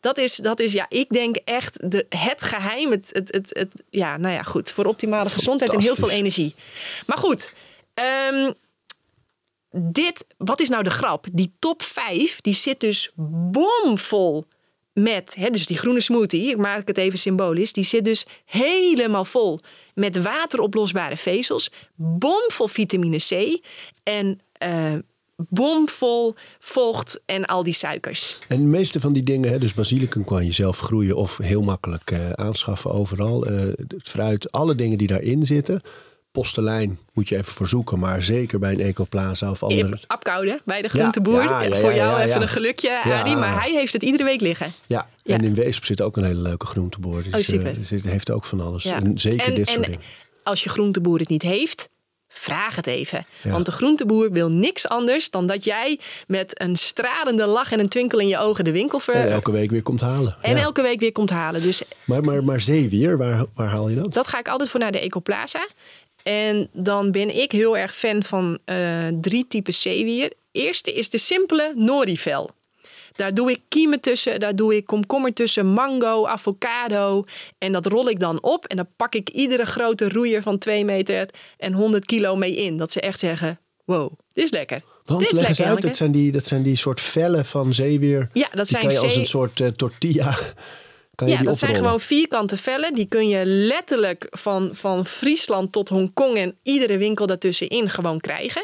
Dat 0.00 0.18
is, 0.18 0.36
dat 0.36 0.60
is 0.60 0.72
ja, 0.72 0.86
ik 0.88 1.08
denk 1.08 1.36
echt 1.44 1.90
de, 1.90 2.06
het 2.08 2.42
geheim. 2.42 2.90
Het, 2.90 3.10
het, 3.12 3.32
het, 3.32 3.50
het, 3.52 3.82
ja, 3.90 4.16
nou 4.16 4.34
ja, 4.34 4.42
goed. 4.42 4.72
Voor 4.72 4.84
optimale 4.84 5.28
gezondheid 5.28 5.72
en 5.72 5.80
heel 5.80 5.94
veel 5.94 6.10
energie. 6.10 6.54
Maar 7.06 7.18
goed, 7.18 7.52
ehm, 7.94 8.52
dit, 9.70 10.26
wat 10.36 10.60
is 10.60 10.68
nou 10.68 10.82
de 10.82 10.90
grap? 10.90 11.26
Die 11.32 11.52
top 11.58 11.82
5, 11.82 12.40
die 12.40 12.54
zit 12.54 12.80
dus 12.80 13.10
bomvol 13.50 14.44
met, 14.92 15.34
hè, 15.34 15.50
dus 15.50 15.66
die 15.66 15.78
groene 15.78 16.00
smoothie, 16.00 16.50
ik 16.50 16.56
maak 16.56 16.88
het 16.88 16.98
even 16.98 17.18
symbolisch, 17.18 17.72
die 17.72 17.84
zit 17.84 18.04
dus 18.04 18.26
helemaal 18.44 19.24
vol 19.24 19.60
met 19.94 20.22
wateroplosbare 20.22 21.16
vezels, 21.16 21.70
bomvol 21.94 22.68
vitamine 22.68 23.16
C 23.16 23.60
en 24.02 24.40
eh, 24.52 24.94
bomvol 25.36 26.34
vocht 26.58 27.22
en 27.26 27.46
al 27.46 27.62
die 27.62 27.72
suikers. 27.72 28.38
En 28.48 28.58
de 28.58 28.66
meeste 28.66 29.00
van 29.00 29.12
die 29.12 29.22
dingen, 29.22 29.50
hè, 29.50 29.58
dus 29.58 29.74
basilicum 29.74 30.24
kan 30.24 30.44
je 30.44 30.52
zelf 30.52 30.78
groeien 30.78 31.16
of 31.16 31.36
heel 31.36 31.62
makkelijk 31.62 32.10
eh, 32.10 32.30
aanschaffen 32.30 32.90
overal. 32.90 33.46
Eh, 33.46 33.60
het 33.76 34.08
fruit, 34.08 34.52
alle 34.52 34.74
dingen 34.74 34.98
die 34.98 35.06
daarin 35.06 35.42
zitten. 35.42 35.82
Postelijn 36.32 36.98
moet 37.12 37.28
je 37.28 37.36
even 37.36 37.52
verzoeken, 37.52 37.98
maar 37.98 38.22
zeker 38.22 38.58
bij 38.58 38.72
een 38.72 38.80
Ecoplaza 38.80 39.50
of 39.50 39.62
andere. 39.62 39.98
Apkoude 40.06 40.60
bij 40.64 40.82
de 40.82 40.88
groenteboer. 40.88 41.42
ja, 41.42 41.62
ja, 41.62 41.68
ja, 41.74 41.80
Voor 41.80 41.94
jou 41.94 42.20
even 42.20 42.42
een 42.42 42.48
gelukje. 42.48 43.02
Adi. 43.04 43.34
Maar 43.34 43.60
hij 43.62 43.72
heeft 43.72 43.92
het 43.92 44.02
iedere 44.02 44.24
week 44.24 44.40
liggen. 44.40 44.72
Ja, 44.86 45.08
en 45.24 45.44
in 45.44 45.54
Weesp 45.54 45.84
zit 45.84 46.02
ook 46.02 46.16
een 46.16 46.24
hele 46.24 46.40
leuke 46.40 46.66
groenteboer. 46.66 47.22
Dus, 47.22 47.32
Oh, 47.34 47.40
super. 47.40 47.66
eh, 47.70 47.76
zit, 47.82 48.04
heeft 48.04 48.30
ook 48.30 48.44
van 48.44 48.60
alles. 48.60 48.84
En 48.84 49.18
zeker 49.18 49.46
En- 49.46 49.54
dit 49.54 49.66
en 49.66 49.72
soort 49.72 49.84
dingen. 49.86 50.00
Als 50.42 50.62
je 50.62 50.68
groenteboer 50.68 51.18
het 51.18 51.28
niet 51.28 51.42
heeft, 51.42 51.88
vraag 52.28 52.76
het 52.76 52.86
even. 52.86 53.24
Ja. 53.42 53.50
Want 53.50 53.66
de 53.66 53.72
groenteboer 53.72 54.32
wil 54.32 54.50
niks 54.50 54.88
anders 54.88 55.30
dan 55.30 55.46
dat 55.46 55.64
jij 55.64 56.00
met 56.26 56.60
een 56.60 56.76
stralende 56.76 57.46
lach 57.46 57.72
en 57.72 57.80
een 57.80 57.88
twinkel 57.88 58.18
in 58.18 58.28
je 58.28 58.38
ogen 58.38 58.64
de 58.64 58.72
winkel 58.72 58.98
ver... 59.00 59.14
En 59.14 59.28
elke 59.32 59.50
week 59.50 59.70
weer 59.70 59.82
komt 59.82 60.00
halen. 60.00 60.36
en 60.42 60.56
Ja. 60.56 60.62
elke 60.62 60.82
week 60.82 61.00
weer 61.00 61.12
komt 61.12 61.30
halen. 61.30 61.60
Dus 61.60 61.82
Maar, 62.04 62.22
maar, 62.24 62.44
maar 62.44 62.60
zeewier, 62.60 63.16
waar, 63.18 63.44
waar 63.54 63.68
haal 63.68 63.88
je 63.88 63.96
dat? 63.96 64.12
dat 64.12 64.26
ga 64.26 64.38
ik 64.38 64.48
altijd 64.48 64.70
voor 64.70 64.80
naar 64.80 64.92
de 64.92 65.00
Ecoplaza. 65.00 65.66
En 66.28 66.68
dan 66.72 67.10
ben 67.10 67.36
ik 67.36 67.52
heel 67.52 67.76
erg 67.76 67.94
fan 67.94 68.22
van 68.22 68.58
eh, 68.64 69.06
drie 69.20 69.46
typen 69.48 69.74
zeewier. 69.74 70.32
Eerste 70.52 70.92
is 70.92 71.10
de 71.10 71.18
simpele 71.18 71.70
norivel. 71.74 72.50
Daar 73.12 73.34
doe 73.34 73.50
ik 73.50 73.60
kiemen 73.68 74.00
tussen, 74.00 74.40
daar 74.40 74.56
doe 74.56 74.76
ik 74.76 74.86
komkommer 74.86 75.32
tussen, 75.32 75.66
mango, 75.66 76.26
avocado. 76.26 77.24
En 77.58 77.72
dat 77.72 77.86
rol 77.86 78.08
ik 78.08 78.20
dan 78.20 78.42
op 78.42 78.64
en 78.64 78.76
dan 78.76 78.88
pak 78.96 79.14
ik 79.14 79.28
iedere 79.28 79.64
grote 79.64 80.08
roeier 80.08 80.42
van 80.42 80.58
2 80.58 80.84
meter 80.84 81.28
en 81.56 81.72
100 81.72 82.04
kilo 82.04 82.36
mee 82.36 82.56
in. 82.56 82.76
Dat 82.76 82.92
ze 82.92 83.00
echt 83.00 83.18
zeggen, 83.18 83.58
wow, 83.84 84.12
dit 84.32 84.44
is 84.44 84.50
lekker. 84.50 84.82
Want 85.04 85.20
dit 85.20 85.32
leg 85.32 85.48
eens 85.48 85.62
uit, 85.62 85.82
dat 85.82 85.96
zijn, 85.96 86.12
die, 86.12 86.32
dat 86.32 86.46
zijn 86.46 86.62
die 86.62 86.76
soort 86.76 87.00
vellen 87.00 87.44
van 87.44 87.74
zeewier. 87.74 88.28
Ja, 88.32 88.48
dat 88.52 88.52
die 88.52 88.66
zijn 88.66 88.82
kan 88.82 88.92
je 88.92 88.98
als 88.98 89.16
een 89.16 89.26
soort 89.26 89.60
eh, 89.60 89.68
tortilla. 89.68 90.38
Kan 91.18 91.26
je 91.26 91.32
Ja, 91.32 91.38
die 91.38 91.48
dat 91.48 91.58
zijn 91.58 91.74
gewoon 91.74 92.00
vierkante 92.00 92.56
vellen. 92.56 92.94
Die 92.94 93.06
kun 93.06 93.28
je 93.28 93.46
letterlijk 93.46 94.26
van, 94.30 94.70
van 94.72 95.06
Friesland 95.06 95.72
tot 95.72 95.88
Hongkong 95.88 96.36
en 96.36 96.58
iedere 96.62 96.98
winkel 96.98 97.26
daartussenin 97.26 97.90
gewoon 97.90 98.20
krijgen. 98.20 98.62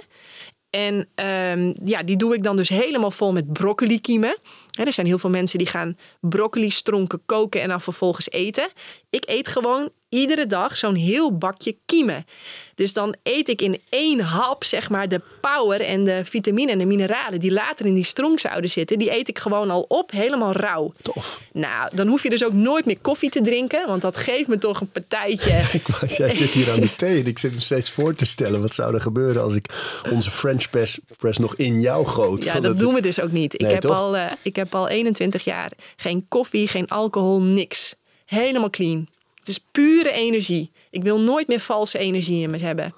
En 0.71 1.09
ehm, 1.15 1.75
ja, 1.85 2.03
die 2.03 2.17
doe 2.17 2.35
ik 2.35 2.43
dan 2.43 2.57
dus 2.57 2.69
helemaal 2.69 3.11
vol 3.11 3.33
met 3.33 3.53
broccoli 3.53 4.01
kiemen. 4.01 4.39
Er 4.71 4.93
zijn 4.93 5.07
heel 5.07 5.19
veel 5.19 5.31
mensen 5.31 5.59
die 5.59 5.67
gaan 5.67 5.97
broccoli 6.21 6.71
stronken 6.71 7.23
koken 7.27 7.63
en 7.63 7.69
dan 7.69 7.81
vervolgens 7.81 8.31
eten. 8.31 8.69
Ik 9.11 9.25
eet 9.29 9.49
gewoon 9.49 9.91
iedere 10.15 10.47
dag 10.47 10.77
zo'n 10.77 10.95
heel 10.95 11.37
bakje 11.39 11.77
kiemen. 11.87 12.27
Dus 12.75 12.93
dan 12.93 13.17
eet 13.23 13.49
ik 13.49 13.63
in 13.63 13.81
één 13.89 14.21
hap, 14.21 14.65
zeg 14.65 14.91
maar, 14.91 15.09
de 15.09 15.21
power 15.41 15.81
en 15.81 16.05
de 16.05 16.21
vitamine 16.25 16.73
en 16.73 16.79
de 16.79 16.85
mineralen 16.85 17.41
die 17.41 17.53
later 17.53 17.87
in 17.87 17.95
die 17.95 18.05
stronk 18.05 18.39
zouden 18.41 18.71
zitten. 18.71 18.99
Die 18.99 19.13
eet 19.17 19.29
ik 19.29 19.39
gewoon 19.39 19.71
al 19.71 19.85
op, 19.89 20.11
helemaal 20.11 20.53
rauw. 20.53 20.93
Tof. 21.03 21.41
Nou, 21.53 21.91
dan 21.97 22.07
hoef 22.07 22.23
je 22.23 22.31
dus 22.31 22.45
ook 22.45 22.53
nooit 22.53 22.85
meer 22.85 22.99
koffie 22.99 23.31
te 23.31 23.41
drinken, 23.41 23.87
want 23.87 24.03
dat 24.03 24.17
geeft 24.17 24.49
me 24.49 24.59
toch 24.59 24.81
een 24.81 24.89
partijtje. 24.91 25.53
Ik, 25.73 25.87
was- 26.01 26.17
jij 26.17 26.31
zit 26.31 26.51
hier 26.53 26.71
aan 26.73 26.81
de 26.81 26.95
thee 26.95 27.21
en 27.21 27.27
ik 27.27 27.39
zit 27.39 27.55
me 27.55 27.61
steeds 27.61 27.91
voor 27.91 28.15
te 28.15 28.27
stellen. 28.27 28.61
Wat 28.61 28.75
zou 28.75 28.95
er 28.95 29.01
gebeuren 29.01 29.43
als 29.43 29.55
ik 29.55 29.67
onze 30.13 30.31
French 30.31 30.71
press, 30.71 30.99
press 31.17 31.39
nog 31.39 31.55
in 31.57 31.81
jou 31.81 32.07
goot? 32.07 32.45
Ja, 32.45 32.53
dat 32.55 32.63
het- 32.65 32.77
doen 32.79 32.95
we 32.95 33.01
dus 33.01 33.21
ook 33.21 33.33
niet. 33.33 33.59
Nee, 33.59 33.69
ik, 33.69 33.75
heb 33.75 33.83
toch? 33.91 33.97
al, 33.97 34.17
eh, 34.17 34.31
ik 34.43 34.57
heb 34.57 34.75
al 34.75 34.89
21 34.89 35.45
jaar 35.45 35.73
geen 35.97 36.27
koffie, 36.29 36.69
geen 36.69 36.89
alcohol, 36.89 37.43
niks. 37.43 37.95
Helemaal 38.25 38.71
clean. 38.71 39.09
Het 39.45 39.49
is 39.49 39.65
pure 39.73 40.13
energie. 40.13 40.71
Ik 40.91 41.03
wil 41.03 41.21
nooit 41.21 41.49
meer 41.49 41.61
valse 41.61 41.99
energie 41.99 42.43
in 42.43 42.51
me 42.51 42.59
hebben. 42.59 42.95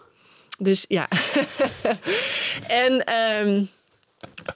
Dus 0.58 0.84
ja. 0.88 1.08
en 2.84 3.04
ehm 3.04 3.64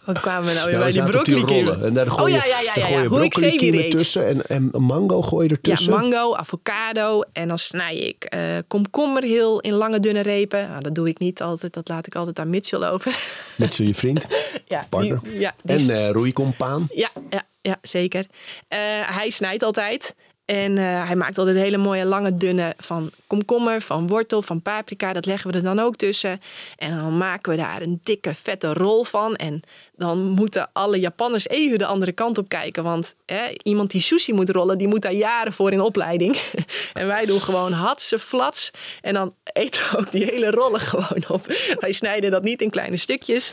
waar 0.05 0.21
kwamen 0.21 0.49
we 0.49 0.55
nou 0.55 0.65
weer 0.67 0.75
Ja, 0.75 0.81
bij 0.81 0.91
die 0.93 1.03
broccoli 1.03 1.41
rollen. 1.41 1.85
En 1.85 1.95
daar 1.95 2.11
gooi 2.11 2.23
Oh 2.23 2.29
je, 2.29 2.35
ja, 2.35 2.45
ja, 2.61 2.61
ja, 2.75 2.89
ja, 2.89 3.01
ja. 3.01 3.07
Hoe 3.07 3.25
ik 3.25 3.35
zeewier 3.35 3.91
tussen 3.91 4.27
en, 4.27 4.47
en 4.47 4.83
mango 4.83 5.23
gooi 5.23 5.49
je 5.49 5.55
ertussen. 5.55 5.93
Ja, 5.93 5.99
mango, 5.99 6.35
avocado 6.35 7.23
en 7.33 7.49
dan 7.49 7.59
snij 7.59 7.97
ik 7.97 8.25
eh, 8.25 8.41
komkommer 8.69 9.23
heel 9.23 9.61
in 9.61 9.73
lange 9.73 10.01
dunne 10.01 10.23
repen. 10.23 10.69
Nou, 10.69 10.81
dat 10.83 10.95
doe 10.95 11.09
ik 11.09 11.19
niet 11.19 11.43
altijd, 11.43 11.73
dat 11.73 11.89
laat 11.89 12.07
ik 12.07 12.15
altijd 12.15 12.39
aan 12.39 12.51
Mitchell 12.51 12.85
over. 12.89 13.13
Z'n 13.71 13.83
je 13.83 13.95
vriend, 13.95 14.27
ja, 14.67 14.87
partner. 14.91 15.21
die- 15.23 15.39
ja, 15.39 15.55
die 15.65 15.77
en 15.91 16.05
eh 16.07 16.11
roeicompaan. 16.11 16.89
Ja, 16.95 17.11
ja, 17.31 17.43
ja 17.61 17.79
zeker. 17.83 18.25
Eh, 18.69 18.79
hij 19.17 19.31
snijdt 19.31 19.63
altijd. 19.63 20.15
En 20.51 20.79
eh, 20.79 21.07
hij 21.07 21.17
maakt 21.17 21.39
altijd 21.39 21.57
hele 21.57 21.77
mooie 21.77 22.05
lange 22.05 22.37
dunne 22.37 22.75
van 22.77 23.11
komkommer, 23.27 23.81
van 23.81 24.07
wortel, 24.07 24.43
van 24.43 24.63
paprika. 24.63 25.13
Dat 25.13 25.27
leggen 25.27 25.51
we 25.51 25.57
er 25.57 25.63
dan 25.63 25.79
ook 25.79 25.97
tussen. 25.97 26.41
En 26.77 26.97
dan 26.97 27.17
maken 27.17 27.51
we 27.51 27.57
daar 27.57 27.83
een 27.83 28.01
dikke, 28.03 28.35
vette 28.35 28.73
rol 28.73 29.05
van. 29.05 29.35
En 29.35 29.63
dan 30.01 30.29
moeten 30.29 30.71
alle 30.73 31.01
Japanners 31.01 31.49
even 31.49 31.79
de 31.79 31.87
andere 31.87 32.13
kant 32.13 32.39
op 32.39 32.49
kijken. 32.49 32.83
Want 32.83 33.15
hè, 33.27 33.43
iemand 33.63 33.91
die 33.91 34.01
sushi 34.01 34.33
moet 34.33 34.51
rollen, 34.51 34.79
die 34.79 34.89
moet 34.89 35.03
daar 35.03 35.13
jaren 35.13 35.53
voor 35.53 35.73
in 35.73 35.81
opleiding. 35.81 36.37
en 36.93 37.07
wij 37.07 37.27
doen 37.27 37.41
gewoon 37.41 37.73
hatse 37.73 38.19
flats. 38.19 38.71
En 39.01 39.15
dan 39.15 39.35
eten 39.53 39.81
we 39.81 39.97
ook 39.99 40.11
die 40.11 40.25
hele 40.25 40.51
rollen 40.51 40.81
gewoon 40.81 41.25
op. 41.29 41.47
Wij 41.81 41.93
snijden 41.93 42.31
dat 42.31 42.43
niet 42.43 42.63
in 42.63 42.71
kleine 42.71 42.97
stukjes. 42.97 43.53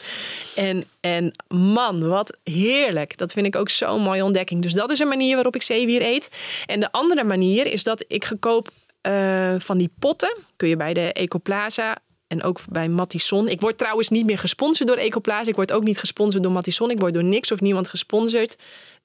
En, 0.55 0.83
en 0.99 1.33
man, 1.47 2.07
wat 2.07 2.37
heerlijk. 2.43 3.17
Dat 3.17 3.33
vind 3.33 3.45
ik 3.45 3.55
ook 3.55 3.69
zo'n 3.69 4.01
mooie 4.01 4.23
ontdekking. 4.23 4.61
Dus 4.61 4.73
dat 4.73 4.91
is 4.91 4.99
een 4.99 5.07
manier 5.07 5.35
waarop 5.35 5.55
ik 5.55 5.61
zeewier 5.61 6.01
eet. 6.01 6.29
En 6.65 6.79
de 6.79 6.91
andere 6.91 7.23
manier 7.23 7.65
is 7.65 7.83
dat 7.83 8.05
ik 8.07 8.25
gekoop 8.25 8.69
eh, 9.01 9.55
van 9.57 9.77
die 9.77 9.91
potten. 9.99 10.37
Kun 10.55 10.67
je 10.67 10.77
bij 10.77 10.93
de 10.93 11.13
Ecoplaza 11.13 11.97
en 12.27 12.43
ook 12.43 12.59
bij 12.69 12.89
Matisson. 12.89 13.47
Ik 13.47 13.61
word 13.61 13.77
trouwens 13.77 14.09
niet 14.09 14.25
meer 14.25 14.37
gesponsord 14.37 14.87
door 14.89 14.97
Ecoplaza. 14.97 15.49
Ik 15.49 15.55
word 15.55 15.71
ook 15.71 15.83
niet 15.83 15.99
gesponsord 15.99 16.43
door 16.43 16.51
Matisson. 16.51 16.91
Ik 16.91 16.99
word 16.99 17.13
door 17.13 17.23
niks 17.23 17.51
of 17.51 17.61
niemand 17.61 17.87
gesponsord. 17.87 18.55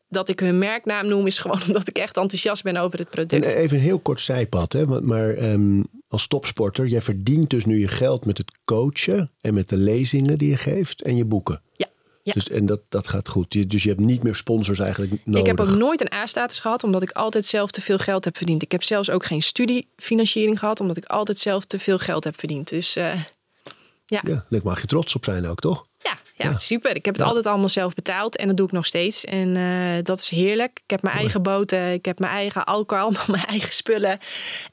Dat 0.09 0.29
ik 0.29 0.41
hun 0.41 0.59
merknaam 0.59 1.09
noem 1.09 1.27
is 1.27 1.39
gewoon 1.43 1.61
omdat 1.67 1.89
ik 1.89 1.99
echt 1.99 2.17
enthousiast 2.17 2.63
ben 2.63 2.77
over 2.77 2.99
het 2.99 3.09
En 3.09 3.15
product. 3.29 3.47
even 3.47 3.77
een 3.77 3.83
heel 3.83 3.99
kort 4.01 4.21
zijpad. 4.21 4.73
Hè? 4.73 4.87
want- 4.87 5.05
Maar 5.05 5.31
ehm, 5.35 5.83
als 6.09 6.27
topsporter, 6.27 6.87
jij 6.87 7.03
verdient 7.03 7.51
dus 7.51 7.65
nu 7.65 7.79
je 7.81 7.89
geld 7.89 8.25
met 8.25 8.39
het 8.39 8.59
coachen 8.65 9.31
en 9.41 9.55
met 9.55 9.69
de 9.69 9.77
lezingen 9.77 10.39
die 10.39 10.49
je 10.49 10.57
geeft 10.57 11.03
en 11.03 11.17
je 11.17 11.25
boeken. 11.25 11.61
Ja. 11.77 11.87
Ja. 12.25 12.33
Dus, 12.33 12.49
en 12.49 12.67
dat, 12.67 12.81
dat 12.89 13.09
gaat 13.09 13.29
goed. 13.29 13.71
Dus 13.71 13.83
je 13.83 13.89
hebt 13.89 14.01
niet 14.01 14.23
meer 14.23 14.35
sponsors 14.35 14.79
eigenlijk 14.79 15.13
nodig. 15.25 15.41
Ik 15.41 15.47
heb 15.47 15.61
ook 15.61 15.77
nooit 15.77 16.01
een 16.01 16.13
A-status 16.13 16.59
gehad, 16.59 16.85
omdat 16.85 17.03
ik 17.03 17.11
altijd 17.11 17.47
zelf 17.47 17.71
te 17.71 17.81
veel 17.81 17.99
geld 17.99 18.25
heb 18.25 18.37
verdiend. 18.37 18.63
Ik 18.63 18.73
heb 18.73 18.83
zelfs 18.83 19.11
ook 19.11 19.25
geen 19.25 19.43
studiefinanciering 19.43 20.59
gehad, 20.59 20.81
omdat 20.81 20.97
ik 20.97 21.05
altijd 21.05 21.39
zelf 21.39 21.65
te 21.65 21.79
veel 21.79 21.99
geld 21.99 22.25
heb 22.25 22.39
verdiend. 22.39 22.69
Dus 22.69 22.97
eh, 22.97 23.15
ja. 24.07 24.21
Ja, 24.27 24.45
daar 24.49 24.61
mag 24.65 24.81
je 24.81 24.87
trots 24.87 25.15
op 25.15 25.25
zijn 25.25 25.47
ook, 25.47 25.61
toch? 25.61 25.83
Ja, 25.99 26.19
ja, 26.37 26.59
super. 26.59 26.97
Ik 26.97 27.05
heb 27.05 27.15
het 27.15 27.23
Ja. 27.23 27.29
altijd 27.29 27.47
allemaal 27.47 27.69
zelf 27.69 27.95
betaald 27.95 28.37
en 28.37 28.47
dat 28.47 28.57
doe 28.57 28.67
ik 28.67 28.73
nog 28.73 28.87
steeds. 28.87 29.25
En 29.25 29.57
eh, 29.57 30.05
dat 30.05 30.19
is 30.19 30.29
heerlijk. 30.29 30.81
Ik 30.85 30.91
heb 30.91 31.03
mijn 31.03 31.17
eigen 31.17 31.43
boten, 31.43 31.93
ik 31.93 32.05
heb 32.05 32.19
mijn 32.19 32.33
eigen 32.33 32.65
alcohol, 32.65 33.13
mijn 33.27 33.45
eigen 33.45 33.73
spullen. 33.73 34.19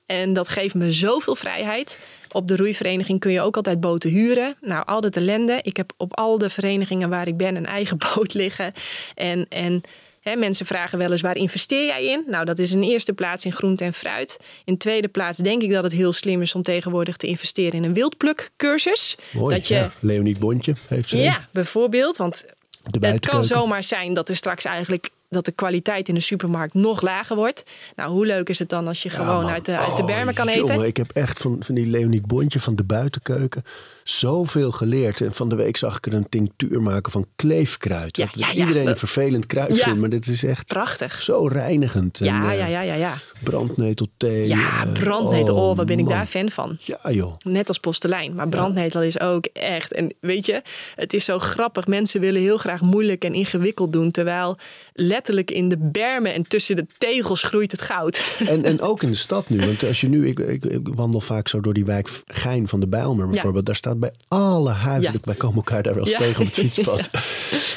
En 0.05 0.33
dat 0.33 0.47
geeft 0.47 0.75
me 0.75 0.91
zoveel 0.91 1.35
vrijheid. 1.35 2.09
Op 2.31 2.47
de 2.47 2.55
roeivereniging 2.55 3.19
kun 3.19 3.31
je 3.31 3.41
ook 3.41 3.55
altijd 3.55 3.79
boten 3.79 4.09
huren. 4.09 4.55
Nou, 4.61 4.85
al 4.85 5.01
dat 5.01 5.15
ellende. 5.15 5.59
Ik 5.61 5.77
heb 5.77 5.93
op 5.97 6.17
al 6.17 6.37
de 6.37 6.49
verenigingen 6.49 7.09
waar 7.09 7.27
ik 7.27 7.37
ben 7.37 7.55
een 7.55 7.65
eigen 7.65 7.97
boot 8.15 8.33
liggen. 8.33 8.73
En, 9.15 9.45
en 9.49 9.81
hè, 10.21 10.35
mensen 10.35 10.65
vragen 10.65 10.97
wel 10.97 11.11
eens, 11.11 11.21
waar 11.21 11.35
investeer 11.35 11.85
jij 11.85 12.05
in? 12.05 12.23
Nou, 12.27 12.45
dat 12.45 12.59
is 12.59 12.71
in 12.71 12.83
eerste 12.83 13.13
plaats 13.13 13.45
in 13.45 13.51
groente 13.51 13.83
en 13.83 13.93
fruit. 13.93 14.39
In 14.65 14.77
tweede 14.77 15.07
plaats 15.07 15.37
denk 15.37 15.61
ik 15.61 15.71
dat 15.71 15.83
het 15.83 15.91
heel 15.91 16.13
slim 16.13 16.41
is 16.41 16.55
om 16.55 16.63
tegenwoordig 16.63 17.17
te 17.17 17.27
investeren 17.27 17.73
in 17.73 17.83
een 17.83 17.93
wildplukcursus. 17.93 19.17
Mooi. 19.31 19.55
Dat 19.55 19.67
je, 19.67 19.73
ja. 19.73 19.91
Leonie 19.99 20.37
Bontje 20.37 20.73
heeft 20.87 21.07
ze. 21.09 21.17
ja, 21.17 21.47
bijvoorbeeld. 21.51 22.17
Want 22.17 22.45
De 22.83 23.07
het 23.07 23.27
kan 23.27 23.45
zomaar 23.45 23.83
zijn 23.83 24.13
dat 24.13 24.29
er 24.29 24.35
straks 24.35 24.65
eigenlijk 24.65 25.09
dat 25.29 25.45
de 25.45 25.51
kwaliteit 25.51 26.07
in 26.07 26.13
de 26.13 26.19
supermarkt 26.19 26.73
nog 26.73 27.01
lager 27.01 27.35
wordt. 27.35 27.63
Nou, 27.95 28.11
hoe 28.11 28.25
leuk 28.25 28.49
is 28.49 28.59
het 28.59 28.69
dan 28.69 28.87
als 28.87 29.03
je 29.03 29.09
Ja, 29.09 29.15
gewoon 29.15 29.41
man. 29.41 29.51
uit 29.51 29.65
de, 29.65 29.77
uit 29.77 29.95
de 29.95 30.01
Oh, 30.01 30.05
bermen 30.07 30.33
kan 30.33 30.47
eten? 30.47 30.85
ik 30.85 30.97
heb 30.97 31.11
echt 31.11 31.39
van, 31.39 31.57
van 31.59 31.75
die 31.75 31.85
Leonie 31.87 32.21
Bontje 32.21 32.59
van 32.59 32.75
de 32.75 32.83
buitenkeuken 32.83 33.63
zoveel 34.09 34.71
geleerd. 34.71 35.21
En 35.21 35.33
van 35.33 35.49
de 35.49 35.55
week 35.55 35.77
zag 35.77 35.97
ik 35.97 36.05
er 36.05 36.13
een 36.13 36.29
tinctuur 36.29 36.81
maken 36.81 37.11
van 37.11 37.25
kleefkruid. 37.35 38.17
Ja, 38.17 38.29
ja, 38.31 38.47
ja. 38.51 38.53
iedereen 38.53 38.87
een 38.87 38.97
vervelend 38.97 39.45
kruid 39.45 39.77
Ja. 39.77 39.83
vindt, 39.83 39.99
maar 39.99 40.09
dit 40.09 40.27
is 40.27 40.43
echt 40.43 40.65
Prachtig. 40.67 41.21
zo 41.21 41.47
reinigend. 41.47 42.19
En, 42.19 42.25
Ja, 42.25 42.51
eh, 42.51 42.57
ja, 42.57 42.65
ja, 42.65 42.81
ja, 42.81 42.93
ja. 42.93 43.13
Brandnetelthee. 43.43 44.47
Ja, 44.47 44.83
eh, 44.85 44.91
brandnetel. 44.91 45.55
Oh, 45.55 45.77
wat 45.77 45.85
ben 45.85 45.99
ik 45.99 46.05
man. 46.05 46.13
daar 46.13 46.25
fan 46.25 46.49
van. 46.51 46.77
Ja, 46.79 47.11
joh. 47.11 47.33
Net 47.39 47.67
als 47.67 47.77
postelijn. 47.77 48.35
Maar 48.35 48.47
brandnetel 48.49 49.01
is 49.01 49.19
ook 49.19 49.45
echt. 49.45 49.93
En 49.93 50.13
weet 50.19 50.45
je, 50.45 50.61
het 50.95 51.13
is 51.13 51.25
zo 51.25 51.39
grappig. 51.39 51.87
Mensen 51.87 52.21
willen 52.21 52.41
heel 52.41 52.57
graag 52.57 52.81
moeilijk 52.81 53.23
en 53.23 53.33
ingewikkeld 53.33 53.93
doen. 53.93 54.11
Terwijl 54.11 54.57
letterlijk 54.93 55.51
in 55.51 55.69
de 55.69 55.77
bermen 55.77 56.33
en 56.33 56.47
tussen 56.47 56.75
de 56.75 56.85
tegels 56.97 57.43
groeit 57.43 57.71
het 57.71 57.81
goud. 57.81 58.17
En, 58.49 58.65
en 58.65 58.81
ook 58.81 59.03
in 59.03 59.09
de 59.09 59.17
stad 59.17 59.49
nu. 59.49 59.59
Want 59.59 59.83
als 59.85 60.01
je 60.01 60.09
nu, 60.09 60.27
ik, 60.27 60.39
ik, 60.39 60.65
ik 60.65 60.87
wandel 60.87 61.21
vaak 61.21 61.47
zo 61.47 61.59
door 61.61 61.73
die 61.73 61.85
wijk 61.85 62.09
Gein 62.25 62.67
van 62.67 62.79
de 62.79 62.87
Bijlmer 62.87 63.27
bijvoorbeeld. 63.29 63.65
Daar 63.65 63.75
staat 63.75 63.98
bij 63.99 64.11
alle 64.27 64.69
huizen, 64.69 65.11
Ja. 65.13 65.19
wij 65.23 65.35
komen 65.35 65.55
elkaar 65.55 65.83
daar 65.83 65.93
wel 65.93 66.03
eens 66.05 66.15
tegen 66.15 66.39
op 66.41 66.45
het 66.45 66.55
fietspad. 66.65 67.09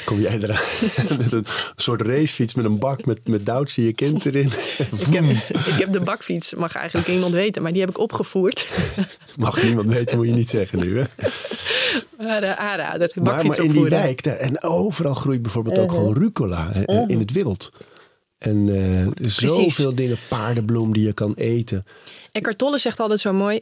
Kom 0.05 0.21
jij 0.21 0.39
eraan 0.43 0.63
met 1.19 1.33
een 1.33 1.47
soort 1.77 2.03
racefiets 2.03 2.55
met 2.55 2.65
een 2.65 2.79
bak 2.79 3.05
met, 3.07 3.29
met 3.29 3.47
Duitse 3.47 3.85
je 3.85 3.93
kind 3.93 4.27
erin. 4.27 4.47
Ik 5.07 5.15
heb, 5.15 5.25
ik 5.67 5.75
heb 5.79 5.93
de 5.93 6.01
bakfiets, 6.01 6.55
mag 6.55 6.75
eigenlijk 6.75 7.09
niemand 7.09 7.35
weten, 7.35 7.63
maar 7.63 7.73
die 7.73 7.81
heb 7.81 7.91
ik 7.91 7.99
opgevoerd. 7.99 8.67
Mag 9.39 9.63
niemand 9.63 9.89
weten, 9.89 10.17
moet 10.17 10.27
je 10.27 10.33
niet 10.33 10.51
zeggen 10.51 10.79
nu. 10.79 10.99
Hè? 10.99 11.05
Eh, 12.19 12.53
aanrader, 12.53 13.09
de 13.15 13.21
Maar, 13.23 13.47
maar 13.47 13.59
in 13.59 13.73
die 13.73 13.85
wijk, 13.85 14.23
daar, 14.23 14.37
en 14.37 14.63
overal 14.63 15.15
groeit 15.15 15.43
bijvoorbeeld 15.43 15.79
ook 15.79 15.91
Uh-huh. 15.91 15.99
gewoon 16.07 16.23
rucola 16.23 16.69
hè, 16.73 17.05
in 17.07 17.19
het 17.19 17.33
wild. 17.33 17.71
En 18.39 18.69
eh, 18.69 19.27
zijn 19.29 19.51
zoveel 19.51 19.95
dingen, 19.95 20.17
paardenbloem 20.29 20.93
die 20.93 21.07
je 21.07 21.13
kan 21.13 21.35
eten. 21.35 21.87
Eckhart 22.33 22.59
Tolle 22.59 22.79
zegt 22.79 23.01
altijd 23.01 23.21
zo 23.21 23.33
mooi. 23.33 23.61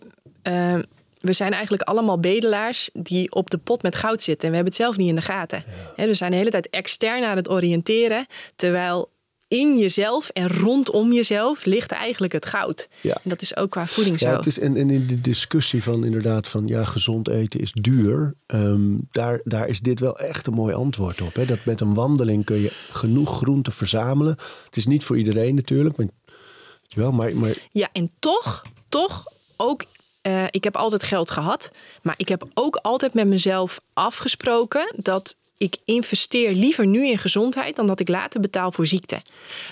We 1.21 1.33
zijn 1.33 1.53
eigenlijk 1.53 1.83
allemaal 1.83 2.21
bedelaars 2.21 2.91
die 2.93 3.33
op 3.33 3.51
de 3.51 3.59
pot 3.59 3.83
met 3.83 3.95
goud 3.95 4.23
zitten. 4.23 4.45
En 4.45 4.49
we 4.51 4.55
hebben 4.55 4.73
het 4.73 4.83
zelf 4.83 4.97
niet 4.97 5.09
in 5.09 5.15
de 5.15 5.23
gaten. 5.23 5.63
We 5.97 6.15
zijn 6.15 6.31
de 6.31 6.37
hele 6.37 6.51
tijd 6.51 6.71
extern 6.71 7.25
aan 7.25 7.37
het 7.37 7.51
oriënteren. 7.51 8.27
Terwijl 8.57 9.11
in 9.49 9.79
jezelf 9.79 10.29
en 10.29 10.49
rondom 10.49 11.13
jezelf 11.13 11.65
ligt 11.65 11.91
eigenlijk 11.93 12.33
het 12.33 12.47
goud. 12.47 12.89
Ja. 13.01 13.15
En 13.15 13.21
dat 13.31 13.43
is 13.43 13.57
ook 13.57 13.71
qua 13.71 13.87
voeding 13.87 14.19
Ja, 14.21 14.31
zo. 14.31 14.37
het 14.37 14.47
is, 14.47 14.59
en, 14.59 14.77
en 14.77 14.91
in 14.91 15.07
de 15.07 15.21
discussie 15.21 15.83
van 15.83 16.05
inderdaad 16.05 16.49
van 16.49 16.67
ja, 16.67 16.85
gezond 16.85 17.29
eten 17.29 17.61
is 17.61 17.73
duur. 17.73 18.35
ehm, 18.47 18.97
daar, 19.11 19.41
daar 19.45 19.69
is 19.69 19.81
dit 19.81 20.01
wel 20.01 20.19
echt 20.19 20.47
een 20.47 20.55
mooi 20.55 20.75
antwoord 20.75 21.21
op. 21.21 21.35
Hè? 21.35 21.45
Dat 21.45 21.65
met 21.65 21.81
een 21.81 21.95
wandeling 21.95 22.45
kun 22.45 22.61
je 22.61 22.73
genoeg 22.91 23.37
groenten 23.37 23.73
verzamelen. 23.73 24.37
Het 24.65 24.77
is 24.77 24.87
niet 24.87 25.05
voor 25.05 25.19
iedereen 25.19 25.55
natuurlijk. 25.55 25.97
Want, 25.97 26.11
weet 26.25 26.93
je 26.93 27.01
wel, 27.01 27.13
maar, 27.13 27.37
maar 27.37 27.55
Ja, 27.73 27.89
en 27.93 28.11
toch, 28.19 28.63
toch 28.89 29.25
ook. 29.57 29.85
Eh, 30.23 30.45
ik 30.51 30.65
heb 30.65 30.77
altijd 30.77 31.03
geld 31.03 31.31
gehad, 31.31 31.71
maar 32.03 32.15
ik 32.17 32.29
heb 32.29 32.45
ook 32.55 32.77
altijd 32.77 33.15
met 33.15 33.27
mezelf 33.27 33.81
afgesproken 33.93 34.93
dat 34.97 35.37
ik 35.57 35.77
investeer 35.85 36.53
liever 36.53 36.87
nu 36.87 37.07
in 37.07 37.19
gezondheid 37.19 37.77
dan 37.77 37.87
dat 37.87 38.01
ik 38.01 38.09
later 38.09 38.41
betaal 38.41 38.73
voor 38.73 38.87
ziekte. 38.87 39.23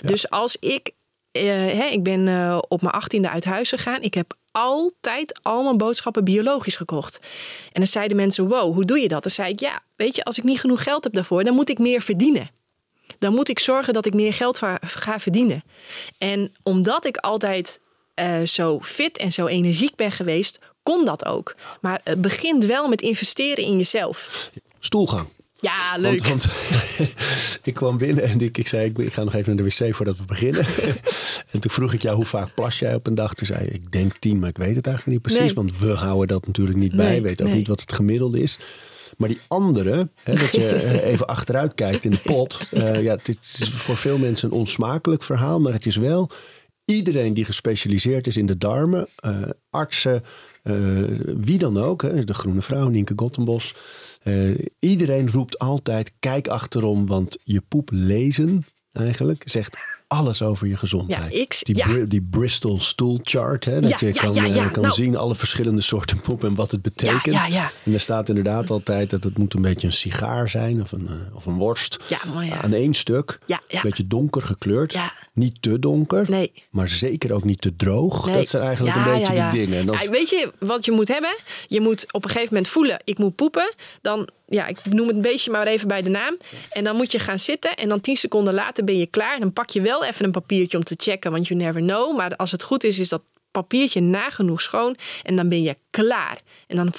Dus 0.01 0.29
als 0.29 0.55
ik, 0.55 0.91
eh, 1.31 1.43
hè, 1.53 1.85
ik 1.85 2.03
ben 2.03 2.27
eh, 2.27 2.57
op 2.67 2.81
mijn 2.81 2.93
achttiende 2.93 3.29
uit 3.29 3.45
huis 3.45 3.69
gegaan, 3.69 4.01
ik 4.01 4.13
heb 4.13 4.33
altijd 4.51 5.39
al 5.41 5.63
mijn 5.63 5.77
boodschappen 5.77 6.23
biologisch 6.23 6.75
gekocht. 6.75 7.19
En 7.65 7.81
dan 7.81 7.87
zeiden 7.87 8.17
mensen, 8.17 8.47
wow, 8.47 8.73
hoe 8.73 8.85
doe 8.85 8.99
je 8.99 9.07
dat? 9.07 9.23
Dan 9.23 9.31
zei 9.31 9.51
ik, 9.51 9.59
ja, 9.59 9.81
weet 9.95 10.15
je, 10.15 10.23
als 10.23 10.37
ik 10.37 10.43
niet 10.43 10.59
genoeg 10.59 10.83
geld 10.83 11.03
heb 11.03 11.13
daarvoor, 11.13 11.43
dan 11.43 11.55
moet 11.55 11.69
ik 11.69 11.79
meer 11.79 12.01
verdienen 12.01 12.49
dan 13.19 13.33
moet 13.33 13.49
ik 13.49 13.59
zorgen 13.59 13.93
dat 13.93 14.05
ik 14.05 14.13
meer 14.13 14.33
geld 14.33 14.59
ga 14.81 15.19
verdienen. 15.19 15.63
En 16.17 16.53
omdat 16.63 17.05
ik 17.05 17.17
altijd 17.17 17.79
eh, 18.19 18.45
zo 18.45 18.79
fit 18.81 19.17
en 19.17 19.31
zo 19.31 19.45
energiek 19.45 19.95
ben 19.95 20.11
geweest, 20.11 20.59
kon 20.83 21.05
dat 21.05 21.25
ook. 21.25 21.55
Maar 21.81 22.01
het 22.03 22.21
begint 22.21 22.65
wel 22.65 22.87
met 22.87 23.01
investeren 23.01 23.63
in 23.63 23.77
jezelf. 23.77 24.49
stoelgang. 24.79 25.27
Ja, 25.61 25.97
leuk. 25.97 26.25
Want, 26.27 26.45
want 26.45 27.59
ik 27.63 27.73
kwam 27.73 27.97
binnen 27.97 28.23
en 28.23 28.39
ik, 28.39 28.57
ik 28.57 28.67
zei, 28.67 28.85
ik, 28.85 28.97
ik 28.97 29.13
ga 29.13 29.23
nog 29.23 29.33
even 29.33 29.55
naar 29.55 29.65
de 29.65 29.75
wc 29.85 29.95
voordat 29.95 30.17
we 30.17 30.25
beginnen. 30.25 30.65
en 31.51 31.59
toen 31.59 31.71
vroeg 31.71 31.93
ik 31.93 32.01
jou, 32.01 32.15
hoe 32.15 32.25
vaak 32.25 32.53
plas 32.53 32.79
jij 32.79 32.95
op 32.95 33.07
een 33.07 33.15
dag? 33.15 33.33
Toen 33.33 33.47
zei 33.47 33.63
je, 33.63 33.71
ik 33.71 33.91
denk 33.91 34.17
tien, 34.17 34.39
maar 34.39 34.49
ik 34.49 34.57
weet 34.57 34.75
het 34.75 34.87
eigenlijk 34.87 35.15
niet 35.15 35.21
precies. 35.21 35.53
Nee. 35.53 35.65
Want 35.65 35.77
we 35.77 35.89
houden 35.89 36.27
dat 36.27 36.47
natuurlijk 36.47 36.77
niet 36.77 36.93
Nee, 36.93 37.07
bij. 37.07 37.21
Weet 37.21 37.41
ook 37.41 37.47
nee. 37.47 37.55
niet 37.55 37.67
wat 37.67 37.81
het 37.81 37.93
gemiddelde 37.93 38.41
is. 38.41 38.59
Maar 39.17 39.29
die 39.29 39.39
andere, 39.47 40.09
hè, 40.23 40.35
dat 40.35 40.55
je 40.55 40.67
eh, 40.75 41.11
even 41.11 41.27
achteruit 41.27 41.73
kijkt 41.73 42.05
in 42.05 42.11
de 42.11 42.17
pot. 42.23 42.67
eh, 42.71 43.03
ja, 43.03 43.17
dit 43.23 43.37
is 43.41 43.69
voor 43.69 43.97
veel 43.97 44.17
mensen 44.17 44.51
een 44.51 44.57
onsmakelijk 44.57 45.23
verhaal. 45.23 45.59
Maar 45.59 45.73
het 45.73 45.85
is 45.85 45.95
wel 45.95 46.29
iedereen 46.89 47.33
die 47.33 47.45
gespecialiseerd 47.45 48.27
is 48.27 48.37
in 48.37 48.45
de 48.45 48.57
darmen. 48.57 49.07
eh, 49.15 49.41
artsen, 49.69 50.23
eh, 50.63 50.75
wie 51.37 51.57
dan 51.57 51.77
ook. 51.77 52.01
Hè, 52.01 52.23
de 52.23 52.33
Groene 52.33 52.61
Vrouw, 52.61 52.87
Nienke 52.87 53.13
Gottenbos. 53.15 53.73
eh, 54.23 54.33
iedereen 54.79 55.31
roept 55.31 55.59
altijd, 55.59 56.11
kijk 56.19 56.47
achterom. 56.47 57.07
Want 57.07 57.37
je 57.43 57.61
poep 57.67 57.89
lezen 57.91 58.65
eigenlijk 58.93 59.41
zegt 59.45 59.77
alles 60.07 60.41
over 60.41 60.67
je 60.67 60.77
gezondheid. 60.77 61.33
Ja, 61.33 61.39
ik- 61.41 61.59
die, 61.63 61.75
ja. 61.75 62.05
Die 62.07 62.21
Bristol 62.21 62.79
stool 62.79 63.19
chart. 63.23 63.65
Hè, 63.65 63.81
dat 63.81 63.99
Ja, 63.99 64.07
je 64.07 64.13
kan, 64.13 64.71
kan 64.71 64.81
Nou. 64.83 64.93
zien 64.93 65.15
alle 65.15 65.35
verschillende 65.35 65.81
soorten 65.81 66.19
poep 66.21 66.43
en 66.43 66.55
wat 66.55 66.71
het 66.71 66.81
betekent. 66.81 67.25
Ja, 67.35 67.45
ja, 67.45 67.53
ja. 67.53 67.71
En 67.85 67.93
er 67.93 67.99
staat 67.99 68.29
inderdaad 68.29 68.69
altijd 68.69 69.09
dat 69.09 69.23
het 69.23 69.37
moet 69.37 69.53
een 69.53 69.61
beetje 69.61 69.87
een 69.87 69.93
sigaar 69.93 70.49
zijn 70.49 70.81
of 70.81 70.91
een, 70.91 71.09
of 71.33 71.45
een 71.45 71.53
worst. 71.57 71.99
Aan 72.61 72.73
één 72.73 72.93
stuk. 72.93 73.39
Een 73.47 73.79
beetje 73.83 74.07
donker 74.07 74.41
gekleurd. 74.41 74.99
Niet 75.39 75.61
te 75.61 75.79
donker, 75.79 76.25
Nee. 76.29 76.51
maar 76.69 76.89
zeker 76.89 77.33
ook 77.33 77.43
niet 77.43 77.61
te 77.61 77.75
droog. 77.75 78.25
Nee. 78.25 78.35
Dat 78.35 78.49
zijn 78.49 78.63
eigenlijk 78.63 78.95
Ja, 78.95 79.05
een 79.05 79.11
beetje 79.19 79.33
ja, 79.33 79.45
ja. 79.45 79.51
die 79.51 79.65
dingen. 79.65 79.85
Dat 79.85 80.03
Ja, 80.03 80.09
weet 80.09 80.29
je 80.29 80.51
wat 80.59 80.85
je 80.85 80.91
moet 80.91 81.07
hebben? 81.07 81.35
Je 81.67 81.79
moet 81.81 82.05
op 82.13 82.23
een 82.23 82.29
gegeven 82.29 82.53
moment 82.53 82.71
voelen, 82.71 83.01
ik 83.03 83.17
moet 83.17 83.35
poepen. 83.35 83.73
Dan, 84.01 84.29
ja, 84.47 84.67
ik 84.67 84.85
noem 84.85 85.07
het 85.07 85.15
een 85.15 85.21
beestje 85.21 85.51
maar 85.51 85.67
even 85.67 85.87
bij 85.87 86.01
de 86.01 86.09
naam. 86.09 86.37
En 86.71 86.83
dan 86.83 86.95
moet 86.95 87.11
je 87.11 87.19
gaan 87.19 87.39
zitten 87.39 87.75
en 87.75 87.89
dan 87.89 88.01
tien 88.01 88.15
seconden 88.15 88.53
later 88.53 88.83
ben 88.83 88.97
je 88.97 89.05
klaar. 89.05 89.33
En 89.33 89.39
dan 89.39 89.53
pak 89.53 89.69
je 89.69 89.81
wel 89.81 90.03
even 90.05 90.25
een 90.25 90.31
papiertje 90.31 90.77
om 90.77 90.83
te 90.83 90.95
checken, 90.97 91.31
want 91.31 91.47
you 91.47 91.59
never 91.59 91.81
know. 91.81 92.17
Maar 92.17 92.35
als 92.35 92.51
het 92.51 92.63
goed 92.63 92.83
is, 92.83 92.99
is 92.99 93.09
dat 93.09 93.21
papiertje 93.51 94.01
nagenoeg 94.01 94.61
schoon. 94.61 94.95
En 95.23 95.35
dan 95.35 95.49
ben 95.49 95.61
je 95.61 95.77
klaar. 95.89 96.37
En 96.67 96.75
dan, 96.75 96.93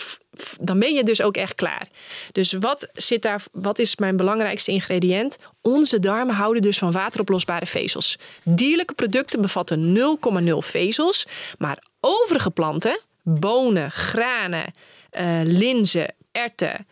dan 0.61 0.79
ben 0.79 0.95
je 0.95 1.05
dus 1.05 1.23
ook 1.23 1.37
echt 1.37 1.55
klaar. 1.55 1.89
Dus 2.33 2.53
wat, 2.53 2.89
zit 2.93 3.23
daar, 3.23 3.43
wat 3.53 3.79
is 3.79 3.97
mijn 3.97 4.17
belangrijkste 4.17 4.73
ingrediënt? 4.73 5.37
Onze 5.63 5.99
darmen 5.99 6.35
houden 6.35 6.63
dus 6.63 6.79
van 6.79 6.93
wateroplosbare 6.93 7.67
vezels. 7.67 8.19
Dierlijke 8.45 8.95
producten 8.95 9.43
bevatten 9.43 9.99
0,0 10.43 10.57
vezels. 10.59 11.27
Maar 11.59 11.85
overige 12.01 12.51
planten, 12.51 13.01
bonen, 13.23 13.91
granen, 13.91 14.73
eh, 15.11 15.41
linzen, 15.45 16.15
erwten 16.33 16.87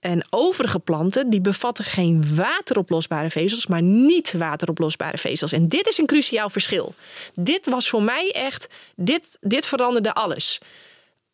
en 0.00 0.24
overige 0.30 0.78
planten, 0.78 1.30
die 1.30 1.40
bevatten 1.40 1.84
geen 1.84 2.34
wateroplosbare 2.34 3.30
vezels, 3.30 3.66
maar 3.66 3.82
niet 3.82 4.32
wateroplosbare 4.32 5.18
vezels. 5.18 5.52
En 5.52 5.68
dit 5.68 5.88
is 5.88 5.98
een 5.98 6.06
cruciaal 6.06 6.50
verschil. 6.50 6.94
Dit 7.34 7.66
was 7.66 7.88
voor 7.88 8.02
mij 8.02 8.32
echt, 8.32 8.66
dit, 8.96 9.38
dit 9.40 9.66
veranderde 9.66 10.14
alles. 10.14 10.60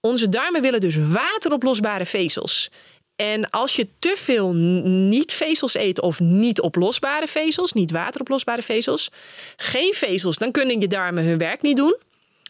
Onze 0.00 0.28
darmen 0.28 0.62
willen 0.62 0.80
dus 0.80 0.96
wateroplosbare 0.96 2.06
vezels. 2.06 2.70
En 3.16 3.50
als 3.50 3.76
je 3.76 3.86
te 3.98 4.14
veel 4.18 4.54
niet-vezels 4.54 5.74
eet 5.74 6.00
of 6.00 6.20
niet 6.20 6.60
oplosbare 6.60 7.26
vezels, 7.26 7.72
niet 7.72 7.90
wateroplosbare 7.90 8.62
vezels, 8.62 9.10
geen 9.56 9.94
vezels, 9.94 10.38
dan 10.38 10.50
kunnen 10.50 10.80
je 10.80 10.88
darmen 10.88 11.24
hun 11.24 11.38
werk 11.38 11.62
niet 11.62 11.76
doen. 11.76 11.96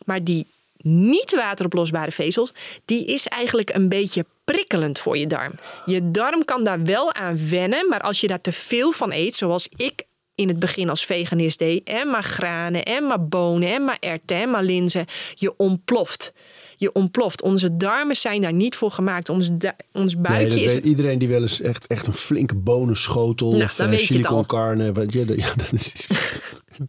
Maar 0.05 0.25
die 0.25 0.47
niet 0.83 1.35
wateroplosbare 1.35 2.11
vezels, 2.11 2.53
die 2.85 3.05
is 3.05 3.27
eigenlijk 3.27 3.75
een 3.75 3.89
beetje 3.89 4.25
prikkelend 4.45 4.99
voor 4.99 5.19
je 5.19 5.27
darm. 5.27 5.53
Je 5.87 6.11
darm 6.11 6.45
kan 6.45 6.65
daar 6.65 6.83
wel 6.85 7.15
aan 7.15 7.49
wennen, 7.49 7.89
maar 7.89 8.01
als 8.01 8.21
je 8.21 8.27
daar 8.27 8.41
te 8.41 8.53
veel 8.53 8.93
van 8.93 9.13
eet, 9.13 9.35
zoals 9.35 9.69
ik 9.77 10.03
in 10.35 10.49
het 10.49 10.59
begin 10.59 10.91
als 10.91 11.05
veganist 11.05 11.59
deed, 11.59 11.89
en 11.89 12.11
maar 12.11 12.23
granen, 12.23 12.83
en 12.85 13.07
maar 13.07 13.27
bonen, 13.27 13.69
en 13.75 13.85
maar 13.85 13.97
erwten, 14.01 14.37
en 14.37 14.51
maar 14.51 14.63
linzen, 14.63 15.07
je 15.35 15.57
ontploft. 15.57 16.33
Je 16.77 16.93
ontploft. 16.93 17.43
Onze 17.43 17.77
darmen 17.77 18.17
zijn 18.17 18.41
daar 18.43 18.53
niet 18.53 18.77
voor 18.77 18.91
gemaakt. 18.91 19.29
Ons, 19.29 19.51
ons 19.93 20.17
buikje 20.21 20.49
dat 20.49 20.59
is 20.59 20.73
weet 20.73 20.85
iedereen 20.85 21.19
die 21.19 21.29
wel 21.29 21.43
eens 21.43 21.61
echt, 21.61 21.87
echt 21.87 22.07
een 22.07 22.15
flinke 22.15 22.55
bonenschotel 22.55 23.51
Nou, 23.51 23.63
of 23.63 23.75
dan 23.77 23.93
eh, 23.93 24.41
carne. 24.47 24.93
Dat- 24.93 25.13
ja, 25.13 25.55
dat 25.55 25.73
is 25.73 26.07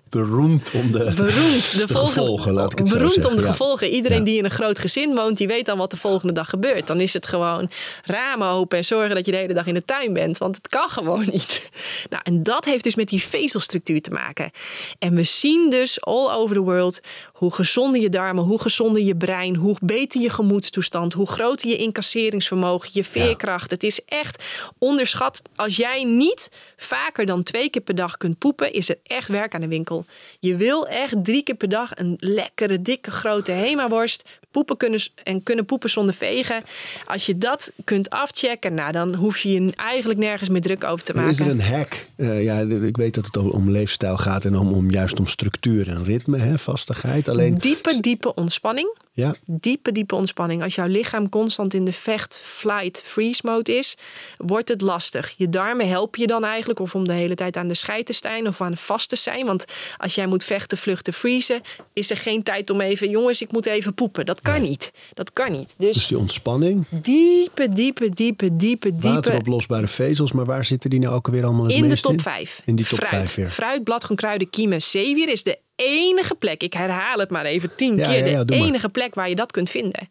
beroemd 0.10 0.72
om 0.74 0.92
de, 0.92 0.98
beroemd. 1.16 1.72
De, 1.72 1.78
de 1.88 1.94
volgende- 1.94 2.12
gevolgen, 2.12 2.54
laat 2.54 2.72
ik 2.72 2.78
het 2.78 2.90
beroemd 2.92 3.14
zo 3.14 3.28
om 3.28 3.36
de 3.36 3.42
gevolgen. 3.44 3.88
Iedereen 3.90 4.18
Ja. 4.20 4.24
die 4.26 4.38
in 4.38 4.44
een 4.46 4.52
groot 4.52 4.80
gezin 4.80 5.16
woont, 5.16 5.38
die 5.38 5.48
weet 5.48 5.66
dan 5.66 5.78
wat 5.78 5.92
de 5.92 5.98
volgende 5.98 6.34
dag 6.34 6.50
gebeurt. 6.50 6.88
Dan 6.88 7.00
is 7.02 7.14
het 7.14 7.28
gewoon 7.28 7.70
ramen 8.04 8.48
open 8.48 8.78
en 8.78 8.84
zorgen 8.86 9.16
dat 9.16 9.26
je 9.26 9.32
de 9.32 9.38
hele 9.38 9.54
dag 9.54 9.66
in 9.66 9.74
de 9.74 9.86
tuin 9.86 10.14
bent. 10.14 10.38
Want 10.38 10.56
het 10.56 10.68
kan 10.68 10.90
gewoon 10.90 11.26
niet. 11.32 11.70
Nou, 12.10 12.22
en 12.26 12.44
dat 12.44 12.66
heeft 12.66 12.84
dus 12.84 12.96
met 12.96 13.10
die 13.10 13.22
vezelstructuur 13.22 14.02
te 14.02 14.12
maken. 14.12 14.52
En 15.00 15.16
we 15.16 15.24
zien 15.24 15.70
dus 15.70 16.02
all 16.02 16.30
over 16.32 16.56
the 16.56 16.62
world 16.62 17.00
hoe 17.34 17.54
gezonder 17.54 18.02
je 18.02 18.10
darmen, 18.10 18.44
hoe 18.44 18.62
gezonder 18.62 19.02
je 19.02 19.16
brein, 19.16 19.56
hoe 19.56 19.76
beter 19.82 20.22
je 20.22 20.30
gemoedstoestand, 20.30 21.14
hoe 21.14 21.28
groter 21.28 21.70
je 21.70 21.76
incasseringsvermogen, 21.76 22.90
je 22.94 23.04
veerkracht. 23.04 23.72
Het 23.72 23.84
is 23.84 24.00
echt 24.06 24.44
onderschat. 24.78 25.42
Als 25.56 25.76
jij 25.76 26.04
niet 26.04 26.52
vaker 26.76 27.26
dan 27.26 27.44
twee 27.44 27.70
keer 27.70 27.82
per 27.82 27.96
dag 27.96 28.18
kunt 28.18 28.38
poepen, 28.38 28.74
is 28.74 28.90
er 28.90 28.98
echt 29.04 29.30
werk 29.30 29.54
aan 29.56 29.62
de 29.62 29.68
winkel. 29.78 30.06
Je 30.40 30.56
wil 30.56 30.88
echt 30.88 31.24
drie 31.24 31.44
keer 31.44 31.56
per 31.56 31.70
dag 31.70 31.92
een 31.96 32.16
lekkere, 32.20 32.82
dikke, 32.82 33.12
grote 33.12 33.52
hemaworst. 33.52 34.24
Poepen 34.58 34.78
kunnen 34.78 35.00
en 35.24 35.44
kunnen 35.44 35.66
poepen 35.66 35.90
zonder 35.90 36.14
vegen. 36.16 36.64
Als 37.06 37.26
je 37.26 37.38
dat 37.38 37.72
kunt 37.84 38.10
afchecken, 38.10 38.74
nou, 38.74 38.92
dan 38.92 39.16
hoef 39.16 39.38
je 39.38 39.52
je 39.52 39.72
eigenlijk 39.76 40.20
nergens 40.20 40.50
meer 40.50 40.62
druk 40.62 40.84
over 40.84 41.04
te 41.06 41.14
maken. 41.14 41.30
Is 41.32 41.40
er 41.40 41.48
een 41.50 41.62
hack? 41.62 42.06
Eh, 42.16 42.44
ja, 42.44 42.60
ik 42.60 42.98
weet 42.98 43.14
dat 43.16 43.26
het 43.26 43.38
om- 43.38 43.50
om 43.50 43.72
leefstijl 43.72 44.18
gaat 44.18 44.46
en 44.46 44.58
om, 44.58 44.74
om 44.74 44.92
juist 44.92 45.20
om 45.20 45.28
structuur 45.28 45.88
en 45.88 46.04
ritme, 46.04 46.38
hè, 46.38 46.58
vastigheid. 46.58 47.30
Alleen, 47.30 47.58
Diepe, 47.58 47.98
diepe 48.02 48.34
ontspanning. 48.34 48.96
ja, 49.12 49.36
Diepe, 49.46 49.92
diepe 49.92 50.16
ontspanning. 50.16 50.64
Als 50.64 50.76
jouw 50.76 50.88
lichaam 50.88 51.30
constant 51.30 51.74
in 51.74 51.86
de 51.86 51.94
vecht, 51.94 52.40
flight, 52.44 53.04
freeze 53.06 53.42
mode 53.46 53.78
is, 53.78 53.98
wordt 54.38 54.70
het 54.70 54.82
lastig. 54.82 55.34
Je 55.38 55.50
darmen 55.50 55.88
helpen 55.90 56.22
je 56.22 56.28
dan 56.28 56.44
eigenlijk 56.46 56.80
of 56.80 56.96
om 56.96 57.08
de 57.08 57.14
hele 57.14 57.36
tijd 57.36 57.58
aan 57.58 57.68
de 57.68 57.74
scheid 57.74 58.06
te 58.06 58.14
zijn 58.14 58.48
of 58.48 58.62
aan 58.62 58.78
vast 58.78 59.10
te 59.10 59.16
zijn. 59.16 59.46
Want 59.46 59.66
als 59.98 60.16
jij 60.16 60.28
moet 60.28 60.44
vechten, 60.44 60.78
vluchten, 60.78 61.14
freezen, 61.14 61.62
is 61.94 62.10
er 62.10 62.18
geen 62.18 62.44
tijd 62.44 62.70
om 62.70 62.82
even, 62.82 63.10
jongens, 63.10 63.42
ik 63.42 63.52
moet 63.52 63.66
even 63.66 63.94
poepen. 63.94 64.26
Dat 64.26 64.42
kan 64.54 64.62
niet. 64.62 64.92
Dat 65.14 65.34
kan 65.34 65.52
niet. 65.52 65.76
Dus, 65.78 65.94
dus 65.96 66.08
die 66.08 66.18
ontspanning, 66.18 66.86
diepe, 66.90 67.70
diepe, 67.70 68.10
diepe, 68.10 68.56
diepe, 68.56 68.90
diepe. 68.92 69.08
wateroplosbare 69.14 69.88
vezels, 69.88 70.32
maar 70.32 70.46
waar 70.46 70.66
zitten 70.66 70.90
die 70.90 71.00
nou 71.00 71.16
ook 71.16 71.26
alweer 71.28 71.44
allemaal 71.44 71.64
het 71.66 71.74
In 71.74 71.90
de 71.90 71.98
top 71.98 72.22
5. 72.22 72.62
In 72.66 72.76
die 72.76 72.86
top 72.86 72.98
fruit. 72.98 73.24
5 73.32 73.36
weer. 73.36 73.50
Fruit, 73.50 73.84
bladgroen, 73.84 74.18
kruiden, 74.18 74.50
kiemen, 74.50 74.82
zeewier 74.82 75.30
is 75.30 75.44
de 75.44 75.60
enige 75.76 76.36
plek. 76.36 76.64
Ik 76.64 76.74
herhaal 76.74 77.18
het 77.18 77.30
maar 77.30 77.46
even 77.46 77.76
tien 77.76 77.96
Ja, 77.96 78.08
keer. 78.10 78.18
ja, 78.20 78.26
ja, 78.26 78.44
de 78.44 78.58
maar. 78.58 78.68
enige 78.68 78.90
plek 78.90 79.16
waar 79.16 79.30
je 79.30 79.36
dat 79.36 79.52
kunt 79.52 79.70
vinden. 79.70 80.10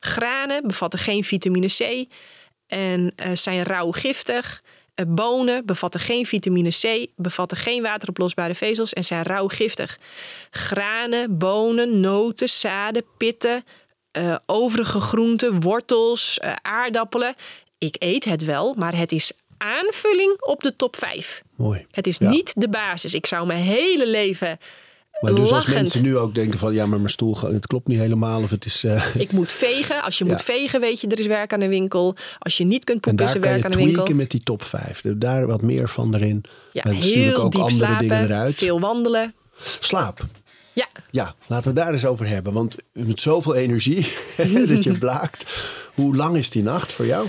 Granen 0.00 0.66
bevatten 0.66 0.98
geen 0.98 1.24
vitamine 1.24 1.66
C 1.66 2.04
en 2.66 3.12
eh, 3.16 3.30
zijn 3.34 3.62
rauw 3.62 3.90
giftig. 3.90 4.62
Eh, 4.94 5.06
bonen 5.08 5.66
bevatten 5.66 6.00
geen 6.00 6.26
vitamine 6.26 6.70
C, 6.70 7.06
bevatten 7.16 7.56
geen 7.56 7.82
wateroplosbare 7.82 8.54
vezels 8.54 8.92
en 8.92 9.04
zijn 9.04 9.22
rauw 9.22 9.48
giftig. 9.48 9.98
Granen, 10.50 11.38
bonen, 11.38 12.00
noten, 12.00 12.48
zaden, 12.48 13.04
pitten, 13.16 13.64
eh, 14.10 14.36
overige 14.46 15.00
groenten, 15.00 15.60
wortels, 15.60 16.38
eh, 16.38 16.52
aardappelen. 16.62 17.34
Ik 17.78 17.96
eet 17.98 18.24
het 18.24 18.44
wel, 18.44 18.74
maar 18.78 18.96
het 18.96 19.12
is 19.12 19.32
aanvulling 19.58 20.42
op 20.42 20.62
de 20.62 20.76
top 20.76 20.96
5. 20.96 21.42
Mooi. 21.56 21.86
Het 21.90 22.06
is 22.06 22.18
Ja. 22.18 22.28
niet 22.28 22.52
de 22.60 22.68
basis. 22.68 23.14
Ik 23.14 23.26
zou 23.26 23.46
mijn 23.46 23.62
hele 23.62 24.06
leven 24.06 24.58
Maar 25.32 25.40
dus 25.40 25.52
als 25.52 25.66
mensen 25.66 26.02
nu 26.02 26.16
ook 26.18 26.34
denken 26.34 26.58
van 26.58 26.74
ja, 26.74 26.86
maar 26.86 26.98
mijn 26.98 27.10
stoel, 27.10 27.38
het 27.40 27.66
klopt 27.66 27.88
niet 27.88 27.98
helemaal 27.98 28.42
of 28.42 28.50
het 28.50 28.64
is... 28.64 28.84
eh, 28.84 29.14
Ik 29.18 29.32
moet 29.32 29.52
vegen. 29.52 30.02
Als 30.02 30.18
je 30.18 30.24
Ja. 30.24 30.30
moet 30.30 30.42
vegen, 30.42 30.80
weet 30.80 31.00
je, 31.00 31.06
er 31.08 31.18
is 31.18 31.26
werk 31.26 31.52
aan 31.52 31.60
de 31.60 31.68
winkel. 31.68 32.16
Als 32.38 32.56
je 32.56 32.64
niet 32.64 32.84
kunt 32.84 33.06
en 33.06 33.08
poepen, 33.14 33.24
is 33.26 33.34
er 33.34 33.40
werk 33.40 33.64
aan 33.64 33.70
de 33.70 33.76
winkel. 33.76 33.94
tweaken 33.94 34.16
met 34.16 34.30
die 34.30 34.42
top 34.42 34.62
5. 34.62 35.02
Daar 35.16 35.46
wat 35.46 35.62
meer 35.62 35.88
van 35.88 36.14
erin. 36.14 36.44
Ja, 36.72 36.82
en 36.82 36.92
heel 36.94 37.36
ook 37.42 37.52
diep 37.52 37.60
andere 37.60 37.96
dingen 37.96 38.22
eruit. 38.24 38.54
veel 38.54 38.80
wandelen. 38.80 39.34
Slaap. 39.80 40.26
Ja, 40.72 40.86
Ja, 41.10 41.34
laten 41.46 41.74
we 41.74 41.80
daar 41.80 41.92
eens 41.92 42.04
over 42.06 42.26
hebben. 42.26 42.52
Want 42.52 42.76
met 42.92 43.20
zoveel 43.20 43.54
energie 43.54 44.06
dat 44.66 44.82
je 44.84 44.92
blaakt. 44.98 45.62
Hoe 45.94 46.16
lang 46.16 46.36
is 46.36 46.50
die 46.50 46.62
nacht 46.62 46.92
voor 46.92 47.06
jou? 47.06 47.26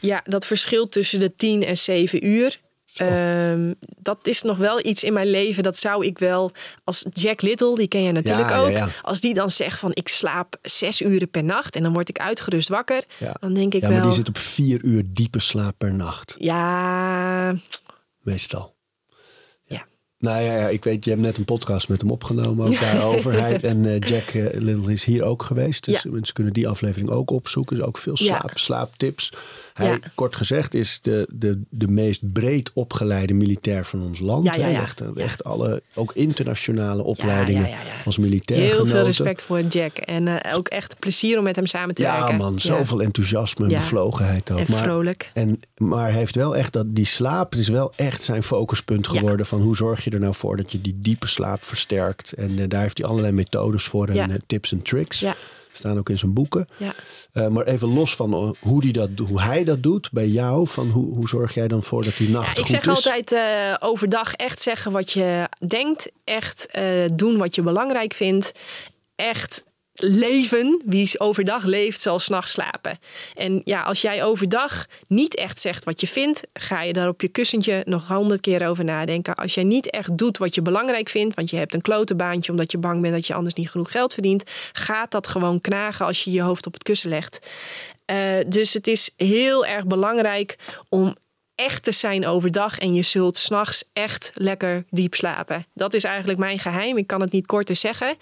ja, 0.00 0.20
dat 0.24 0.46
verschilt 0.46 0.92
tussen 0.92 1.20
de 1.20 1.34
10 1.36 1.64
en 1.64 1.76
7 1.76 2.26
uur. 2.26 2.60
Ehm, 2.94 3.72
dat 3.98 4.18
is 4.26 4.42
nog 4.42 4.56
wel 4.56 4.86
iets 4.86 5.04
in 5.04 5.12
mijn 5.12 5.30
leven. 5.30 5.62
Dat 5.62 5.76
zou 5.76 6.06
ik 6.06 6.18
wel 6.18 6.50
als 6.84 7.06
Jack 7.12 7.42
Little, 7.42 7.74
die 7.74 7.88
ken 7.88 8.02
je 8.02 8.12
natuurlijk 8.12 8.48
Ja, 8.48 8.56
ja, 8.56 8.62
ook. 8.62 8.70
ja. 8.70 8.88
Als 9.02 9.20
die 9.20 9.34
dan 9.34 9.50
zegt 9.50 9.78
van 9.78 9.90
ik 9.94 10.08
slaap 10.08 10.56
zes 10.62 11.00
uren 11.00 11.30
per 11.30 11.44
nacht 11.44 11.76
en 11.76 11.82
dan 11.82 11.92
word 11.92 12.08
ik 12.08 12.18
uitgerust 12.18 12.68
wakker. 12.68 13.04
Ja. 13.18 13.34
Dan 13.40 13.54
denk 13.54 13.74
ik 13.74 13.80
ja, 13.82 13.88
wel. 13.88 13.96
maar 13.98 14.06
die 14.06 14.16
zit 14.16 14.28
op 14.28 14.38
vier 14.38 14.82
uur 14.84 15.02
diepe 15.10 15.40
slaap 15.40 15.74
per 15.78 15.94
nacht. 15.94 16.34
Ja, 16.38 17.54
Meestal. 18.20 18.74
Ja. 19.64 19.86
Nou 20.18 20.42
ja, 20.42 20.56
ja, 20.56 20.68
ik 20.68 20.84
weet, 20.84 21.04
je 21.04 21.10
hebt 21.10 21.22
net 21.22 21.36
een 21.36 21.44
podcast 21.44 21.88
met 21.88 22.00
hem 22.00 22.10
opgenomen 22.10 22.66
ook 22.66 22.80
daarover. 22.80 23.32
Hij 23.40 23.60
en 23.60 23.86
eh, 23.86 23.98
Jack 24.08 24.28
eh, 24.28 24.60
Little 24.60 24.92
is 24.92 25.04
hier 25.04 25.22
ook 25.22 25.42
geweest. 25.42 25.84
Dus 25.84 26.02
Ja. 26.02 26.10
mensen 26.10 26.34
kunnen 26.34 26.52
die 26.52 26.68
aflevering 26.68 27.10
ook 27.10 27.30
opzoeken. 27.30 27.76
Dus 27.76 27.84
ook 27.84 27.98
veel 27.98 28.14
Ja. 28.16 28.24
slaap, 28.24 28.50
slaaptips. 28.58 29.32
Hij, 29.80 29.88
Ja. 29.90 29.98
kort 30.14 30.36
gezegd, 30.36 30.74
is 30.74 31.00
de, 31.00 31.26
de, 31.32 31.60
de 31.70 31.88
meest 31.88 32.32
breed 32.32 32.70
opgeleide 32.74 33.34
militair 33.34 33.84
van 33.86 34.02
ons 34.02 34.18
land. 34.20 34.44
Ja, 34.44 34.54
ja, 34.56 34.66
ja. 34.66 34.80
Echt, 34.82 35.02
Ja. 35.14 35.22
echt 35.22 35.44
alle, 35.44 35.82
ook 35.94 36.12
internationale 36.14 37.02
opleidingen 37.02 37.62
ja, 37.62 37.68
ja, 37.68 37.74
ja. 37.74 38.02
als 38.04 38.18
militair 38.18 38.60
Heel 38.60 38.70
genoten. 38.70 38.88
veel 38.92 39.04
respect 39.04 39.42
voor 39.42 39.60
Jack. 39.62 39.96
En 39.96 40.28
eh, 40.42 40.56
ook 40.56 40.68
echt 40.68 40.98
plezier 40.98 41.38
om 41.38 41.44
met 41.44 41.56
hem 41.56 41.66
samen 41.66 41.94
te 41.94 42.02
Ja 42.02 42.18
werken. 42.18 42.36
man, 42.36 42.60
zoveel 42.60 43.02
enthousiasme 43.02 43.64
en 43.64 43.70
Ja. 43.70 43.78
bevlogenheid 43.78 44.50
ook. 44.50 44.58
En 44.58 44.66
maar, 44.68 44.82
vrolijk. 44.82 45.30
En, 45.34 45.60
maar 45.76 46.02
hij 46.10 46.18
heeft 46.18 46.34
wel 46.34 46.56
echt 46.56 46.72
dat 46.72 46.86
die 46.94 47.04
slaap 47.06 47.54
is 47.54 47.68
wel 47.68 47.92
echt 47.96 48.22
zijn 48.22 48.42
focuspunt 48.42 49.06
Ja. 49.06 49.12
geworden. 49.18 49.46
Van 49.46 49.60
hoe 49.60 49.76
zorg 49.76 50.04
je 50.04 50.10
er 50.10 50.20
nou 50.20 50.34
voor 50.34 50.56
dat 50.56 50.72
je 50.72 50.80
die 50.80 50.98
diepe 51.00 51.26
slaap 51.26 51.62
versterkt. 51.62 52.32
En 52.32 52.58
eh, 52.58 52.64
daar 52.68 52.82
heeft 52.82 52.98
hij 52.98 53.06
allerlei 53.06 53.32
methodes 53.32 53.84
voor 53.84 54.08
en 54.08 54.14
Ja. 54.14 54.28
eh, 54.28 54.34
tips 54.46 54.72
en 54.72 54.82
tricks. 54.82 55.20
Ja. 55.20 55.34
Staan 55.72 55.98
ook 55.98 56.08
in 56.08 56.18
zijn 56.18 56.32
boeken. 56.32 56.68
Ja. 56.76 56.92
Eh, 57.32 57.48
maar 57.48 57.66
even 57.66 57.94
los 57.94 58.16
van 58.16 58.32
eh, 58.32 58.50
hoe, 58.60 58.80
die 58.80 58.92
dat, 58.92 59.10
hoe 59.28 59.40
hij 59.40 59.64
dat 59.64 59.82
doet 59.82 60.08
bij 60.12 60.28
jou. 60.28 60.68
Van 60.68 60.90
hoe, 60.90 61.14
hoe 61.14 61.28
zorg 61.28 61.54
jij 61.54 61.68
dan 61.68 61.82
voor 61.82 62.04
dat 62.04 62.16
die 62.16 62.28
nacht 62.28 62.46
Ja, 62.46 62.50
ik 62.50 62.58
goed 62.58 62.68
zeg 62.68 62.80
is? 62.80 62.88
altijd 62.88 63.32
eh, 63.32 63.88
overdag 63.88 64.32
echt 64.32 64.62
zeggen 64.62 64.92
wat 64.92 65.12
je 65.12 65.48
denkt. 65.66 66.10
Echt 66.24 66.78
doen 67.14 67.38
wat 67.38 67.54
je 67.54 67.62
belangrijk 67.62 68.12
vindt. 68.12 68.52
Echt 69.16 69.64
leven. 70.00 70.82
Wie 70.84 71.20
overdag 71.20 71.64
leeft, 71.64 72.00
zal 72.00 72.18
s'nachts 72.18 72.52
slapen. 72.52 72.98
En 73.34 73.62
ja, 73.64 73.82
als 73.82 74.00
jij 74.00 74.24
overdag 74.24 74.86
niet 75.06 75.34
echt 75.34 75.60
zegt 75.60 75.84
wat 75.84 76.00
je 76.00 76.06
vindt, 76.06 76.42
ga 76.52 76.82
je 76.82 76.92
daar 76.92 77.08
op 77.08 77.20
je 77.20 77.28
kussentje 77.28 77.82
nog 77.84 78.08
honderd 78.08 78.40
keer 78.40 78.68
over 78.68 78.84
nadenken. 78.84 79.34
Als 79.34 79.54
jij 79.54 79.64
niet 79.64 79.90
echt 79.90 80.18
doet 80.18 80.38
wat 80.38 80.54
je 80.54 80.62
belangrijk 80.62 81.08
vindt, 81.08 81.36
want 81.36 81.50
je 81.50 81.56
hebt 81.56 81.74
een 81.74 81.80
klote 81.80 82.14
baantje 82.14 82.52
omdat 82.52 82.72
je 82.72 82.78
bang 82.78 83.00
bent 83.00 83.14
dat 83.14 83.26
je 83.26 83.34
anders 83.34 83.54
niet 83.54 83.70
genoeg 83.70 83.90
geld 83.90 84.12
verdient, 84.12 84.42
gaat 84.72 85.10
dat 85.10 85.26
gewoon 85.26 85.60
knagen 85.60 86.06
als 86.06 86.24
je 86.24 86.30
je 86.30 86.42
hoofd 86.42 86.66
op 86.66 86.72
het 86.72 86.82
kussen 86.82 87.10
legt. 87.10 87.48
Eh, 88.04 88.16
dus 88.48 88.74
het 88.74 88.86
is 88.86 89.10
heel 89.16 89.66
erg 89.66 89.86
belangrijk 89.86 90.58
om 90.88 91.16
echt 91.64 91.82
te 91.82 91.92
zijn 91.92 92.26
overdag 92.26 92.78
en 92.78 92.94
je 92.94 93.02
zult 93.02 93.36
s'nachts 93.36 93.84
echt 93.92 94.30
lekker 94.34 94.84
diep 94.90 95.14
slapen. 95.14 95.64
Dat 95.74 95.94
is 95.94 96.04
eigenlijk 96.04 96.38
mijn 96.38 96.58
geheim. 96.58 96.96
Ik 96.96 97.06
kan 97.06 97.20
het 97.20 97.32
niet 97.32 97.46
korter 97.46 97.76
zeggen. 97.76 98.14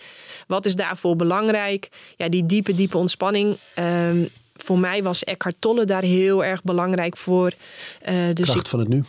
Wat 0.47 0.67
is 0.67 0.75
daarvoor 0.75 1.17
belangrijk? 1.17 1.89
Ja, 2.17 2.29
die 2.29 2.47
diepe, 2.47 2.75
diepe 2.75 2.97
ontspanning. 2.97 3.57
Ehm, 3.75 4.25
voor 4.57 4.79
mij 4.79 5.03
was 5.03 5.25
Eckhart 5.25 5.57
Tolle 5.59 5.85
daar 5.85 6.03
heel 6.03 6.45
erg 6.45 6.63
belangrijk 6.63 7.17
voor. 7.17 7.53
Eh, 8.01 8.15
dus 8.35 8.47
Kracht 8.47 8.61
ik, 8.61 8.67
van 8.67 8.79
het 8.79 8.89
nu. 8.89 9.05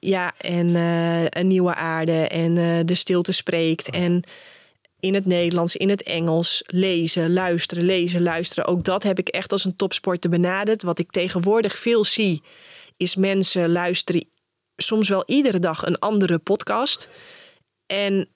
ja, 0.00 0.32
en 0.38 0.76
eh, 0.76 1.40
een 1.40 1.46
nieuwe 1.46 1.74
aarde 1.74 2.28
en 2.28 2.58
eh, 2.58 2.84
de 2.84 2.94
stilte 2.94 3.32
spreekt. 3.32 3.90
En 3.90 4.22
in 5.00 5.14
het 5.14 5.26
Nederlands, 5.26 5.76
in 5.76 5.90
het 5.90 6.02
Engels, 6.02 6.62
lezen, 6.66 7.32
luisteren, 7.32 7.84
lezen, 7.84 8.22
luisteren. 8.22 8.64
Ook 8.64 8.84
dat 8.84 9.02
heb 9.02 9.18
ik 9.18 9.28
echt 9.28 9.52
als 9.52 9.64
een 9.64 9.76
topsporter 9.76 10.30
benaderd. 10.30 10.82
Wat 10.82 10.98
ik 10.98 11.10
tegenwoordig 11.10 11.76
veel 11.76 12.04
zie, 12.04 12.42
is 12.96 13.16
mensen 13.16 13.72
luisteren 13.72 14.28
soms 14.76 15.08
wel 15.08 15.22
iedere 15.26 15.58
dag 15.58 15.86
een 15.86 15.98
andere 15.98 16.38
podcast. 16.38 17.08
En 17.86 18.28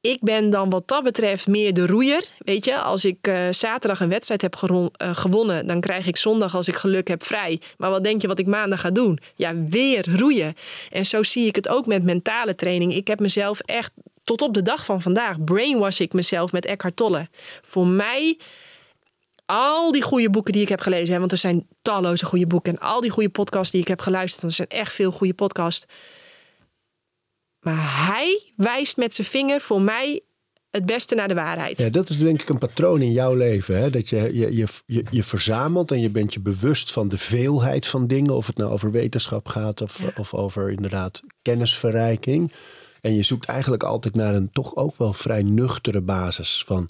ik 0.00 0.18
ben 0.20 0.50
dan 0.50 0.70
wat 0.70 0.88
dat 0.88 1.02
betreft 1.02 1.46
meer 1.46 1.74
de 1.74 1.86
roeier. 1.86 2.24
Weet 2.38 2.64
je, 2.64 2.78
als 2.78 3.04
ik 3.04 3.26
eh, 3.26 3.48
zaterdag 3.50 4.00
een 4.00 4.08
wedstrijd 4.08 4.42
heb 4.42 4.54
eh, 4.54 5.16
gewonnen, 5.16 5.66
dan 5.66 5.80
krijg 5.80 6.06
ik 6.06 6.16
zondag, 6.16 6.54
als 6.54 6.68
ik 6.68 6.74
geluk 6.74 7.08
heb, 7.08 7.24
vrij. 7.24 7.60
Maar 7.76 7.90
wat 7.90 8.04
denk 8.04 8.20
je 8.20 8.28
wat 8.28 8.38
ik 8.38 8.46
maandag 8.46 8.80
ga 8.80 8.90
doen? 8.90 9.18
Ja, 9.34 9.54
weer 9.68 10.18
roeien. 10.18 10.54
En 10.90 11.06
zo 11.06 11.22
zie 11.22 11.46
ik 11.46 11.56
het 11.56 11.68
ook 11.68 11.86
met 11.86 12.02
mentale 12.02 12.54
training. 12.54 12.94
Ik 12.94 13.06
heb 13.06 13.20
mezelf 13.20 13.60
echt 13.60 13.92
tot 14.24 14.42
op 14.42 14.54
de 14.54 14.62
dag 14.62 14.84
van 14.84 15.02
vandaag 15.02 15.44
brainwash 15.44 16.00
ik 16.00 16.12
mezelf 16.12 16.52
met 16.52 16.66
Eckhart 16.66 16.96
Tolle. 16.96 17.28
Voor 17.62 17.86
mij 17.86 18.38
al 19.46 19.92
die 19.92 20.02
goede 20.02 20.30
boeken 20.30 20.52
die 20.52 20.62
ik 20.62 20.68
heb 20.68 20.80
gelezen, 20.80 21.12
hè, 21.12 21.18
want 21.18 21.32
er 21.32 21.38
zijn 21.38 21.66
talloze 21.82 22.24
goede 22.24 22.46
boeken 22.46 22.72
en 22.72 22.78
al 22.78 23.00
die 23.00 23.10
goede 23.10 23.28
podcasts 23.28 23.72
die 23.72 23.80
ik 23.80 23.88
heb 23.88 24.00
geluisterd, 24.00 24.42
en 24.42 24.48
er 24.48 24.54
zijn 24.54 24.68
echt 24.68 24.92
veel 24.92 25.10
goede 25.10 25.34
podcasts. 25.34 25.86
Maar 27.60 28.06
hij 28.06 28.52
wijst 28.56 28.96
met 28.96 29.14
zijn 29.14 29.26
vinger 29.26 29.60
voor 29.60 29.80
mij 29.80 30.22
het 30.70 30.86
beste 30.86 31.14
naar 31.14 31.28
de 31.28 31.34
waarheid. 31.34 31.78
Ja, 31.78 31.88
dat 31.88 32.08
is 32.08 32.18
denk 32.18 32.42
ik 32.42 32.48
een 32.48 32.58
patroon 32.58 33.00
in 33.00 33.12
jouw 33.12 33.34
leven. 33.34 33.78
Hè? 33.78 33.90
Dat 33.90 34.08
je, 34.08 34.16
je, 34.16 34.56
je, 34.56 34.66
je, 34.86 35.04
je 35.10 35.22
verzamelt 35.22 35.90
en 35.90 36.00
je 36.00 36.10
bent 36.10 36.34
je 36.34 36.40
bewust 36.40 36.92
van 36.92 37.08
de 37.08 37.18
veelheid 37.18 37.86
van 37.86 38.06
dingen. 38.06 38.34
Of 38.34 38.46
het 38.46 38.56
nou 38.56 38.70
over 38.70 38.90
wetenschap 38.90 39.48
gaat 39.48 39.80
of, 39.80 40.00
of 40.16 40.34
over 40.34 40.70
inderdaad 40.70 41.20
kennisverrijking. 41.42 42.52
En 43.00 43.14
je 43.14 43.22
zoekt 43.22 43.46
eigenlijk 43.46 43.82
altijd 43.82 44.14
naar 44.14 44.34
een 44.34 44.50
toch 44.52 44.76
ook 44.76 44.98
wel 44.98 45.12
vrij 45.12 45.42
nuchtere 45.42 46.00
basis 46.00 46.64
van... 46.66 46.88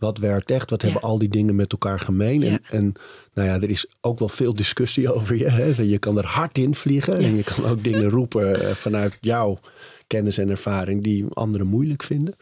Wat 0.00 0.18
werkt 0.18 0.50
echt? 0.50 0.70
Wat 0.70 0.82
hebben 0.82 1.02
al 1.02 1.18
die 1.18 1.28
dingen 1.28 1.54
met 1.56 1.72
elkaar 1.72 2.00
gemeen? 2.00 2.42
En, 2.42 2.60
en 2.70 2.92
nou 3.34 3.48
ja, 3.48 3.54
er 3.54 3.70
is 3.70 3.86
ook 4.00 4.18
wel 4.18 4.28
veel 4.28 4.54
discussie 4.54 5.12
over 5.14 5.36
je. 5.36 5.48
Hè? 5.50 5.82
Je 5.82 5.98
kan 5.98 6.18
er 6.18 6.26
hard 6.26 6.58
in 6.58 6.74
vliegen. 6.74 7.18
En 7.18 7.36
je 7.36 7.44
kan 7.44 7.64
ook 7.66 7.84
dingen 7.84 8.08
roepen 8.18 8.68
eh, 8.68 8.74
vanuit 8.74 9.16
jouw 9.20 9.58
kennis 10.06 10.38
en 10.38 10.48
ervaring 10.48 11.02
die 11.02 11.24
anderen 11.32 11.66
moeilijk 11.66 12.02
vinden. 12.02 12.34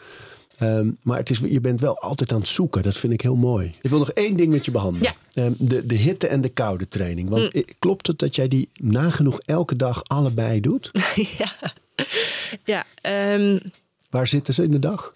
Ehm, 0.58 0.90
maar 1.02 1.18
het 1.18 1.30
is, 1.30 1.38
je 1.38 1.60
bent 1.60 1.80
wel 1.80 1.98
altijd 1.98 2.32
aan 2.32 2.38
het 2.40 2.48
zoeken. 2.48 2.82
Dat 2.82 2.96
vind 2.96 3.12
ik 3.12 3.20
heel 3.20 3.36
mooi. 3.36 3.74
Ik 3.80 3.90
wil 3.90 3.98
nog 3.98 4.10
één 4.10 4.36
ding 4.36 4.52
met 4.52 4.64
je 4.64 4.70
behandelen. 4.70 5.14
Ehm, 5.32 5.52
de, 5.58 5.86
de 5.86 5.94
hitte 5.94 6.26
en 6.26 6.40
de 6.40 6.48
koude 6.48 6.88
training. 6.88 7.28
Want 7.28 7.42
Mm. 7.54 7.60
i- 7.60 7.64
klopt 7.78 8.06
het 8.06 8.18
dat 8.18 8.34
jij 8.36 8.48
die 8.48 8.68
nagenoeg 8.74 9.40
elke 9.40 9.76
dag 9.76 10.04
allebei 10.04 10.60
doet? 10.60 10.90
ja, 11.38 11.52
ja 12.64 12.84
ehm, 13.00 13.58
Waar 14.10 14.28
zitten 14.28 14.54
ze 14.54 14.62
in 14.62 14.70
de 14.70 14.78
dag? 14.78 15.12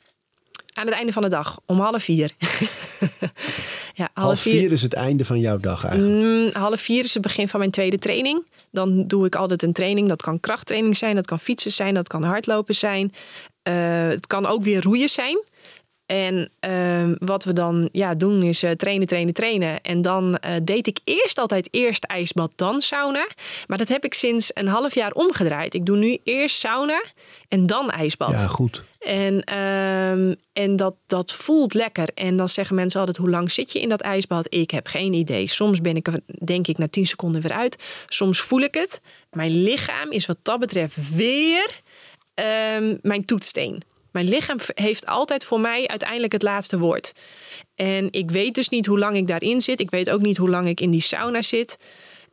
Aan 0.73 0.87
het 0.87 0.95
einde 0.95 1.13
van 1.13 1.23
de 1.23 1.29
dag, 1.29 1.61
om 1.67 1.81
half 1.81 2.03
vier. 2.03 2.31
ja, 3.95 4.09
Half 4.15 4.41
vier 4.41 4.73
is 4.73 4.83
het 4.83 4.95
einde 4.95 5.25
van 5.25 5.41
jouw 5.41 5.57
dag 5.57 5.85
eigenlijk. 5.85 6.23
Mm, 6.23 6.63
half 6.63 6.81
vier 6.81 7.05
is 7.05 7.15
het 7.15 7.23
begin 7.23 7.49
van 7.49 7.59
mijn 7.59 7.71
tweede 7.71 7.99
training. 7.99 8.47
Dan 8.71 9.07
doe 9.07 9.27
ik 9.27 9.35
altijd 9.35 9.63
een 9.63 9.73
training. 9.73 10.09
Dat 10.09 10.23
kan 10.23 10.41
krachttraining 10.41 10.97
zijn, 10.97 11.15
dat 11.15 11.27
kan 11.27 11.39
fietsen 11.39 11.73
zijn, 11.73 11.95
dat 11.95 12.09
kan 12.09 12.23
hardlopen 12.23 12.75
zijn. 12.75 13.13
Eh, 13.63 14.09
het 14.09 14.27
kan 14.27 14.47
ook 14.47 14.63
weer 14.63 14.83
roeien 14.83 15.09
zijn. 15.09 15.45
En 16.13 16.51
ehm, 16.61 17.15
wat 17.19 17.45
we 17.45 17.53
dan 17.53 17.89
ja, 17.93 18.15
doen 18.15 18.43
is 18.43 18.63
eh, 18.63 18.71
trainen, 18.71 19.07
trainen, 19.07 19.35
trainen. 19.35 19.81
En 19.81 20.03
dan 20.03 20.37
eh, 20.37 20.55
deed 20.63 20.87
ik 20.87 20.99
eerst 21.05 21.39
altijd 21.39 21.69
eerst 21.71 22.05
ijsbad, 22.05 22.53
dan 22.57 22.81
sauna. 22.81 23.29
Maar 23.67 23.79
dat 23.79 23.89
heb 23.89 24.05
ik 24.05 24.15
sinds 24.15 24.51
een 24.55 24.67
half 24.67 24.95
jaar 24.95 25.13
omgedraaid. 25.13 25.75
Ik 25.75 25.87
doe 25.87 25.97
nu 25.97 26.19
eerst 26.25 26.59
sauna 26.59 27.03
en 27.49 27.67
dan 27.67 27.91
ijsbad. 27.91 28.31
Ja, 28.31 28.47
goed. 28.47 28.85
En, 28.99 29.45
ehm, 29.45 30.35
en 30.53 30.77
dat, 30.77 30.95
dat 31.07 31.33
voelt 31.33 31.75
lekker. 31.75 32.09
En 32.15 32.37
dan 32.37 32.49
zeggen 32.49 32.77
mensen 32.77 33.01
altijd: 33.01 33.19
hoe 33.19 33.31
lang 33.31 33.53
zit 33.53 33.73
je 33.73 33.81
in 33.81 33.89
dat 33.89 34.01
ijsbad? 34.01 34.47
Ik 34.55 34.71
heb 34.71 34.87
geen 34.87 35.13
idee. 35.13 35.47
Soms 35.47 35.81
ben 35.81 35.97
ik 35.97 36.07
er, 36.07 36.21
denk 36.27 36.67
ik, 36.67 36.79
na 36.79 36.89
10 36.89 37.07
seconden 37.07 37.43
weer 37.43 37.53
uit. 37.53 37.83
Soms 38.09 38.41
voel 38.41 38.61
ik 38.61 38.75
het. 38.75 39.01
Mijn 39.31 39.63
lichaam 39.63 40.11
is 40.11 40.27
wat 40.27 40.39
dat 40.43 40.61
betreft 40.61 41.15
weer 41.15 41.81
ehm, 42.35 42.97
mijn 43.03 43.25
toetssteen. 43.25 43.83
Mijn 44.13 44.29
lichaam 44.29 44.59
heeft 44.75 45.07
altijd 45.07 45.45
voor 45.45 45.61
mij 45.61 45.87
uiteindelijk 45.89 46.33
het 46.33 46.43
laatste 46.43 46.79
woord. 46.79 47.13
En 47.75 48.09
ik 48.11 48.31
weet 48.31 48.55
dus 48.55 48.69
niet 48.69 48.87
hoe 48.87 48.99
lang 48.99 49.17
ik 49.17 49.27
daarin 49.27 49.61
zit. 49.61 49.81
Ik 49.81 49.91
weet 49.91 50.11
ook 50.11 50.21
niet 50.21 50.37
hoe 50.37 50.51
lang 50.51 50.67
ik 50.69 50.81
in 50.81 50.91
die 50.91 51.01
sauna 51.01 51.43
zit. 51.43 51.77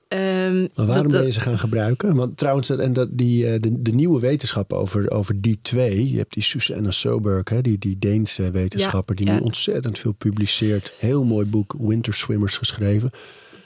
Ehm, 0.08 0.62
Maar 0.62 0.86
waarom 0.86 1.04
dat- 1.08 1.12
ben 1.12 1.26
je 1.26 1.32
ze 1.32 1.40
gaan 1.40 1.60
gebruiken? 1.60 2.16
Want 2.16 2.38
trouwens, 2.38 2.68
dat- 2.68 2.80
en 2.80 2.94
dat, 2.94 3.08
die, 3.12 3.48
eh, 3.48 3.60
de, 3.60 3.82
de 3.82 3.92
nieuwe 3.92 4.20
wetenschap 4.20 4.74
over, 4.74 5.12
over 5.12 5.42
die 5.42 5.60
twee. 5.62 6.12
Je 6.12 6.18
hebt 6.18 6.34
die 6.34 6.44
Susanna 6.44 6.92
Soberg, 6.92 7.50
hè, 7.50 7.62
die, 7.62 7.78
die 7.78 8.00
Deense 8.00 8.52
wetenschapper. 8.52 9.16
die 9.16 9.26
ja. 9.26 9.34
nu 9.34 9.40
ontzettend 9.40 10.00
veel 10.00 10.12
publiceert. 10.12 10.94
Heel 11.00 11.24
mooi 11.26 11.46
boek, 11.46 11.76
Winter 11.80 12.14
Swimmers, 12.14 12.58
geschreven. 12.58 13.12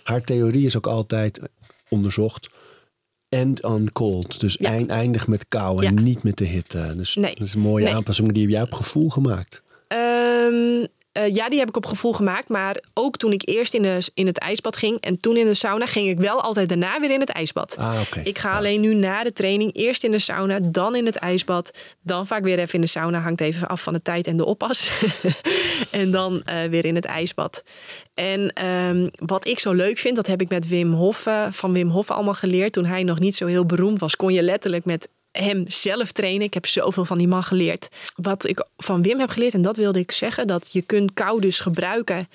Haar 0.04 0.22
theorie 0.24 0.66
is 0.66 0.78
ook 0.78 0.88
altijd 0.88 1.42
onderzocht. 1.90 2.50
End 3.34 3.64
on 3.64 3.90
cold. 3.94 4.40
Dus 4.40 4.56
Ja. 4.60 4.70
eind, 4.70 4.90
eindig 4.90 5.28
met 5.28 5.46
kou 5.48 5.86
en 5.86 5.96
Ja. 5.96 6.02
niet 6.02 6.24
met 6.24 6.38
de 6.38 6.46
hitte. 6.46 6.94
Dus 6.96 7.16
Nee. 7.16 7.36
dat 7.36 7.48
is 7.48 7.54
een 7.54 7.60
mooie 7.62 7.84
Nee. 7.84 7.94
aanpassing. 7.96 8.32
Die 8.32 8.42
heb 8.44 8.52
jij 8.52 8.62
op 8.62 8.72
gevoel 8.74 9.10
gemaakt. 9.10 9.64
Ehm, 9.88 10.86
eh, 11.14 11.34
ja, 11.34 11.50
die 11.50 11.60
heb 11.60 11.68
ik 11.68 11.76
op 11.76 11.86
gevoel 11.86 12.14
gemaakt. 12.14 12.50
Maar 12.50 12.84
ook 12.94 13.18
toen 13.18 13.32
ik 13.32 13.50
eerst 13.50 13.74
in, 13.74 13.82
de, 13.82 14.10
in 14.14 14.26
het 14.26 14.38
ijsbad 14.38 14.76
ging 14.76 15.00
en 15.00 15.20
toen 15.20 15.38
in 15.38 15.46
de 15.46 15.54
sauna, 15.54 15.86
ging 15.86 16.10
ik 16.10 16.20
wel 16.20 16.42
altijd 16.42 16.70
daarna 16.70 17.00
weer 17.00 17.12
in 17.12 17.20
het 17.20 17.30
ijsbad. 17.30 17.76
Ah. 17.78 18.00
Ik 18.24 18.38
ga 18.38 18.58
alleen 18.58 18.82
nu 18.82 18.94
na 18.94 19.24
de 19.24 19.34
training 19.34 19.76
eerst 19.76 20.04
in 20.04 20.12
de 20.12 20.20
sauna, 20.20 20.60
dan 20.62 20.96
in 20.96 21.06
het 21.06 21.16
ijsbad. 21.16 21.78
Dan 22.02 22.28
vaak 22.28 22.44
weer 22.44 22.60
even 22.60 22.74
in 22.74 22.82
de 22.82 22.88
sauna. 22.88 23.20
Hangt 23.20 23.42
even 23.42 23.68
af 23.68 23.82
van 23.82 23.94
de 23.94 24.02
tijd 24.02 24.28
en 24.28 24.38
de 24.38 24.46
oppas. 24.46 24.92
en 25.92 26.12
dan 26.12 26.42
eh, 26.42 26.64
weer 26.64 26.86
in 26.86 26.96
het 26.96 27.06
ijsbad. 27.06 27.64
En 28.14 28.54
ehm, 28.54 29.10
wat 29.16 29.48
ik 29.48 29.60
zo 29.60 29.72
leuk 29.72 29.98
vind, 29.98 30.16
dat 30.16 30.28
heb 30.28 30.42
ik 30.42 30.50
met 30.50 30.68
Wim 30.68 30.94
Hof, 30.94 31.28
van 31.50 31.74
Wim 31.74 31.90
Hof 31.90 32.12
allemaal 32.12 32.34
geleerd. 32.34 32.74
Toen 32.74 32.86
hij 32.86 33.04
nog 33.04 33.20
niet 33.20 33.36
zo 33.36 33.46
heel 33.46 33.66
beroemd 33.66 34.00
was, 34.00 34.16
kon 34.16 34.34
je 34.34 34.44
letterlijk 34.44 34.86
met 34.86 35.10
hem 35.34 35.66
zelf 35.68 36.12
trainen. 36.12 36.46
Ik 36.46 36.54
heb 36.54 36.66
zoveel 36.66 37.06
van 37.06 37.18
die 37.18 37.28
man 37.28 37.44
geleerd. 37.44 37.88
Wat 38.16 38.48
ik 38.48 38.66
van 38.78 39.02
Wim 39.02 39.20
heb 39.20 39.30
geleerd, 39.30 39.54
en 39.54 39.62
dat 39.62 39.78
wilde 39.78 40.00
ik 40.00 40.12
zeggen, 40.12 40.48
dat 40.48 40.74
je 40.74 40.82
kunt 40.82 41.14
kou 41.14 41.42
dus 41.42 41.60
gebruiken 41.60 42.28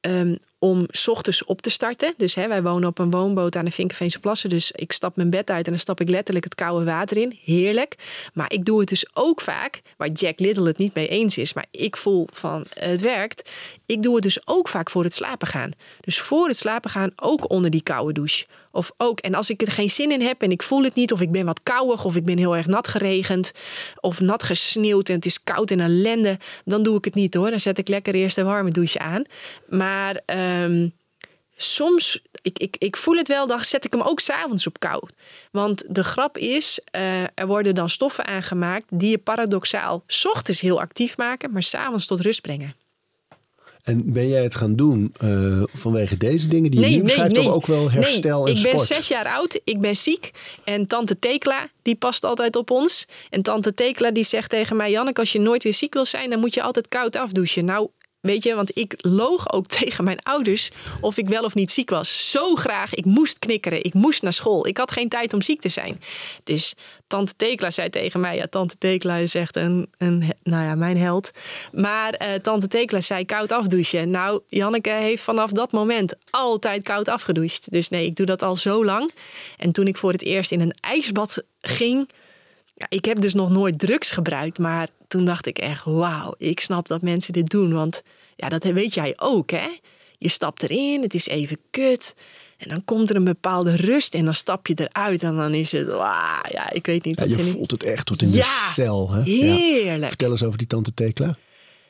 ehm, 0.00 0.36
om 0.58 0.86
's 0.90 1.08
ochtends 1.08 1.44
op 1.44 1.60
te 1.62 1.70
starten. 1.70 2.14
Dus 2.16 2.34
hè, 2.34 2.48
wij 2.48 2.62
wonen 2.62 2.88
op 2.88 2.98
een 2.98 3.10
woonboot 3.10 3.56
aan 3.56 3.64
de 3.64 3.70
Vinkenveense 3.70 4.18
Plassen. 4.18 4.48
Dus 4.48 4.72
ik 4.72 4.92
stap 4.92 5.16
mijn 5.16 5.30
bed 5.30 5.50
uit 5.50 5.64
en 5.64 5.70
dan 5.70 5.80
stap 5.80 6.00
ik 6.00 6.08
letterlijk 6.08 6.44
het 6.44 6.54
koude 6.54 6.84
water 6.84 7.16
in. 7.16 7.38
Heerlijk. 7.44 7.94
Maar 8.34 8.52
ik 8.52 8.64
doe 8.64 8.80
het 8.80 8.88
dus 8.88 9.06
ook 9.12 9.40
vaak, 9.40 9.82
waar 9.96 10.10
Jack 10.10 10.40
Little 10.40 10.66
het 10.66 10.78
niet 10.78 10.94
mee 10.94 11.08
eens 11.08 11.38
is. 11.38 11.52
Maar 11.52 11.66
ik 11.70 11.96
voel 11.96 12.28
van 12.32 12.64
het 12.74 13.00
werkt. 13.00 13.50
Ik 13.86 14.02
doe 14.02 14.14
het 14.14 14.22
dus 14.22 14.46
ook 14.46 14.68
vaak 14.68 14.90
voor 14.90 15.04
het 15.04 15.14
slapen 15.14 15.48
gaan. 15.48 15.70
Dus 16.00 16.20
voor 16.20 16.48
het 16.48 16.56
slapen 16.56 16.90
gaan 16.90 17.12
ook 17.16 17.50
onder 17.50 17.70
die 17.70 17.82
koude 17.82 18.12
douche. 18.12 18.46
Of 18.70 18.92
ook, 18.96 19.20
en 19.20 19.34
als 19.34 19.50
ik 19.50 19.62
er 19.62 19.72
geen 19.72 19.90
zin 19.90 20.10
in 20.10 20.20
heb 20.20 20.42
en 20.42 20.50
ik 20.50 20.62
voel 20.62 20.82
het 20.82 20.94
niet, 20.94 21.12
of 21.12 21.20
ik 21.20 21.30
ben 21.30 21.46
wat 21.46 21.62
kouig, 21.62 22.04
of 22.04 22.16
ik 22.16 22.24
ben 22.24 22.38
heel 22.38 22.56
erg 22.56 22.66
nat 22.66 22.88
geregend, 22.88 23.52
of 24.00 24.20
nat 24.20 24.42
gesneeuwd 24.42 25.08
en 25.08 25.14
het 25.14 25.24
is 25.24 25.42
koud 25.42 25.70
en 25.70 25.80
ellende, 25.80 26.38
dan 26.64 26.82
doe 26.82 26.96
ik 26.96 27.04
het 27.04 27.14
niet 27.14 27.34
hoor. 27.34 27.50
Dan 27.50 27.60
zet 27.60 27.78
ik 27.78 27.88
lekker 27.88 28.14
eerst 28.14 28.38
een 28.38 28.44
warme 28.44 28.70
douche 28.70 28.98
aan. 28.98 29.24
Maar 29.68 30.20
ehm, 30.46 30.88
soms, 31.56 32.22
ik, 32.42 32.58
ik, 32.58 32.76
ik 32.78 32.96
voel 32.96 33.16
het 33.16 33.28
wel, 33.28 33.46
dan 33.46 33.60
zet 33.60 33.84
ik 33.84 33.92
hem 33.92 34.02
ook 34.02 34.20
s'avonds 34.20 34.66
op 34.66 34.80
koud. 34.80 35.12
Want 35.50 35.84
de 35.88 36.04
grap 36.04 36.38
is, 36.38 36.80
eh, 36.90 37.22
er 37.22 37.46
worden 37.46 37.74
dan 37.74 37.88
stoffen 37.88 38.26
aangemaakt 38.26 38.86
die 38.90 39.10
je 39.10 39.18
paradoxaal 39.18 40.02
's 40.06 40.26
ochtends 40.26 40.60
heel 40.60 40.80
actief 40.80 41.16
maken, 41.16 41.52
maar 41.52 41.62
s'avonds 41.62 42.06
tot 42.06 42.20
rust 42.20 42.40
brengen. 42.40 42.74
En 43.86 44.12
ben 44.12 44.28
jij 44.28 44.42
het 44.42 44.54
gaan 44.54 44.76
doen 44.76 45.14
eh, 45.20 45.62
vanwege 45.74 46.16
deze 46.16 46.48
dingen 46.48 46.70
die 46.70 46.80
je 46.80 46.86
nu 46.86 47.02
beschrijft? 47.02 47.38
Of 47.38 47.46
ook 47.46 47.66
wel 47.66 47.90
herstel 47.90 48.44
nee, 48.44 48.52
en 48.52 48.58
sport? 48.58 48.72
Ik 48.72 48.86
ben 48.86 48.96
zes 48.96 49.08
jaar 49.08 49.26
oud, 49.26 49.60
ik 49.64 49.80
ben 49.80 49.96
ziek. 49.96 50.30
En 50.64 50.86
tante 50.86 51.18
Tekla, 51.18 51.68
die 51.82 51.94
past 51.94 52.24
altijd 52.24 52.56
op 52.56 52.70
ons. 52.70 53.06
En 53.30 53.42
tante 53.42 53.74
Tekla 53.74 54.10
die 54.10 54.24
zegt 54.24 54.50
tegen 54.50 54.76
mij... 54.76 54.90
Janneke, 54.90 55.20
als 55.20 55.32
je 55.32 55.38
nooit 55.38 55.62
weer 55.62 55.74
ziek 55.74 55.94
wil 55.94 56.04
zijn... 56.04 56.30
dan 56.30 56.40
moet 56.40 56.54
je 56.54 56.62
altijd 56.62 56.88
koud 56.88 57.16
afdouchen. 57.16 57.64
Nou, 57.64 57.88
Weet 58.26 58.42
je, 58.42 58.54
want 58.54 58.76
ik 58.76 58.94
loog 58.96 59.52
ook 59.52 59.66
tegen 59.78 60.04
mijn 60.04 60.22
ouders 60.22 60.70
of 61.00 61.16
ik 61.16 61.28
wel 61.28 61.44
of 61.44 61.54
niet 61.54 61.72
ziek 61.72 61.90
was. 61.90 62.30
Zo 62.30 62.54
graag. 62.54 62.94
Ik 62.94 63.04
moest 63.04 63.38
knikkeren. 63.38 63.84
Ik 63.84 63.94
moest 63.94 64.22
naar 64.22 64.32
school. 64.32 64.66
Ik 64.66 64.76
had 64.76 64.90
geen 64.90 65.08
tijd 65.08 65.32
om 65.32 65.42
ziek 65.42 65.60
te 65.60 65.68
zijn. 65.68 66.00
Dus 66.44 66.74
tante 67.06 67.32
Tekla 67.36 67.70
zei 67.70 67.90
tegen 67.90 68.20
mij... 68.20 68.36
Ja, 68.36 68.46
tante 68.46 68.78
Tekla 68.78 69.16
is 69.16 69.34
echt 69.34 69.56
een, 69.56 69.90
een 69.98 70.32
nou 70.42 70.64
ja, 70.64 70.74
mijn 70.74 70.98
held. 70.98 71.30
Maar 71.72 72.22
uh, 72.22 72.34
tante 72.34 72.68
Tekla 72.68 73.00
zei 73.00 73.24
koud 73.24 73.52
afdouchen. 73.52 74.10
Nou, 74.10 74.40
Janneke 74.48 74.90
heeft 74.90 75.22
vanaf 75.22 75.50
dat 75.50 75.72
moment 75.72 76.14
altijd 76.30 76.82
koud 76.82 77.08
afgedoucht. 77.08 77.72
Dus 77.72 77.88
nee, 77.88 78.06
ik 78.06 78.16
doe 78.16 78.26
dat 78.26 78.42
al 78.42 78.56
zo 78.56 78.84
lang. 78.84 79.10
En 79.56 79.72
toen 79.72 79.86
ik 79.86 79.96
voor 79.96 80.12
het 80.12 80.22
eerst 80.22 80.52
in 80.52 80.60
een 80.60 80.74
ijsbad 80.80 81.42
ging... 81.60 82.08
Ja, 82.78 82.86
ik 82.88 83.04
heb 83.04 83.20
dus 83.20 83.34
nog 83.34 83.50
nooit 83.50 83.78
drugs 83.78 84.10
gebruikt, 84.10 84.58
maar 84.58 84.88
toen 85.08 85.24
dacht 85.24 85.46
ik 85.46 85.58
echt, 85.58 85.84
wauw, 85.84 86.34
ik 86.38 86.60
snap 86.60 86.88
dat 86.88 87.02
mensen 87.02 87.32
dit 87.32 87.50
doen. 87.50 87.72
Want 87.72 88.02
ja, 88.36 88.48
dat 88.48 88.64
weet 88.64 88.94
jij 88.94 89.12
ook, 89.16 89.50
hè? 89.50 89.68
Je 90.18 90.28
stapt 90.28 90.62
erin, 90.62 91.02
het 91.02 91.14
is 91.14 91.26
even 91.26 91.58
kut. 91.70 92.14
En 92.56 92.68
dan 92.68 92.84
komt 92.84 93.10
er 93.10 93.16
een 93.16 93.24
bepaalde 93.24 93.76
rust 93.76 94.14
en 94.14 94.24
dan 94.24 94.34
stap 94.34 94.66
je 94.66 94.74
eruit 94.76 95.22
en 95.22 95.36
dan 95.36 95.54
is 95.54 95.72
het, 95.72 95.86
wauw, 95.86 96.40
ja, 96.50 96.70
ik 96.72 96.86
weet 96.86 97.04
niet. 97.04 97.18
Ja, 97.18 97.24
je 97.24 97.38
voelt 97.38 97.70
het 97.70 97.82
echt 97.82 98.06
tot 98.06 98.22
in 98.22 98.30
ja, 98.30 98.36
de 98.36 98.70
cel, 98.72 99.10
hè? 99.10 99.22
Heerlijk. 99.22 100.02
Ja. 100.02 100.08
Vertel 100.08 100.30
eens 100.30 100.42
over 100.42 100.58
die 100.58 100.66
tante 100.66 100.94
Tekla. 100.94 101.36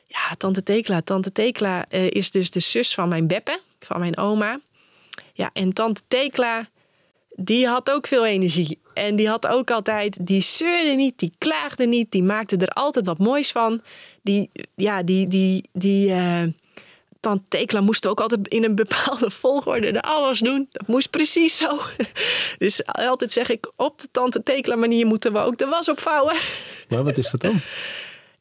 Ja, 0.07 0.35
tante 0.37 0.63
Tekla. 0.63 1.01
Tante 1.01 1.31
Tekla 1.31 1.85
uh, 1.91 2.09
is 2.09 2.31
dus 2.31 2.51
de 2.51 2.59
zus 2.59 2.93
van 2.93 3.09
mijn 3.09 3.27
Beppe, 3.27 3.59
van 3.79 3.99
mijn 3.99 4.17
oma. 4.17 4.59
Ja, 5.33 5.49
en 5.53 5.73
tante 5.73 6.01
Tekla, 6.07 6.69
die 7.35 7.67
had 7.67 7.91
ook 7.91 8.07
veel 8.07 8.25
energie. 8.25 8.79
En 8.97 9.15
die 9.15 9.29
had 9.29 9.47
ook 9.47 9.71
altijd, 9.71 10.17
die 10.19 10.41
zeurde 10.41 10.91
niet, 10.91 11.19
die 11.19 11.31
klaagde 11.37 11.85
niet, 11.85 12.11
die 12.11 12.23
maakte 12.23 12.57
er 12.57 12.67
altijd 12.67 13.05
wat 13.05 13.17
moois 13.17 13.51
van. 13.51 13.81
Die, 14.21 14.49
ja, 14.75 15.03
die, 15.03 15.27
die, 15.27 15.69
die, 15.73 16.09
uh, 16.09 16.43
tante 17.19 17.43
Tekla 17.47 17.81
moest 17.81 18.07
ook 18.07 18.21
altijd 18.21 18.47
in 18.47 18.63
een 18.63 18.75
bepaalde 18.75 19.31
volgorde 19.41 19.91
de 19.91 20.01
afwas 20.01 20.39
doen. 20.39 20.67
Dat 20.71 20.87
moest 20.87 21.09
precies 21.09 21.57
zo. 21.57 21.77
Dus 22.57 22.85
altijd 22.85 23.31
zeg 23.31 23.49
ik, 23.49 23.71
op 23.75 23.99
de 23.99 24.07
tante 24.11 24.43
Tekla 24.43 24.75
manier 24.75 25.05
moeten 25.05 25.33
we 25.33 25.39
ook 25.39 25.57
de 25.57 25.65
was 25.65 25.89
opvouwen. 25.89 26.35
Maar 26.89 27.03
wat 27.03 27.17
is 27.17 27.31
dat 27.31 27.41
dan? 27.41 27.59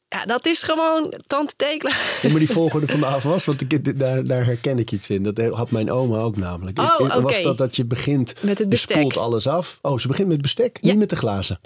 Ja, 0.09 0.25
dat 0.25 0.47
is 0.47 0.63
gewoon 0.63 1.15
tante 1.27 1.55
Tekla. 1.57 1.93
Ja, 2.23 2.29
maar 2.29 2.39
die 2.39 2.51
volgorde 2.51 2.87
van 2.87 3.01
de 3.01 3.07
afwas, 3.07 3.45
want 3.45 3.61
ik, 3.61 3.99
daar, 3.99 4.25
daar 4.25 4.45
herken 4.45 4.79
ik 4.79 4.93
iets 4.93 5.11
in. 5.11 5.23
Dat 5.23 5.39
had 5.39 5.71
mijn 5.71 5.91
oma 5.91 6.19
ook 6.19 6.37
namelijk. 6.37 6.79
Oh, 6.79 6.95
okay. 6.99 7.21
Was 7.21 7.43
dat 7.43 7.59
dat 7.59 7.77
je 7.77 7.85
begint, 7.85 8.35
met 8.43 8.59
het 8.59 8.69
bestek. 8.69 8.97
je 8.97 9.03
spoelt 9.03 9.17
alles 9.17 9.47
af. 9.47 9.79
Oh, 9.83 9.99
ze 9.99 10.09
begint 10.09 10.29
met 10.29 10.43
bestek, 10.43 10.79
ja. 10.81 10.89
niet 10.89 10.99
met 10.99 11.11
de 11.11 11.17
glazen. 11.17 11.61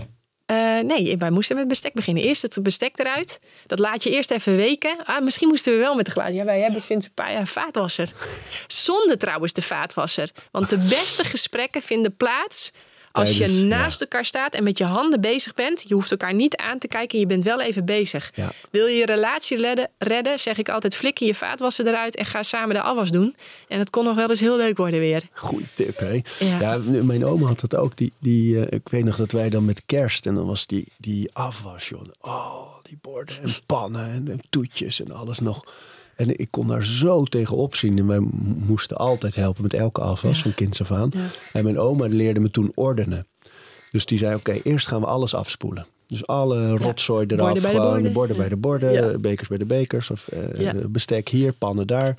Uh, 0.50 0.80
nee, 0.80 1.16
wij 1.18 1.30
moesten 1.30 1.56
met 1.56 1.68
bestek 1.68 1.92
beginnen. 1.92 2.22
Eerst 2.22 2.42
het 2.42 2.62
bestek 2.62 2.98
eruit. 2.98 3.40
Dat 3.66 3.78
laat 3.78 4.02
je 4.02 4.10
eerst 4.10 4.30
even 4.30 4.56
weken. 4.56 5.04
Ah, 5.04 5.24
misschien 5.24 5.48
moesten 5.48 5.72
we 5.72 5.78
wel 5.78 5.94
met 5.94 6.04
de 6.04 6.10
glazen. 6.10 6.34
Ja, 6.34 6.44
wij 6.44 6.60
hebben 6.60 6.82
sinds 6.82 7.06
een 7.06 7.14
paar 7.14 7.32
jaar 7.32 7.46
vaatwasser. 7.46 8.12
Zonder 8.66 9.18
trouwens 9.18 9.52
de 9.52 9.62
vaatwasser. 9.62 10.30
Want 10.50 10.70
de 10.70 10.78
beste 10.78 11.24
gesprekken 11.24 11.82
vinden 11.82 12.16
plaats 12.16 12.72
als 13.12 13.38
je 13.38 13.48
naast 13.48 13.98
ja. 13.98 14.06
elkaar 14.06 14.24
staat 14.24 14.54
en 14.54 14.62
met 14.62 14.78
je 14.78 14.84
handen 14.84 15.20
bezig 15.20 15.54
bent, 15.54 15.84
je 15.86 15.94
hoeft 15.94 16.10
elkaar 16.10 16.34
niet 16.34 16.56
aan 16.56 16.78
te 16.78 16.88
kijken, 16.88 17.18
je 17.18 17.26
bent 17.26 17.44
wel 17.44 17.60
even 17.60 17.84
bezig. 17.84 18.32
Ja. 18.34 18.52
Wil 18.70 18.86
je 18.86 18.96
je 18.96 19.06
relatie 19.06 19.56
redden, 19.56 19.88
redden, 19.98 20.38
zeg 20.38 20.58
ik 20.58 20.68
altijd, 20.68 20.96
flikker 20.96 21.26
je 21.26 21.34
vaatwassen 21.34 21.86
eruit 21.86 22.16
en 22.16 22.24
ga 22.24 22.42
samen 22.42 22.74
de 22.74 22.82
afwas 22.82 23.10
doen. 23.10 23.36
En 23.68 23.78
het 23.78 23.90
kon 23.90 24.04
nog 24.04 24.14
wel 24.14 24.30
eens 24.30 24.40
heel 24.40 24.56
leuk 24.56 24.76
worden 24.76 25.00
weer. 25.00 25.22
Goeie 25.32 25.66
tip, 25.74 25.98
hè? 25.98 26.20
Ja. 26.38 26.58
Ja, 26.60 26.78
mijn 27.02 27.24
oma 27.24 27.46
had 27.46 27.60
dat 27.60 27.76
ook. 27.76 27.96
Die, 27.96 28.12
die, 28.18 28.54
uh, 28.54 28.62
ik 28.68 28.88
weet 28.88 29.04
nog 29.04 29.16
dat 29.16 29.32
wij 29.32 29.48
dan 29.48 29.64
met 29.64 29.82
kerst 29.86 30.26
en 30.26 30.34
dan 30.34 30.46
was 30.46 30.66
die, 30.66 30.86
die 30.96 31.30
afwas, 31.32 31.88
joh. 31.88 32.02
Oh, 32.20 32.74
die 32.82 32.98
borden 33.00 33.42
en 33.42 33.54
pannen 33.66 34.10
en, 34.10 34.30
en 34.30 34.40
toetjes 34.50 35.00
en 35.00 35.10
alles 35.12 35.38
nog. 35.38 35.64
En 36.20 36.38
ik 36.38 36.48
kon 36.50 36.66
daar 36.66 36.84
zo 36.84 37.24
tegenop 37.24 37.74
zien. 37.76 37.98
En 37.98 38.06
wij 38.06 38.20
moesten 38.66 38.96
altijd 38.96 39.34
helpen 39.34 39.62
met 39.62 39.74
elke 39.74 40.00
afwas 40.00 40.36
Ja. 40.36 40.42
van 40.42 40.54
kinds 40.54 40.80
af 40.80 40.90
aan. 40.90 41.10
Ja. 41.14 41.20
En 41.52 41.64
mijn 41.64 41.78
oma 41.78 42.06
leerde 42.06 42.40
me 42.40 42.50
toen 42.50 42.72
ordenen. 42.74 43.26
Dus 43.90 44.06
die 44.06 44.18
zei, 44.18 44.34
oké, 44.34 44.52
eerst 44.62 44.88
gaan 44.88 45.00
we 45.00 45.06
alles 45.06 45.34
afspoelen. 45.34 45.86
Dus 46.06 46.26
alle 46.26 46.76
rotzooi 46.76 47.26
eraf, 47.26 47.38
Borden 47.46 47.62
bij 47.62 47.72
de 47.72 47.76
gewoon 47.78 47.92
borden. 47.94 48.12
borden 48.12 48.36
bij 48.36 48.48
de 48.48 48.56
borden, 48.56 49.20
bekers 49.20 49.48
bij 49.48 49.58
de 49.58 49.64
bekers, 49.64 50.10
of 50.10 50.28
eh, 50.28 50.70
bestek 50.88 51.28
hier, 51.28 51.52
pannen 51.52 51.86
daar. 51.86 52.14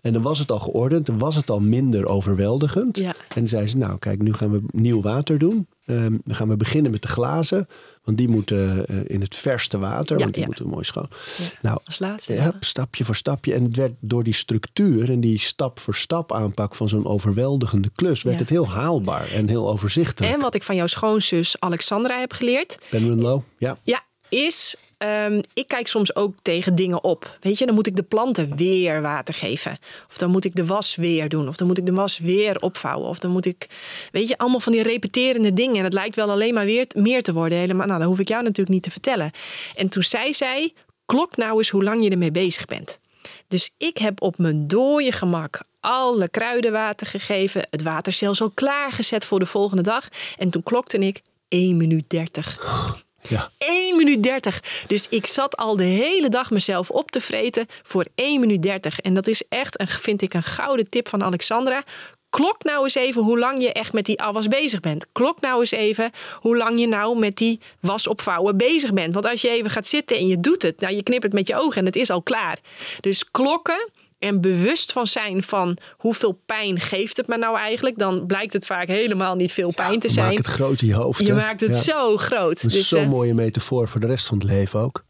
En 0.00 0.12
dan 0.12 0.22
was 0.22 0.38
het 0.38 0.50
al 0.50 0.58
geordend, 0.58 1.06
dan 1.06 1.18
was 1.18 1.36
het 1.36 1.50
al 1.50 1.60
minder 1.60 2.06
overweldigend. 2.06 3.00
En 3.00 3.14
dan 3.34 3.46
zei 3.46 3.66
ze, 3.68 3.76
nou 3.76 3.98
kijk, 3.98 4.22
nu 4.22 4.32
gaan 4.32 4.50
we 4.50 4.60
nieuw 4.70 5.02
water 5.02 5.38
doen. 5.38 5.66
Ehm, 5.86 6.16
dan 6.24 6.34
gaan 6.36 6.48
we 6.48 6.56
beginnen 6.56 6.90
met 6.90 7.02
de 7.02 7.08
glazen, 7.08 7.66
want 8.04 8.18
die 8.18 8.28
moeten 8.28 8.86
eh, 8.86 8.96
in 9.06 9.20
het 9.20 9.36
verste 9.36 9.78
water, 9.78 10.16
Ja, 10.16 10.22
want 10.22 10.34
die 10.34 10.42
ja. 10.42 10.48
moeten 10.48 10.66
mooi 10.66 10.84
schoon. 10.84 11.08
Ja, 11.36 11.44
Nou, 11.62 11.78
als 11.84 11.98
laatste, 11.98 12.34
ja, 12.34 12.52
stapje 12.60 13.04
voor 13.04 13.16
stapje. 13.16 13.54
En 13.54 13.64
het 13.64 13.76
werd 13.76 13.92
door 14.00 14.24
die 14.24 14.34
structuur 14.34 15.10
en 15.10 15.20
die 15.20 15.38
stap 15.38 15.80
voor 15.80 15.94
stap 15.94 16.32
aanpak 16.32 16.74
van 16.74 16.88
zo'n 16.88 17.06
overweldigende 17.06 17.90
klus, 17.94 18.22
werd 18.22 18.38
het 18.38 18.50
heel 18.50 18.68
haalbaar 18.68 19.30
en 19.30 19.48
heel 19.48 19.70
overzichtelijk. 19.70 20.34
En 20.34 20.40
wat 20.40 20.54
ik 20.54 20.62
van 20.62 20.76
jouw 20.76 20.86
schoonzus 20.86 21.60
Alexandra 21.60 22.18
heb 22.18 22.32
geleerd, 22.32 22.78
Penman 22.90 23.20
Low, 23.20 23.42
ja. 23.58 23.78
Ja, 23.82 24.02
is. 24.28 24.74
ehm, 24.98 25.40
ik 25.54 25.68
kijk 25.68 25.88
soms 25.88 26.16
ook 26.16 26.34
tegen 26.42 26.74
dingen 26.74 27.04
op. 27.04 27.38
Weet 27.40 27.58
je, 27.58 27.66
dan 27.66 27.74
moet 27.74 27.86
ik 27.86 27.96
de 27.96 28.02
planten 28.02 28.56
weer 28.56 29.02
water 29.02 29.34
geven. 29.34 29.78
Of 30.08 30.18
dan 30.18 30.30
moet 30.30 30.44
ik 30.44 30.54
de 30.54 30.66
was 30.66 30.94
weer 30.96 31.28
doen. 31.28 31.48
Of 31.48 31.56
dan 31.56 31.66
moet 31.66 31.78
ik 31.78 31.86
de 31.86 31.92
was 31.92 32.18
weer 32.18 32.60
opvouwen. 32.60 33.08
Of 33.08 33.18
dan 33.18 33.30
moet 33.30 33.46
ik. 33.46 33.66
Weet 34.12 34.28
je, 34.28 34.38
allemaal 34.38 34.60
van 34.60 34.72
die 34.72 34.82
repeterende 34.82 35.52
dingen. 35.52 35.76
En 35.76 35.84
het 35.84 35.92
lijkt 35.92 36.16
wel 36.16 36.30
alleen 36.30 36.54
maar 36.54 36.64
weer 36.64 36.86
meer 36.96 37.22
te 37.22 37.32
worden. 37.32 37.58
Helemaal. 37.58 37.86
Nou, 37.86 37.98
dat 37.98 38.08
hoef 38.08 38.18
ik 38.18 38.28
jou 38.28 38.42
natuurlijk 38.42 38.74
niet 38.74 38.82
te 38.82 38.90
vertellen. 38.90 39.30
En 39.74 39.88
toen 39.88 40.02
zei 40.02 40.34
zij: 40.34 40.72
klok 41.06 41.36
nou 41.36 41.58
eens 41.58 41.70
hoe 41.70 41.82
lang 41.82 42.04
je 42.04 42.10
ermee 42.10 42.30
bezig 42.30 42.64
bent. 42.64 42.98
Dus 43.48 43.74
ik 43.78 43.98
heb 43.98 44.22
op 44.22 44.38
mijn 44.38 44.66
dode 44.68 45.12
gemak 45.12 45.60
alle 45.80 46.28
kruidenwater 46.28 47.06
gegeven. 47.06 47.66
Het 47.70 47.82
water 47.82 48.12
zelfs 48.12 48.40
al 48.40 48.50
klaargezet 48.50 49.26
voor 49.26 49.38
de 49.38 49.46
volgende 49.46 49.82
dag. 49.82 50.08
En 50.38 50.50
toen 50.50 50.62
klokte 50.62 50.98
ik 50.98 51.22
1 51.48 51.76
minuut 51.76 52.10
30. 52.10 53.02
Ja. 53.28 53.50
1 53.58 53.96
minuut 53.96 54.22
30. 54.22 54.62
Dus 54.86 55.08
ik 55.08 55.26
zat 55.26 55.56
al 55.56 55.76
de 55.76 55.84
hele 55.84 56.28
dag 56.28 56.50
mezelf 56.50 56.90
op 56.90 57.10
te 57.10 57.20
vreten 57.20 57.66
voor 57.82 58.06
1 58.14 58.40
minuut 58.40 58.62
30. 58.62 59.00
En 59.00 59.14
dat 59.14 59.26
is 59.26 59.42
echt, 59.48 59.80
een, 59.80 59.88
vind 59.88 60.22
ik, 60.22 60.34
een 60.34 60.42
gouden 60.42 60.88
tip 60.88 61.08
van 61.08 61.24
Alexandra. 61.24 61.84
Klok 62.30 62.64
nou 62.64 62.82
eens 62.82 62.94
even 62.94 63.22
hoe 63.22 63.38
lang 63.38 63.62
je 63.62 63.72
echt 63.72 63.92
met 63.92 64.04
die 64.04 64.20
afwas 64.20 64.48
bezig 64.48 64.80
bent. 64.80 65.06
Klok 65.12 65.40
nou 65.40 65.60
eens 65.60 65.70
even 65.70 66.10
hoe 66.40 66.56
lang 66.56 66.80
je 66.80 66.86
nou 66.86 67.18
met 67.18 67.36
die 67.36 67.60
was 67.80 68.06
opvouwen 68.06 68.56
bezig 68.56 68.92
bent. 68.92 69.14
Want 69.14 69.26
als 69.26 69.40
je 69.40 69.48
even 69.48 69.70
gaat 69.70 69.86
zitten 69.86 70.16
en 70.16 70.26
je 70.26 70.40
doet 70.40 70.62
het, 70.62 70.80
nou 70.80 70.94
je 70.94 71.02
knipt 71.02 71.22
het 71.22 71.32
met 71.32 71.48
je 71.48 71.56
ogen 71.56 71.80
en 71.80 71.86
het 71.86 71.96
is 71.96 72.10
al 72.10 72.22
klaar. 72.22 72.58
Dus 73.00 73.30
klokken 73.30 73.88
en 74.24 74.40
bewust 74.40 74.92
van 74.92 75.06
zijn 75.06 75.42
van 75.42 75.76
hoeveel 75.96 76.40
pijn 76.46 76.80
geeft 76.80 77.16
het 77.16 77.26
me 77.26 77.36
nou 77.36 77.58
eigenlijk, 77.58 77.98
dan 77.98 78.26
blijkt 78.26 78.52
het 78.52 78.66
vaak 78.66 78.86
helemaal 78.88 79.34
niet 79.34 79.52
veel 79.52 79.72
pijn 79.72 80.00
te 80.00 80.08
zijn. 80.08 80.26
Maak 80.28 80.36
het 80.36 80.46
groot 80.46 80.80
in 80.80 80.86
je 80.86 80.94
hoofd. 80.94 81.20
je 81.20 81.26
hè? 81.26 81.34
maakt 81.34 81.60
het 81.60 81.76
Ja. 81.76 81.82
zo 81.82 82.16
groot. 82.16 82.62
Dat 82.62 82.70
is 82.70 82.72
Dus, 82.78 82.88
zo'n 82.88 83.00
eh, 83.02 83.08
mooie 83.08 83.34
metafoor 83.34 83.88
voor 83.88 84.00
de 84.00 84.06
rest 84.06 84.26
van 84.26 84.38
het 84.38 84.46
leven 84.46 84.80
ook. 84.80 85.04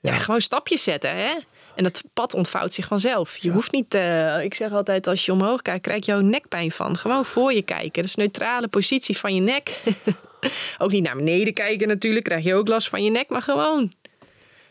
ja. 0.00 0.12
Ja. 0.12 0.18
gewoon 0.18 0.40
stapjes 0.40 0.82
zetten. 0.82 1.16
Hè? 1.16 1.32
En 1.74 1.84
dat 1.84 2.02
pad 2.12 2.34
ontvouwt 2.34 2.72
zich 2.72 2.86
vanzelf. 2.86 3.36
Je 3.36 3.50
hoeft 3.50 3.72
niet, 3.72 3.94
eh, 3.94 4.42
ik 4.44 4.54
zeg 4.54 4.72
altijd, 4.72 5.06
als 5.06 5.24
je 5.26 5.32
omhoog 5.32 5.62
kijkt, 5.62 5.82
krijg 5.82 6.06
je 6.06 6.12
jouw 6.12 6.20
nekpijn 6.20 6.70
van. 6.70 6.96
Gewoon 6.96 7.24
voor 7.24 7.52
je 7.52 7.62
kijken. 7.62 7.92
Dat 7.92 8.04
is 8.04 8.16
een 8.16 8.22
neutrale 8.22 8.68
positie 8.68 9.18
van 9.18 9.34
je 9.34 9.40
nek. 9.40 9.82
ook 10.78 10.90
niet 10.90 11.02
naar 11.04 11.16
beneden 11.16 11.54
kijken 11.54 11.88
natuurlijk, 11.88 12.24
krijg 12.24 12.44
je 12.44 12.54
ook 12.54 12.68
last 12.68 12.88
van 12.88 13.04
je 13.04 13.10
nek, 13.10 13.28
maar 13.28 13.42
gewoon. 13.42 13.92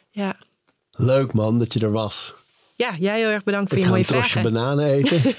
Ja, 0.10 0.36
Leuk 0.92 1.34
man 1.34 1.60
dat 1.60 1.74
je 1.74 1.80
er 1.80 1.92
was. 1.92 2.34
Ja, 2.84 2.96
jij 3.00 3.18
heel 3.20 3.30
erg 3.30 3.44
bedankt 3.44 3.70
voor 3.70 3.78
Ik 3.78 3.84
je 3.84 3.90
ga 3.90 3.96
mooie 3.96 4.04
een 4.08 4.14
trosje 4.14 4.32
vragen. 4.32 4.54
bananen 4.54 4.86
eten. 4.86 5.22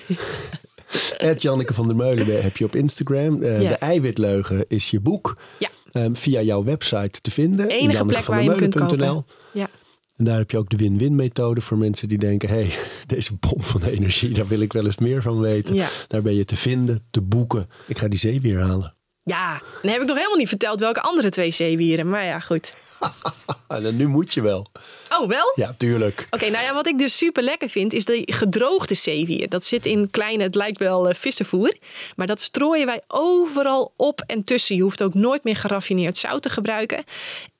Ed 1.30 1.42
Janneke 1.42 1.74
van 1.74 1.86
der 1.86 1.97
Meulen 1.97 2.42
heb 2.42 2.57
je 2.57 2.64
op 2.64 2.76
Instagram. 2.76 3.42
Eh, 3.42 3.62
Ja. 3.62 3.68
De 3.68 3.74
eiwitleugen 3.74 4.64
is 4.68 4.90
je 4.90 5.01
boek. 5.01 5.36
Ja. 5.59 5.68
Ehm, 5.92 6.14
via 6.14 6.40
jouw 6.42 6.64
website 6.64 7.20
te 7.20 7.30
vinden. 7.30 7.68
Enige 7.68 8.05
plek 8.05 8.24
waar 8.24 8.42
je 8.42 8.49
hem 8.51 8.59
kunt 8.59 8.74
kopen. 8.74 9.26
Ja. 9.53 9.68
En 10.16 10.24
daar 10.24 10.38
heb 10.38 10.51
je 10.51 10.59
ook 10.59 10.68
de 10.68 10.76
win-win 10.76 11.14
methode 11.14 11.61
voor 11.61 11.78
mensen 11.78 12.09
die 12.09 12.18
denken... 12.18 12.49
hé, 12.49 12.55
hey, 12.55 12.74
deze 13.07 13.32
bom 13.40 13.62
van 13.62 13.82
energie, 13.82 14.34
daar 14.34 14.47
wil 14.47 14.61
ik 14.61 14.72
wel 14.72 14.84
eens 14.84 14.99
meer 14.99 15.22
van 15.22 15.40
weten. 15.40 15.74
Ja. 15.74 15.88
Daar 16.09 16.22
ben 16.22 16.34
je 16.34 16.45
te 16.45 16.57
vinden, 16.57 17.01
te 17.11 17.20
boeken. 17.22 17.68
Ik 17.86 17.99
ga 17.99 18.09
die 18.09 18.18
zeewier 18.18 18.61
halen. 18.61 18.92
ja, 19.22 19.62
dan 19.82 19.92
heb 19.92 20.01
ik 20.01 20.07
nog 20.07 20.16
helemaal 20.16 20.38
niet 20.38 20.49
verteld 20.49 20.80
welke 20.80 21.01
andere 21.01 21.30
twee 21.30 21.51
zeewieren. 21.51 22.09
Maar 22.09 22.24
ja, 22.24 22.38
goed. 22.40 22.74
En 23.68 23.96
nu 23.96 24.09
moet 24.09 24.34
je 24.34 24.42
wel. 24.42 24.66
Oh, 25.09 25.28
wel? 25.28 25.52
Ja, 25.55 25.74
tuurlijk. 25.78 26.26
Oké, 26.30 26.48
nou 26.48 26.64
ja, 26.64 26.74
wat 26.74 26.86
ik 26.86 26.98
dus 26.98 27.16
super 27.16 27.42
lekker 27.42 27.68
vind, 27.68 27.92
is 27.92 28.05
de 28.05 28.22
gedroogde 28.26 28.94
zeewier. 28.94 29.48
Dat 29.48 29.64
zit 29.64 29.86
in 29.86 30.11
kleine, 30.11 30.42
het 30.42 30.55
lijkt 30.55 30.78
wel 30.78 31.09
eh, 31.09 31.14
vissenvoer. 31.14 31.76
Maar 32.16 32.26
dat 32.26 32.40
strooien 32.40 32.86
wij 32.86 33.02
overal 33.07 33.92
op 33.96 34.22
en 34.26 34.44
tussen. 34.44 34.76
Je 34.76 34.82
hoeft 34.82 35.02
ook 35.02 35.14
nooit 35.14 35.44
meer 35.44 35.57
geraffineerd 35.57 36.16
zout 36.16 36.42
te 36.42 36.48
gebruiken. 36.50 37.05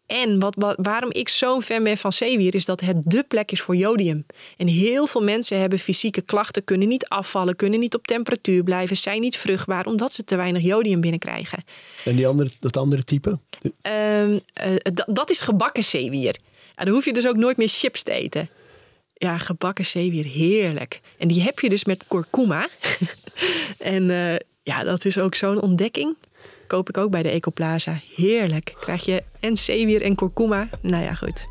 En 0.07 0.41
wat, 0.41 0.55
wat, 0.59 0.77
waarom 0.83 1.11
ik 1.13 1.29
zo'n 1.29 1.63
fan 1.63 1.83
ben 1.85 1.97
van 1.97 2.13
zeewier, 2.13 2.55
is 2.55 2.65
dat 2.65 2.81
het 2.81 3.03
dé 3.03 3.23
plek 3.23 3.53
is 3.53 3.61
voor 3.61 3.77
jodium. 3.77 4.27
En 4.57 4.67
heel 4.67 5.07
veel 5.07 5.23
mensen 5.23 5.59
hebben 5.61 5.79
fysieke 5.79 6.21
klachten, 6.21 6.65
kunnen 6.65 6.89
niet 6.89 7.07
afvallen, 7.09 7.57
kunnen 7.57 7.81
niet 7.81 7.95
op 7.95 8.07
temperatuur 8.07 8.63
blijven, 8.63 8.97
zijn 8.97 9.21
niet 9.21 9.37
vruchtbaar, 9.37 9.87
omdat 9.87 10.13
ze 10.15 10.25
te 10.25 10.37
weinig 10.37 10.63
jodium 10.63 11.01
binnenkrijgen. 11.01 11.65
En 12.05 12.17
die 12.17 12.27
andere, 12.27 12.51
dat 12.61 12.77
andere 12.77 13.05
type? 13.05 13.39
Ehm, 13.83 14.39
eh, 14.53 14.73
dat- 15.07 15.31
is 15.31 15.41
gebakken 15.41 15.85
zeewier. 15.85 16.37
Dan 16.75 16.89
hoef 16.89 17.05
je 17.05 17.13
dus 17.13 17.27
ook 17.27 17.37
nooit 17.37 17.57
meer 17.57 17.69
chips 17.69 18.03
te 18.03 18.13
eten. 18.13 18.49
Ja, 19.15 19.39
gebakken 19.39 19.85
zeewier, 19.85 20.25
heerlijk. 20.25 21.01
En 21.19 21.29
die 21.29 21.43
heb 21.43 21.61
je 21.61 21.69
dus 21.69 21.85
met 21.85 22.05
kurkuma. 22.09 22.69
en 23.79 24.11
eh, 24.11 24.37
ja, 24.63 24.85
dat 24.85 25.05
is 25.05 25.19
ook 25.19 25.35
zo'n 25.35 25.61
ontdekking. 25.61 26.17
Koop 26.67 26.89
ik 26.89 26.99
ook 26.99 27.11
bij 27.11 27.23
de 27.23 27.29
Ecoplaza. 27.29 27.97
Heerlijk. 28.17 28.75
Krijg 28.81 29.05
je 29.05 29.23
en 29.41 29.57
zeewier 29.57 30.03
en 30.03 30.15
kurkuma. 30.15 30.69
Nou 30.83 31.03
ja, 31.03 31.15
goed. 31.15 31.47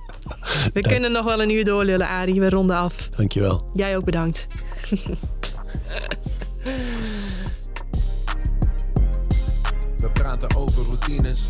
We 0.74 0.82
kunnen 0.82 1.12
nog 1.12 1.26
wel 1.26 1.42
een 1.42 1.50
uur 1.50 1.64
doorlullen, 1.64 2.08
Arie. 2.08 2.40
We 2.40 2.50
ronden 2.50 2.76
af. 2.76 3.10
Dankjewel. 3.18 3.70
Jij 3.74 3.98
ook 3.98 4.06
bedankt. 4.06 4.48
We 9.98 10.12
praten 10.14 10.56
over 10.56 10.86
routines. 10.86 11.50